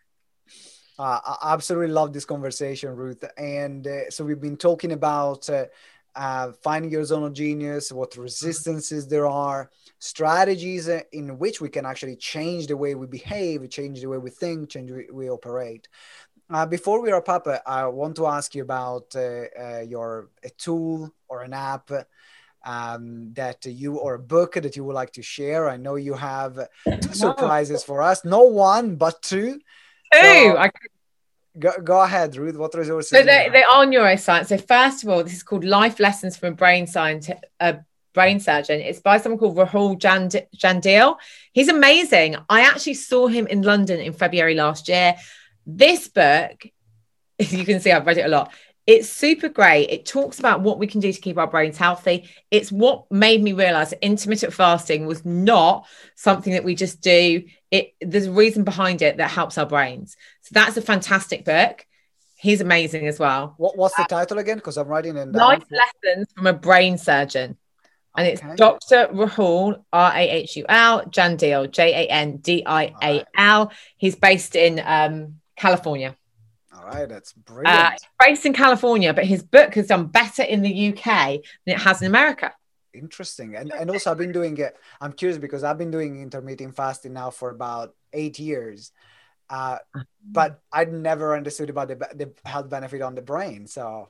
Uh, 1.00 1.20
I 1.26 1.54
absolutely 1.54 1.94
love 1.94 2.12
this 2.12 2.26
conversation, 2.26 2.96
Ruth. 2.96 3.24
And 3.38 3.86
uh, 3.86 4.10
so 4.10 4.26
we've 4.26 4.42
been 4.42 4.58
talking 4.58 4.94
about 4.94 5.48
uh, 5.50 5.66
uh, 6.16 6.52
finding 6.64 6.92
your 6.92 7.06
zone 7.06 7.24
of 7.24 7.34
genius, 7.34 7.92
what 7.92 8.18
resistances 8.18 9.08
there 9.08 9.28
are, 9.28 9.70
strategies 10.00 10.90
uh, 10.90 11.02
in 11.12 11.38
which 11.38 11.62
we 11.62 11.70
can 11.70 11.86
actually 11.86 12.16
change 12.16 12.66
the 12.68 12.76
way 12.76 12.96
we 12.96 13.06
behave, 13.06 13.70
change 13.70 14.02
the 14.02 14.10
way 14.10 14.18
we 14.18 14.32
think, 14.32 14.70
change 14.70 14.90
the 14.90 14.96
way 14.96 15.06
we 15.12 15.30
operate. 15.30 15.88
Uh, 16.50 16.66
before 16.66 17.02
we 17.02 17.12
wrap 17.12 17.30
up, 17.30 17.46
uh, 17.46 17.60
I 17.68 17.86
want 17.88 18.16
to 18.16 18.26
ask 18.26 18.56
you 18.56 18.64
about 18.64 19.16
uh, 19.16 19.46
uh 19.60 19.82
your 19.82 20.30
a 20.44 20.50
tool 20.52 21.14
or 21.28 21.44
an 21.44 21.54
app 21.54 21.92
um, 22.66 23.34
that 23.34 23.66
you 23.66 23.98
or 23.98 24.16
a 24.16 24.20
book 24.20 24.54
that 24.54 24.76
you 24.76 24.84
would 24.86 24.96
like 24.96 25.12
to 25.14 25.22
share. 25.22 25.70
I 25.70 25.78
know 25.78 25.96
you 25.96 26.14
have 26.14 26.58
two 26.86 27.14
surprises 27.14 27.84
for 27.84 28.02
us. 28.02 28.26
No 28.26 28.44
one, 28.44 28.96
but 28.96 29.22
two. 29.22 29.60
Two. 30.14 30.20
So, 30.22 30.58
I... 30.58 30.72
go, 31.58 31.72
go 31.84 32.02
ahead, 32.02 32.36
Ruth. 32.36 32.58
What 32.58 32.74
resources? 32.76 33.10
So 33.10 33.24
they, 33.24 33.50
they 33.52 33.64
are 33.64 33.86
neuroscience. 33.86 34.48
So 34.48 34.58
first 34.58 35.04
of 35.04 35.10
all, 35.10 35.24
this 35.24 35.34
is 35.34 35.44
called 35.44 35.64
Life 35.64 36.00
Lessons 36.00 36.38
from 36.38 36.54
a 36.54 36.56
Brain 36.56 36.88
Scientist. 36.88 37.40
A 37.60 37.80
brain 38.18 38.40
surgeon. 38.40 38.82
It's 38.82 39.00
by 39.00 39.20
someone 39.20 39.38
called 39.38 39.56
Rahul 39.56 40.00
Jand- 40.00 40.48
Jandial. 40.58 41.18
He's 41.54 41.70
amazing. 41.70 42.36
I 42.50 42.62
actually 42.62 42.96
saw 42.96 43.28
him 43.28 43.46
in 43.46 43.62
London 43.62 44.00
in 44.00 44.12
February 44.12 44.56
last 44.56 44.90
year. 44.90 45.16
This 45.68 46.08
book, 46.08 46.66
you 47.38 47.64
can 47.64 47.80
see 47.80 47.92
I've 47.92 48.08
read 48.08 48.18
it 48.18 48.26
a 48.26 48.30
lot. 48.30 48.52
It's 48.88 49.08
super 49.08 49.50
great. 49.50 49.92
It 49.92 50.08
talks 50.08 50.40
about 50.40 50.62
what 50.62 50.80
we 50.80 50.88
can 50.88 51.00
do 51.00 51.14
to 51.14 51.22
keep 51.22 51.38
our 51.38 51.46
brains 51.46 51.78
healthy. 51.78 52.28
It's 52.50 52.72
what 52.72 53.12
made 53.12 53.44
me 53.44 53.54
realize 53.54 53.92
that 53.92 54.04
intermittent 54.04 54.52
fasting 54.52 55.06
was 55.06 55.24
not 55.24 55.86
something 56.16 56.54
that 56.54 56.64
we 56.64 56.74
just 56.74 57.02
do. 57.02 57.44
It 57.72 57.94
there's 58.02 58.28
a 58.28 58.32
reason 58.32 58.64
behind 58.64 59.02
it 59.02 59.18
that 59.18 59.30
helps 59.30 59.58
our 59.58 59.66
brains. 59.66 60.16
So 60.42 60.50
that's 60.54 60.78
a 60.78 60.82
fantastic 60.82 61.46
book. 61.46 61.86
He's 62.36 62.62
amazing 62.62 63.08
as 63.08 63.20
well. 63.20 63.56
What, 63.58 63.78
what's 63.78 63.96
the 63.96 64.06
title 64.08 64.38
again? 64.38 64.58
Because 64.58 64.78
I'm 64.78 64.88
writing 64.88 65.18
in 65.18 65.32
Life 65.32 65.64
Lessons 65.72 66.28
from 66.36 66.46
a 66.46 66.54
Brain 66.54 66.98
Surgeon. 66.98 67.58
And 68.16 68.28
it's. 68.28 68.42
Dr. 68.56 69.08
Rahul, 69.08 69.84
R 69.92 70.12
A 70.16 70.30
H 70.30 70.56
U 70.56 70.66
L, 70.70 71.04
Jandial, 71.06 71.70
J 71.70 72.06
A 72.06 72.12
N 72.12 72.38
D 72.38 72.64
I 72.66 72.94
A 73.02 73.26
L. 73.36 73.72
He's 73.98 74.16
based 74.16 74.56
in 74.56 74.82
um, 74.86 75.40
California. 75.56 76.16
All 76.76 76.86
right, 76.86 77.10
that's 77.10 77.34
brilliant. 77.34 77.68
Uh, 77.68 77.92
based 78.20 78.46
in 78.46 78.54
California, 78.54 79.14
but 79.14 79.26
his 79.26 79.44
book 79.44 79.74
has 79.74 79.88
done 79.88 80.08
better 80.08 80.44
in 80.44 80.62
the 80.62 80.90
UK 80.90 81.06
than 81.66 81.76
it 81.76 81.80
has 81.80 82.02
in 82.02 82.08
America. 82.08 82.54
Interesting. 82.98 83.56
And, 83.56 83.72
and 83.72 83.90
also, 83.90 84.12
I've 84.12 84.18
been 84.18 84.32
doing 84.32 84.58
it. 84.58 84.76
I'm 85.00 85.14
curious 85.14 85.38
because 85.38 85.64
I've 85.64 85.78
been 85.78 85.92
doing 85.92 86.22
intermittent 86.22 86.76
fasting 86.76 87.14
now 87.14 87.30
for 87.30 87.50
about 87.50 87.96
eight 88.14 88.40
years. 88.40 88.92
Uh, 89.50 89.78
but 90.30 90.60
i'd 90.74 90.92
never 90.92 91.34
understood 91.34 91.70
about 91.70 91.88
the, 91.88 91.96
the 91.96 92.34
health 92.44 92.70
benefit 92.70 93.02
on 93.02 93.16
the 93.16 93.22
brain. 93.22 93.66
So, 93.66 94.10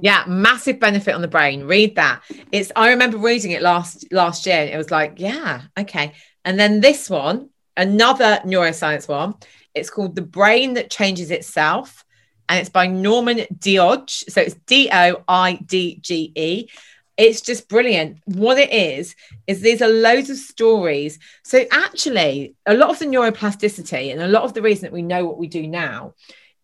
yeah, 0.00 0.24
massive 0.26 0.78
benefit 0.78 1.14
on 1.14 1.22
the 1.22 1.28
brain. 1.28 1.64
Read 1.64 1.96
that. 1.96 2.22
It's 2.52 2.70
I 2.76 2.90
remember 2.90 3.16
reading 3.16 3.52
it 3.52 3.62
last 3.62 4.12
last 4.12 4.44
year 4.44 4.56
and 4.56 4.70
it 4.70 4.76
was 4.76 4.90
like, 4.90 5.14
yeah, 5.16 5.62
okay. 5.78 6.12
And 6.44 6.58
then 6.58 6.80
this 6.80 7.08
one, 7.08 7.50
another 7.76 8.40
neuroscience 8.44 9.08
one, 9.08 9.34
it's 9.74 9.88
called 9.88 10.16
The 10.16 10.22
Brain 10.22 10.74
That 10.74 10.90
Changes 10.90 11.30
Itself, 11.30 12.04
and 12.48 12.60
it's 12.60 12.68
by 12.68 12.86
Norman 12.86 13.38
Doidge. 13.58 14.30
So 14.30 14.42
it's 14.42 14.54
D 14.66 14.90
O 14.92 15.22
I 15.28 15.54
D 15.54 15.98
G 16.02 16.32
E. 16.34 16.68
It's 17.16 17.40
just 17.40 17.68
brilliant. 17.68 18.18
What 18.24 18.58
it 18.58 18.72
is, 18.72 19.14
is 19.46 19.60
these 19.60 19.80
are 19.80 19.88
loads 19.88 20.28
of 20.30 20.36
stories. 20.36 21.18
So 21.44 21.64
actually, 21.70 22.54
a 22.66 22.74
lot 22.74 22.90
of 22.90 22.98
the 22.98 23.06
neuroplasticity 23.06 24.12
and 24.12 24.20
a 24.20 24.28
lot 24.28 24.42
of 24.42 24.54
the 24.54 24.62
reason 24.62 24.82
that 24.82 24.92
we 24.92 25.02
know 25.02 25.24
what 25.24 25.38
we 25.38 25.46
do 25.46 25.66
now 25.66 26.14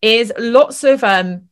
is 0.01 0.31
lots 0.37 0.83
of 0.83 1.03
um, 1.03 1.49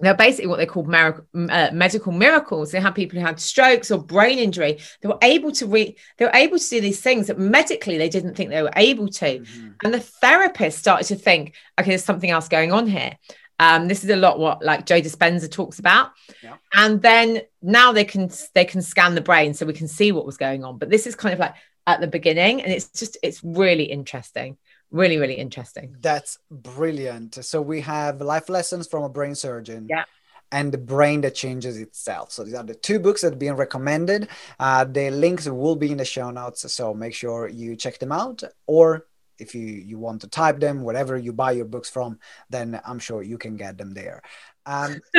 they're 0.00 0.14
basically 0.14 0.46
what 0.46 0.58
they 0.58 0.66
call 0.66 0.86
uh, 0.94 1.70
medical 1.72 2.12
miracles. 2.12 2.70
They 2.70 2.80
had 2.80 2.94
people 2.94 3.18
who 3.18 3.24
had 3.24 3.40
strokes 3.40 3.90
or 3.90 3.98
brain 3.98 4.38
injury. 4.38 4.78
They 5.00 5.08
were 5.08 5.18
able 5.22 5.52
to 5.52 5.66
re- 5.66 5.96
they 6.16 6.24
were 6.24 6.34
able 6.34 6.58
to 6.58 6.68
do 6.68 6.80
these 6.80 7.00
things 7.00 7.26
that 7.26 7.38
medically 7.38 7.98
they 7.98 8.08
didn't 8.08 8.34
think 8.34 8.50
they 8.50 8.62
were 8.62 8.72
able 8.76 9.08
to. 9.08 9.40
Mm-hmm. 9.40 9.68
And 9.82 9.94
the 9.94 10.00
therapist 10.00 10.78
started 10.78 11.06
to 11.08 11.16
think, 11.16 11.54
okay, 11.78 11.90
there's 11.90 12.04
something 12.04 12.30
else 12.30 12.48
going 12.48 12.72
on 12.72 12.86
here. 12.86 13.18
Um, 13.58 13.88
this 13.88 14.04
is 14.04 14.10
a 14.10 14.16
lot 14.16 14.38
what 14.38 14.64
like 14.64 14.86
Joe 14.86 15.00
Dispenza 15.00 15.50
talks 15.50 15.78
about. 15.78 16.12
Yeah. 16.42 16.56
And 16.74 17.02
then 17.02 17.42
now 17.60 17.92
they 17.92 18.04
can 18.04 18.30
they 18.54 18.64
can 18.64 18.82
scan 18.82 19.14
the 19.14 19.20
brain 19.20 19.54
so 19.54 19.66
we 19.66 19.72
can 19.72 19.88
see 19.88 20.12
what 20.12 20.26
was 20.26 20.36
going 20.36 20.64
on. 20.64 20.78
But 20.78 20.90
this 20.90 21.06
is 21.06 21.14
kind 21.14 21.32
of 21.32 21.40
like 21.40 21.54
at 21.86 22.00
the 22.00 22.06
beginning, 22.06 22.62
and 22.62 22.72
it's 22.72 22.88
just 22.90 23.18
it's 23.22 23.42
really 23.42 23.84
interesting 23.84 24.56
really, 24.90 25.18
really 25.18 25.34
interesting. 25.34 25.94
That's 26.00 26.38
brilliant. 26.50 27.44
So 27.44 27.60
we 27.60 27.82
have 27.82 28.22
life 28.22 28.48
lessons 28.48 28.86
from 28.86 29.02
a 29.02 29.08
brain 29.08 29.34
surgeon. 29.34 29.86
Yeah 29.88 30.04
and 30.50 30.72
the 30.72 30.78
brain 30.78 31.20
that 31.22 31.34
changes 31.34 31.76
itself. 31.76 32.32
So 32.32 32.44
these 32.44 32.54
are 32.54 32.62
the 32.62 32.74
two 32.74 32.98
books 32.98 33.22
that 33.22 33.34
are 33.34 33.36
being 33.36 33.54
recommended. 33.54 34.28
Uh, 34.58 34.84
the 34.84 35.10
links 35.10 35.46
will 35.46 35.76
be 35.76 35.92
in 35.92 35.98
the 35.98 36.04
show 36.04 36.30
notes, 36.30 36.70
so 36.72 36.94
make 36.94 37.14
sure 37.14 37.48
you 37.48 37.76
check 37.76 37.98
them 37.98 38.12
out. 38.12 38.42
Or 38.66 39.06
if 39.38 39.54
you 39.54 39.62
you 39.62 39.98
want 39.98 40.20
to 40.22 40.28
type 40.28 40.60
them, 40.60 40.82
whatever 40.82 41.16
you 41.16 41.32
buy 41.32 41.52
your 41.52 41.64
books 41.64 41.90
from, 41.90 42.18
then 42.50 42.80
I'm 42.84 42.98
sure 42.98 43.22
you 43.22 43.38
can 43.38 43.56
get 43.56 43.78
them 43.78 43.94
there. 43.94 44.22
Um, 44.66 45.00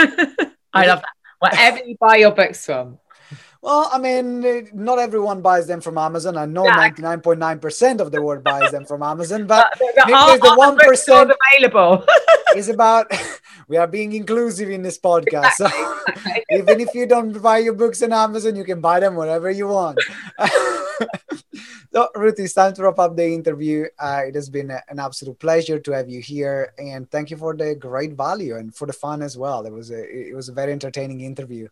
I 0.73 0.85
love 0.85 1.01
that. 1.01 1.15
Whatever 1.39 1.79
you 1.85 1.97
buy 1.99 2.17
your 2.17 2.31
books 2.31 2.65
from. 2.65 2.99
Well, 3.61 3.89
I 3.91 3.99
mean, 3.99 4.69
not 4.73 4.99
everyone 4.99 5.41
buys 5.41 5.67
them 5.67 5.81
from 5.81 5.97
Amazon. 5.97 6.37
I 6.37 6.45
know 6.45 6.63
ninety 6.63 7.01
nine 7.01 7.19
point 7.19 7.39
nine 7.39 7.59
percent 7.59 7.99
of 7.99 8.11
the 8.11 8.21
world 8.21 8.43
buys 8.43 8.71
them 8.71 8.85
from 8.85 9.03
Amazon, 9.03 9.47
but 9.47 9.77
there's 9.79 10.39
the 10.39 10.53
one 10.55 10.77
percent 10.77 11.31
available. 11.31 12.05
is 12.55 12.69
about 12.69 13.11
we 13.67 13.77
are 13.77 13.87
being 13.87 14.13
inclusive 14.13 14.69
in 14.69 14.81
this 14.81 14.97
podcast. 14.97 15.59
Exactly. 15.59 16.43
So 16.49 16.57
even 16.57 16.79
if 16.79 16.93
you 16.93 17.05
don't 17.05 17.41
buy 17.41 17.59
your 17.59 17.73
books 17.73 18.01
on 18.01 18.13
Amazon, 18.13 18.55
you 18.55 18.63
can 18.63 18.81
buy 18.81 18.99
them 18.99 19.15
wherever 19.15 19.51
you 19.51 19.67
want. 19.67 19.99
So, 21.91 22.07
Ruth, 22.15 22.39
it's 22.39 22.53
time 22.53 22.73
to 22.73 22.83
wrap 22.83 22.99
up 22.99 23.15
the 23.15 23.25
interview. 23.25 23.85
Uh, 23.97 24.23
it 24.27 24.35
has 24.35 24.49
been 24.49 24.69
a, 24.71 24.81
an 24.89 24.99
absolute 24.99 25.39
pleasure 25.39 25.79
to 25.79 25.91
have 25.91 26.09
you 26.09 26.21
here, 26.21 26.73
and 26.77 27.09
thank 27.09 27.31
you 27.31 27.37
for 27.37 27.55
the 27.55 27.75
great 27.75 28.13
value 28.13 28.57
and 28.57 28.75
for 28.75 28.85
the 28.85 28.93
fun 28.93 29.21
as 29.21 29.37
well. 29.37 29.65
It 29.65 29.73
was 29.73 29.89
a 29.91 30.29
it 30.29 30.35
was 30.35 30.49
a 30.49 30.53
very 30.53 30.71
entertaining 30.71 31.21
interview. 31.21 31.67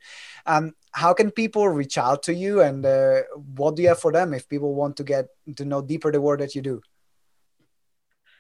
Um, 0.46 0.74
how 0.98 1.14
can 1.14 1.30
people 1.30 1.70
reach 1.70 1.98
out 2.00 2.24
to 2.24 2.34
you 2.34 2.62
and 2.62 2.84
uh, 2.84 3.22
what 3.56 3.76
do 3.76 3.84
you 3.84 3.90
have 3.90 4.00
for 4.00 4.12
them 4.12 4.34
if 4.34 4.50
people 4.50 4.74
want 4.74 4.98
to 4.98 5.04
get 5.04 5.28
to 5.56 5.64
know 5.64 5.82
deeper 5.82 6.12
the 6.12 6.20
work 6.20 6.40
that 6.40 6.56
you 6.56 6.62
do 6.64 6.82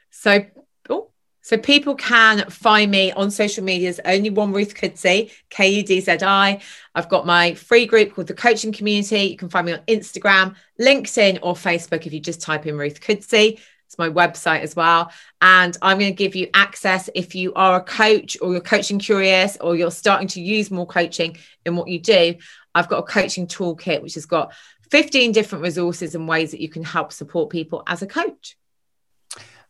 so 0.09 0.43
oh, 0.89 1.11
so 1.41 1.57
people 1.57 1.95
can 1.95 2.49
find 2.49 2.91
me 2.91 3.11
on 3.13 3.31
social 3.31 3.63
medias 3.63 3.99
only 4.05 4.29
one 4.29 4.51
ruth 4.51 4.75
kudzi 4.75 5.31
k-u-d-z-i 5.49 6.61
i've 6.95 7.09
got 7.09 7.25
my 7.25 7.53
free 7.53 7.85
group 7.85 8.13
called 8.13 8.27
the 8.27 8.33
coaching 8.33 8.71
community 8.71 9.21
you 9.21 9.37
can 9.37 9.49
find 9.49 9.65
me 9.65 9.73
on 9.73 9.79
instagram 9.87 10.55
linkedin 10.79 11.39
or 11.41 11.53
facebook 11.53 12.05
if 12.05 12.13
you 12.13 12.19
just 12.19 12.41
type 12.41 12.65
in 12.65 12.77
ruth 12.77 12.99
kudzi 13.01 13.59
it's 13.87 13.97
my 13.97 14.09
website 14.09 14.61
as 14.61 14.75
well. 14.75 15.11
And 15.41 15.77
I'm 15.81 15.97
going 15.97 16.11
to 16.11 16.15
give 16.15 16.35
you 16.35 16.49
access 16.53 17.09
if 17.15 17.35
you 17.35 17.53
are 17.53 17.77
a 17.77 17.83
coach 17.83 18.37
or 18.41 18.51
you're 18.51 18.59
coaching 18.59 18.99
curious 18.99 19.57
or 19.61 19.77
you're 19.77 19.91
starting 19.91 20.27
to 20.29 20.41
use 20.41 20.69
more 20.69 20.85
coaching 20.85 21.37
in 21.65 21.77
what 21.77 21.87
you 21.87 21.99
do. 21.99 22.35
I've 22.75 22.89
got 22.89 22.99
a 22.99 23.03
coaching 23.03 23.47
toolkit 23.47 24.01
which 24.01 24.15
has 24.15 24.25
got 24.25 24.53
15 24.91 25.31
different 25.31 25.63
resources 25.63 26.15
and 26.15 26.27
ways 26.27 26.51
that 26.51 26.61
you 26.61 26.69
can 26.69 26.83
help 26.83 27.13
support 27.13 27.49
people 27.49 27.83
as 27.87 28.01
a 28.01 28.07
coach. 28.07 28.57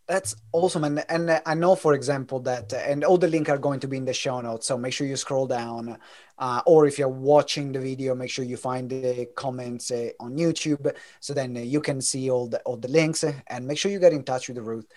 That's 0.07 0.35
awesome. 0.53 0.85
And, 0.85 1.03
and 1.09 1.41
I 1.45 1.53
know, 1.53 1.75
for 1.75 1.93
example, 1.93 2.39
that, 2.41 2.71
and 2.71 3.03
all 3.03 3.17
the 3.17 3.27
link 3.27 3.49
are 3.49 3.57
going 3.57 3.81
to 3.81 3.89
be 3.89 3.97
in 3.97 4.05
the 4.05 4.13
show 4.13 4.39
notes. 4.39 4.67
So 4.67 4.77
make 4.77 4.93
sure 4.93 5.05
you 5.05 5.17
scroll 5.17 5.47
down. 5.47 5.97
Uh, 6.39 6.61
or 6.65 6.87
if 6.87 6.97
you're 6.97 7.09
watching 7.09 7.73
the 7.73 7.79
video, 7.79 8.15
make 8.15 8.29
sure 8.29 8.45
you 8.45 8.55
find 8.55 8.89
the 8.89 9.27
comments 9.35 9.91
uh, 9.91 10.09
on 10.21 10.37
YouTube. 10.37 10.93
So 11.19 11.33
then 11.33 11.55
you 11.55 11.81
can 11.81 11.99
see 11.99 12.29
all 12.29 12.47
the, 12.47 12.59
all 12.61 12.77
the 12.77 12.87
links 12.87 13.25
and 13.47 13.67
make 13.67 13.77
sure 13.77 13.91
you 13.91 13.99
get 13.99 14.13
in 14.13 14.23
touch 14.23 14.47
with 14.47 14.59
Ruth. 14.59 14.87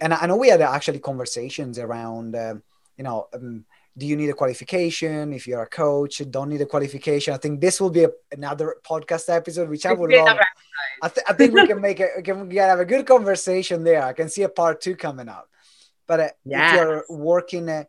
And 0.00 0.14
I 0.14 0.26
know 0.26 0.36
we 0.36 0.48
had 0.48 0.62
actually 0.62 1.00
conversations 1.00 1.78
around, 1.78 2.34
uh, 2.34 2.54
you 2.96 3.04
know, 3.04 3.28
um, 3.34 3.66
do 3.98 4.06
you 4.06 4.16
need 4.16 4.28
a 4.28 4.34
qualification 4.34 5.32
if 5.32 5.46
you're 5.46 5.62
a 5.62 5.66
coach 5.66 6.20
don't 6.30 6.50
need 6.50 6.60
a 6.60 6.66
qualification 6.66 7.32
i 7.32 7.38
think 7.38 7.62
this 7.62 7.80
will 7.80 7.88
be 7.88 8.04
a, 8.04 8.10
another 8.30 8.76
podcast 8.86 9.34
episode 9.34 9.70
which 9.70 9.86
i 9.86 9.92
would 9.94 10.10
love 10.10 10.36
I, 11.02 11.08
th- 11.08 11.26
I, 11.28 11.32
think 11.32 11.54
we 11.54 11.66
can 11.66 11.80
make 11.80 12.00
it 12.00 12.10
we 12.16 12.22
can, 12.22 12.48
we 12.48 12.54
can 12.54 12.68
have 12.68 12.80
a 12.80 12.84
good 12.84 13.06
conversation 13.06 13.84
there 13.84 14.02
i 14.04 14.12
can 14.12 14.28
see 14.28 14.42
a 14.42 14.48
part 14.48 14.80
two 14.80 14.96
coming 14.96 15.28
up 15.28 15.48
but 16.06 16.20
uh, 16.20 16.28
yes. 16.44 16.74
if 16.74 16.80
you're 16.80 17.04
working 17.08 17.68
uh, 17.68 17.84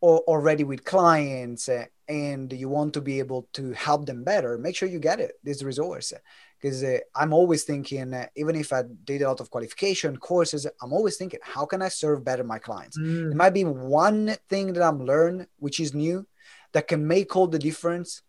or, 0.00 0.18
already 0.20 0.64
with 0.64 0.84
clients 0.84 1.68
uh, 1.68 1.84
and 2.08 2.52
you 2.52 2.68
want 2.68 2.94
to 2.94 3.00
be 3.00 3.18
able 3.18 3.48
to 3.52 3.72
help 3.72 4.06
them 4.06 4.24
better 4.24 4.58
make 4.58 4.74
sure 4.76 4.88
you 4.88 4.98
get 4.98 5.20
it 5.20 5.32
this 5.42 5.62
resource 5.62 6.12
because 6.60 6.82
uh, 6.82 6.98
i'm 7.14 7.32
always 7.32 7.64
thinking 7.64 8.14
uh, 8.14 8.26
even 8.36 8.56
if 8.56 8.72
i 8.72 8.82
did 9.04 9.22
a 9.22 9.28
lot 9.28 9.40
of 9.40 9.50
qualification 9.50 10.16
courses 10.16 10.66
i'm 10.82 10.92
always 10.92 11.16
thinking 11.16 11.40
how 11.42 11.66
can 11.66 11.82
i 11.82 11.88
serve 11.88 12.24
better 12.24 12.44
my 12.44 12.58
clients 12.58 12.98
mm. 12.98 13.30
it 13.30 13.36
might 13.36 13.54
be 13.54 13.64
one 13.64 14.34
thing 14.48 14.72
that 14.72 14.82
i'm 14.82 15.04
learned 15.04 15.46
which 15.58 15.80
is 15.80 15.94
new 15.94 16.26
that 16.72 16.88
can 16.88 17.06
make 17.06 17.34
all 17.36 17.46
the 17.46 17.58
difference 17.58 18.22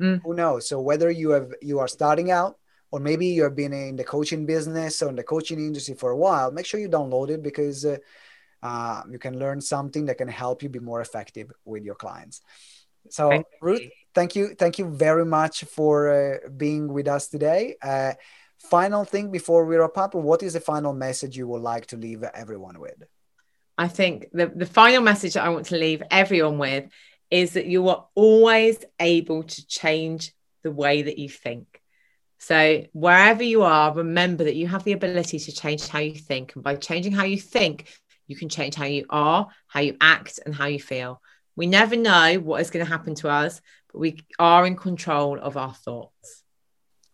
mm. 0.00 0.20
who 0.22 0.34
knows 0.34 0.68
so 0.68 0.80
whether 0.80 1.10
you 1.10 1.30
have 1.30 1.52
you 1.62 1.78
are 1.78 1.88
starting 1.88 2.30
out 2.30 2.56
or 2.90 3.00
maybe 3.00 3.26
you 3.26 3.42
have 3.42 3.56
been 3.56 3.72
in 3.72 3.96
the 3.96 4.04
coaching 4.04 4.46
business 4.46 5.02
or 5.02 5.08
in 5.08 5.16
the 5.16 5.22
coaching 5.22 5.58
industry 5.58 5.94
for 5.94 6.10
a 6.10 6.16
while 6.16 6.50
make 6.50 6.66
sure 6.66 6.80
you 6.80 6.88
download 6.88 7.30
it 7.30 7.42
because 7.42 7.84
uh, 7.84 7.96
uh, 8.62 9.02
you 9.10 9.18
can 9.18 9.38
learn 9.38 9.60
something 9.60 10.06
that 10.06 10.18
can 10.18 10.28
help 10.28 10.62
you 10.62 10.68
be 10.68 10.78
more 10.78 11.00
effective 11.00 11.52
with 11.64 11.84
your 11.84 11.94
clients. 11.94 12.40
So 13.10 13.44
ruth 13.60 13.82
thank 14.14 14.34
you 14.34 14.54
thank 14.54 14.78
you 14.78 14.86
very 14.86 15.24
much 15.24 15.64
for 15.64 15.92
uh, 16.10 16.48
being 16.56 16.92
with 16.92 17.06
us 17.06 17.28
today. 17.28 17.76
Uh, 17.82 18.14
final 18.58 19.04
thing 19.04 19.30
before 19.30 19.64
we 19.64 19.76
wrap 19.76 19.96
up 19.98 20.14
what 20.14 20.42
is 20.42 20.54
the 20.54 20.60
final 20.60 20.92
message 20.92 21.36
you 21.36 21.46
would 21.46 21.62
like 21.62 21.86
to 21.86 21.96
leave 21.96 22.22
everyone 22.22 22.80
with? 22.80 23.02
I 23.78 23.88
think 23.88 24.28
the, 24.32 24.46
the 24.46 24.66
final 24.66 25.02
message 25.02 25.34
that 25.34 25.44
i 25.44 25.50
want 25.50 25.66
to 25.66 25.76
leave 25.76 26.02
everyone 26.10 26.56
with 26.56 26.84
is 27.30 27.52
that 27.52 27.66
you 27.66 27.88
are 27.88 28.06
always 28.14 28.78
able 28.98 29.42
to 29.42 29.66
change 29.66 30.32
the 30.62 30.70
way 30.70 31.02
that 31.02 31.18
you 31.18 31.28
think 31.28 31.75
so 32.46 32.84
wherever 32.92 33.42
you 33.42 33.62
are 33.62 33.94
remember 33.94 34.44
that 34.44 34.56
you 34.56 34.66
have 34.66 34.84
the 34.84 34.92
ability 34.92 35.38
to 35.38 35.52
change 35.52 35.88
how 35.88 35.98
you 35.98 36.14
think 36.14 36.54
and 36.54 36.62
by 36.62 36.74
changing 36.76 37.12
how 37.12 37.24
you 37.24 37.38
think 37.38 37.74
you 38.26 38.36
can 38.36 38.48
change 38.48 38.74
how 38.74 38.84
you 38.84 39.04
are 39.10 39.48
how 39.66 39.80
you 39.80 39.96
act 40.00 40.40
and 40.44 40.54
how 40.54 40.66
you 40.66 40.80
feel 40.80 41.20
we 41.56 41.66
never 41.66 41.96
know 41.96 42.34
what 42.34 42.60
is 42.60 42.70
going 42.70 42.84
to 42.84 42.90
happen 42.90 43.14
to 43.16 43.30
us, 43.30 43.60
but 43.90 43.98
we 43.98 44.18
are 44.38 44.66
in 44.66 44.76
control 44.76 45.40
of 45.40 45.56
our 45.56 45.72
thoughts. 45.72 46.44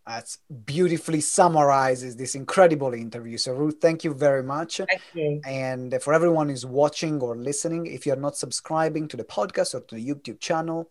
That 0.04 0.36
beautifully 0.64 1.20
summarizes 1.20 2.16
this 2.16 2.34
incredible 2.34 2.92
interview. 2.92 3.38
So, 3.38 3.54
Ruth, 3.54 3.76
thank 3.80 4.02
you 4.02 4.12
very 4.12 4.42
much. 4.42 4.78
Thank 4.78 5.00
you. 5.14 5.40
And 5.46 5.96
for 6.02 6.12
everyone 6.12 6.48
who's 6.48 6.66
watching 6.66 7.20
or 7.20 7.36
listening, 7.36 7.86
if 7.86 8.04
you're 8.04 8.16
not 8.16 8.36
subscribing 8.36 9.06
to 9.08 9.16
the 9.16 9.22
podcast 9.22 9.76
or 9.76 9.80
to 9.82 9.94
the 9.94 10.04
YouTube 10.04 10.40
channel, 10.40 10.90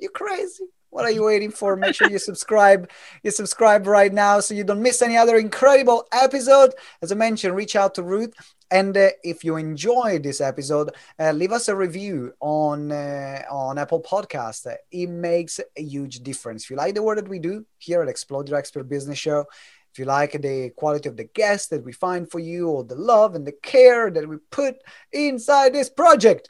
you're 0.00 0.10
crazy. 0.10 0.64
What 0.90 1.04
are 1.04 1.10
you 1.10 1.24
waiting 1.24 1.50
for? 1.50 1.76
Make 1.76 1.94
sure 1.94 2.10
you 2.10 2.18
subscribe. 2.18 2.90
You 3.22 3.30
subscribe 3.30 3.86
right 3.86 4.12
now 4.12 4.40
so 4.40 4.54
you 4.54 4.64
don't 4.64 4.82
miss 4.82 5.02
any 5.02 5.16
other 5.16 5.36
incredible 5.36 6.06
episode. 6.12 6.72
As 7.02 7.12
I 7.12 7.14
mentioned, 7.14 7.54
reach 7.54 7.76
out 7.76 7.94
to 7.96 8.02
Ruth. 8.02 8.32
And 8.70 8.96
uh, 8.96 9.10
if 9.22 9.44
you 9.44 9.56
enjoyed 9.56 10.22
this 10.22 10.40
episode, 10.40 10.90
uh, 11.18 11.32
leave 11.32 11.52
us 11.52 11.68
a 11.68 11.76
review 11.76 12.32
on 12.40 12.92
uh, 12.92 13.42
on 13.50 13.78
Apple 13.78 14.02
Podcast. 14.02 14.66
It 14.90 15.08
makes 15.08 15.58
a 15.58 15.82
huge 15.82 16.20
difference. 16.20 16.64
If 16.64 16.70
you 16.70 16.76
like 16.76 16.94
the 16.94 17.02
work 17.02 17.16
that 17.16 17.28
we 17.28 17.38
do 17.38 17.64
here 17.78 18.02
at 18.02 18.08
Explode 18.08 18.48
Your 18.48 18.58
Expert 18.58 18.84
Business 18.88 19.18
Show, 19.18 19.46
if 19.90 19.98
you 19.98 20.04
like 20.04 20.32
the 20.32 20.70
quality 20.76 21.08
of 21.08 21.16
the 21.16 21.24
guests 21.24 21.68
that 21.68 21.84
we 21.84 21.92
find 21.92 22.30
for 22.30 22.40
you, 22.40 22.68
or 22.68 22.84
the 22.84 22.94
love 22.94 23.34
and 23.34 23.46
the 23.46 23.52
care 23.52 24.10
that 24.10 24.28
we 24.28 24.36
put 24.50 24.76
inside 25.12 25.72
this 25.72 25.88
project, 25.88 26.48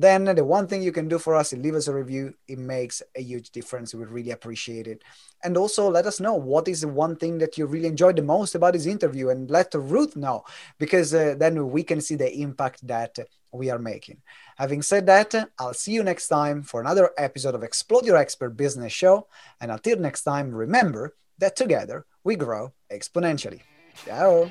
then 0.00 0.24
the 0.24 0.44
one 0.44 0.66
thing 0.66 0.82
you 0.82 0.92
can 0.92 1.08
do 1.08 1.18
for 1.18 1.34
us 1.34 1.52
is 1.52 1.58
leave 1.58 1.74
us 1.74 1.88
a 1.88 1.94
review. 1.94 2.34
It 2.48 2.58
makes 2.58 3.02
a 3.16 3.22
huge 3.22 3.50
difference. 3.50 3.94
We 3.94 4.04
really 4.04 4.30
appreciate 4.30 4.86
it. 4.86 5.02
And 5.42 5.56
also 5.56 5.90
let 5.90 6.06
us 6.06 6.20
know 6.20 6.34
what 6.34 6.68
is 6.68 6.82
the 6.82 6.88
one 6.88 7.16
thing 7.16 7.38
that 7.38 7.56
you 7.58 7.66
really 7.66 7.88
enjoyed 7.88 8.16
the 8.16 8.22
most 8.22 8.54
about 8.54 8.74
this 8.74 8.86
interview 8.86 9.30
and 9.30 9.50
let 9.50 9.74
Ruth 9.74 10.16
know 10.16 10.44
because 10.78 11.14
uh, 11.14 11.34
then 11.38 11.70
we 11.70 11.82
can 11.82 12.00
see 12.00 12.14
the 12.14 12.32
impact 12.40 12.86
that 12.86 13.18
we 13.52 13.70
are 13.70 13.78
making. 13.78 14.18
Having 14.58 14.82
said 14.82 15.06
that, 15.06 15.34
I'll 15.58 15.74
see 15.74 15.92
you 15.92 16.02
next 16.02 16.28
time 16.28 16.62
for 16.62 16.80
another 16.80 17.10
episode 17.18 17.54
of 17.54 17.62
Explode 17.62 18.06
Your 18.06 18.16
Expert 18.16 18.50
Business 18.50 18.92
Show. 18.92 19.26
And 19.60 19.70
until 19.70 19.98
next 19.98 20.22
time, 20.22 20.54
remember 20.54 21.16
that 21.38 21.56
together 21.56 22.06
we 22.22 22.36
grow 22.36 22.72
exponentially. 22.92 23.62
Ciao. 24.04 24.50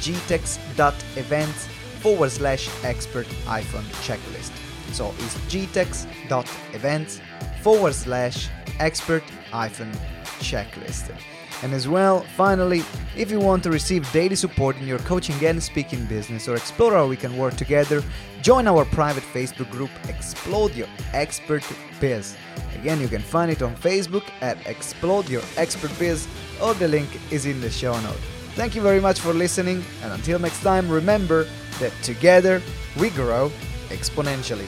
gtex.events 0.00 1.66
forward 2.00 2.30
slash 2.30 2.68
expert 2.84 3.26
hyphen 3.44 3.84
checklist. 4.02 4.52
So 4.92 5.14
it's 5.18 5.36
gtex.events 5.52 7.20
forward 7.60 7.94
slash 7.94 8.48
expert 8.78 9.22
hyphen 9.50 9.92
checklist. 10.40 11.14
And 11.62 11.74
as 11.74 11.88
well, 11.88 12.20
finally, 12.36 12.84
if 13.16 13.32
you 13.32 13.40
want 13.40 13.64
to 13.64 13.70
receive 13.70 14.10
daily 14.12 14.36
support 14.36 14.76
in 14.76 14.86
your 14.86 15.00
coaching 15.00 15.44
and 15.44 15.60
speaking 15.60 16.04
business 16.06 16.46
or 16.48 16.54
explore 16.54 16.92
how 16.92 17.06
we 17.08 17.16
can 17.16 17.36
work 17.36 17.56
together, 17.56 18.02
join 18.42 18.68
our 18.68 18.84
private 18.84 19.24
Facebook 19.24 19.68
group 19.70 19.90
Explode 20.08 20.74
Your 20.76 20.86
Expert 21.12 21.64
Biz. 22.00 22.36
Again, 22.76 23.00
you 23.00 23.08
can 23.08 23.22
find 23.22 23.50
it 23.50 23.62
on 23.62 23.74
Facebook 23.74 24.24
at 24.40 24.64
Explode 24.68 25.28
Your 25.28 25.42
Expert 25.56 25.90
Biz 25.98 26.28
or 26.62 26.74
the 26.74 26.86
link 26.86 27.08
is 27.32 27.44
in 27.44 27.60
the 27.60 27.70
show 27.70 27.98
note. 28.02 28.37
Thank 28.58 28.74
you 28.74 28.82
very 28.82 28.98
much 28.98 29.20
for 29.20 29.32
listening, 29.32 29.84
and 30.02 30.12
until 30.12 30.40
next 30.40 30.62
time, 30.62 30.88
remember 30.88 31.46
that 31.78 31.92
together 32.02 32.60
we 32.98 33.10
grow 33.10 33.52
exponentially. 33.88 34.66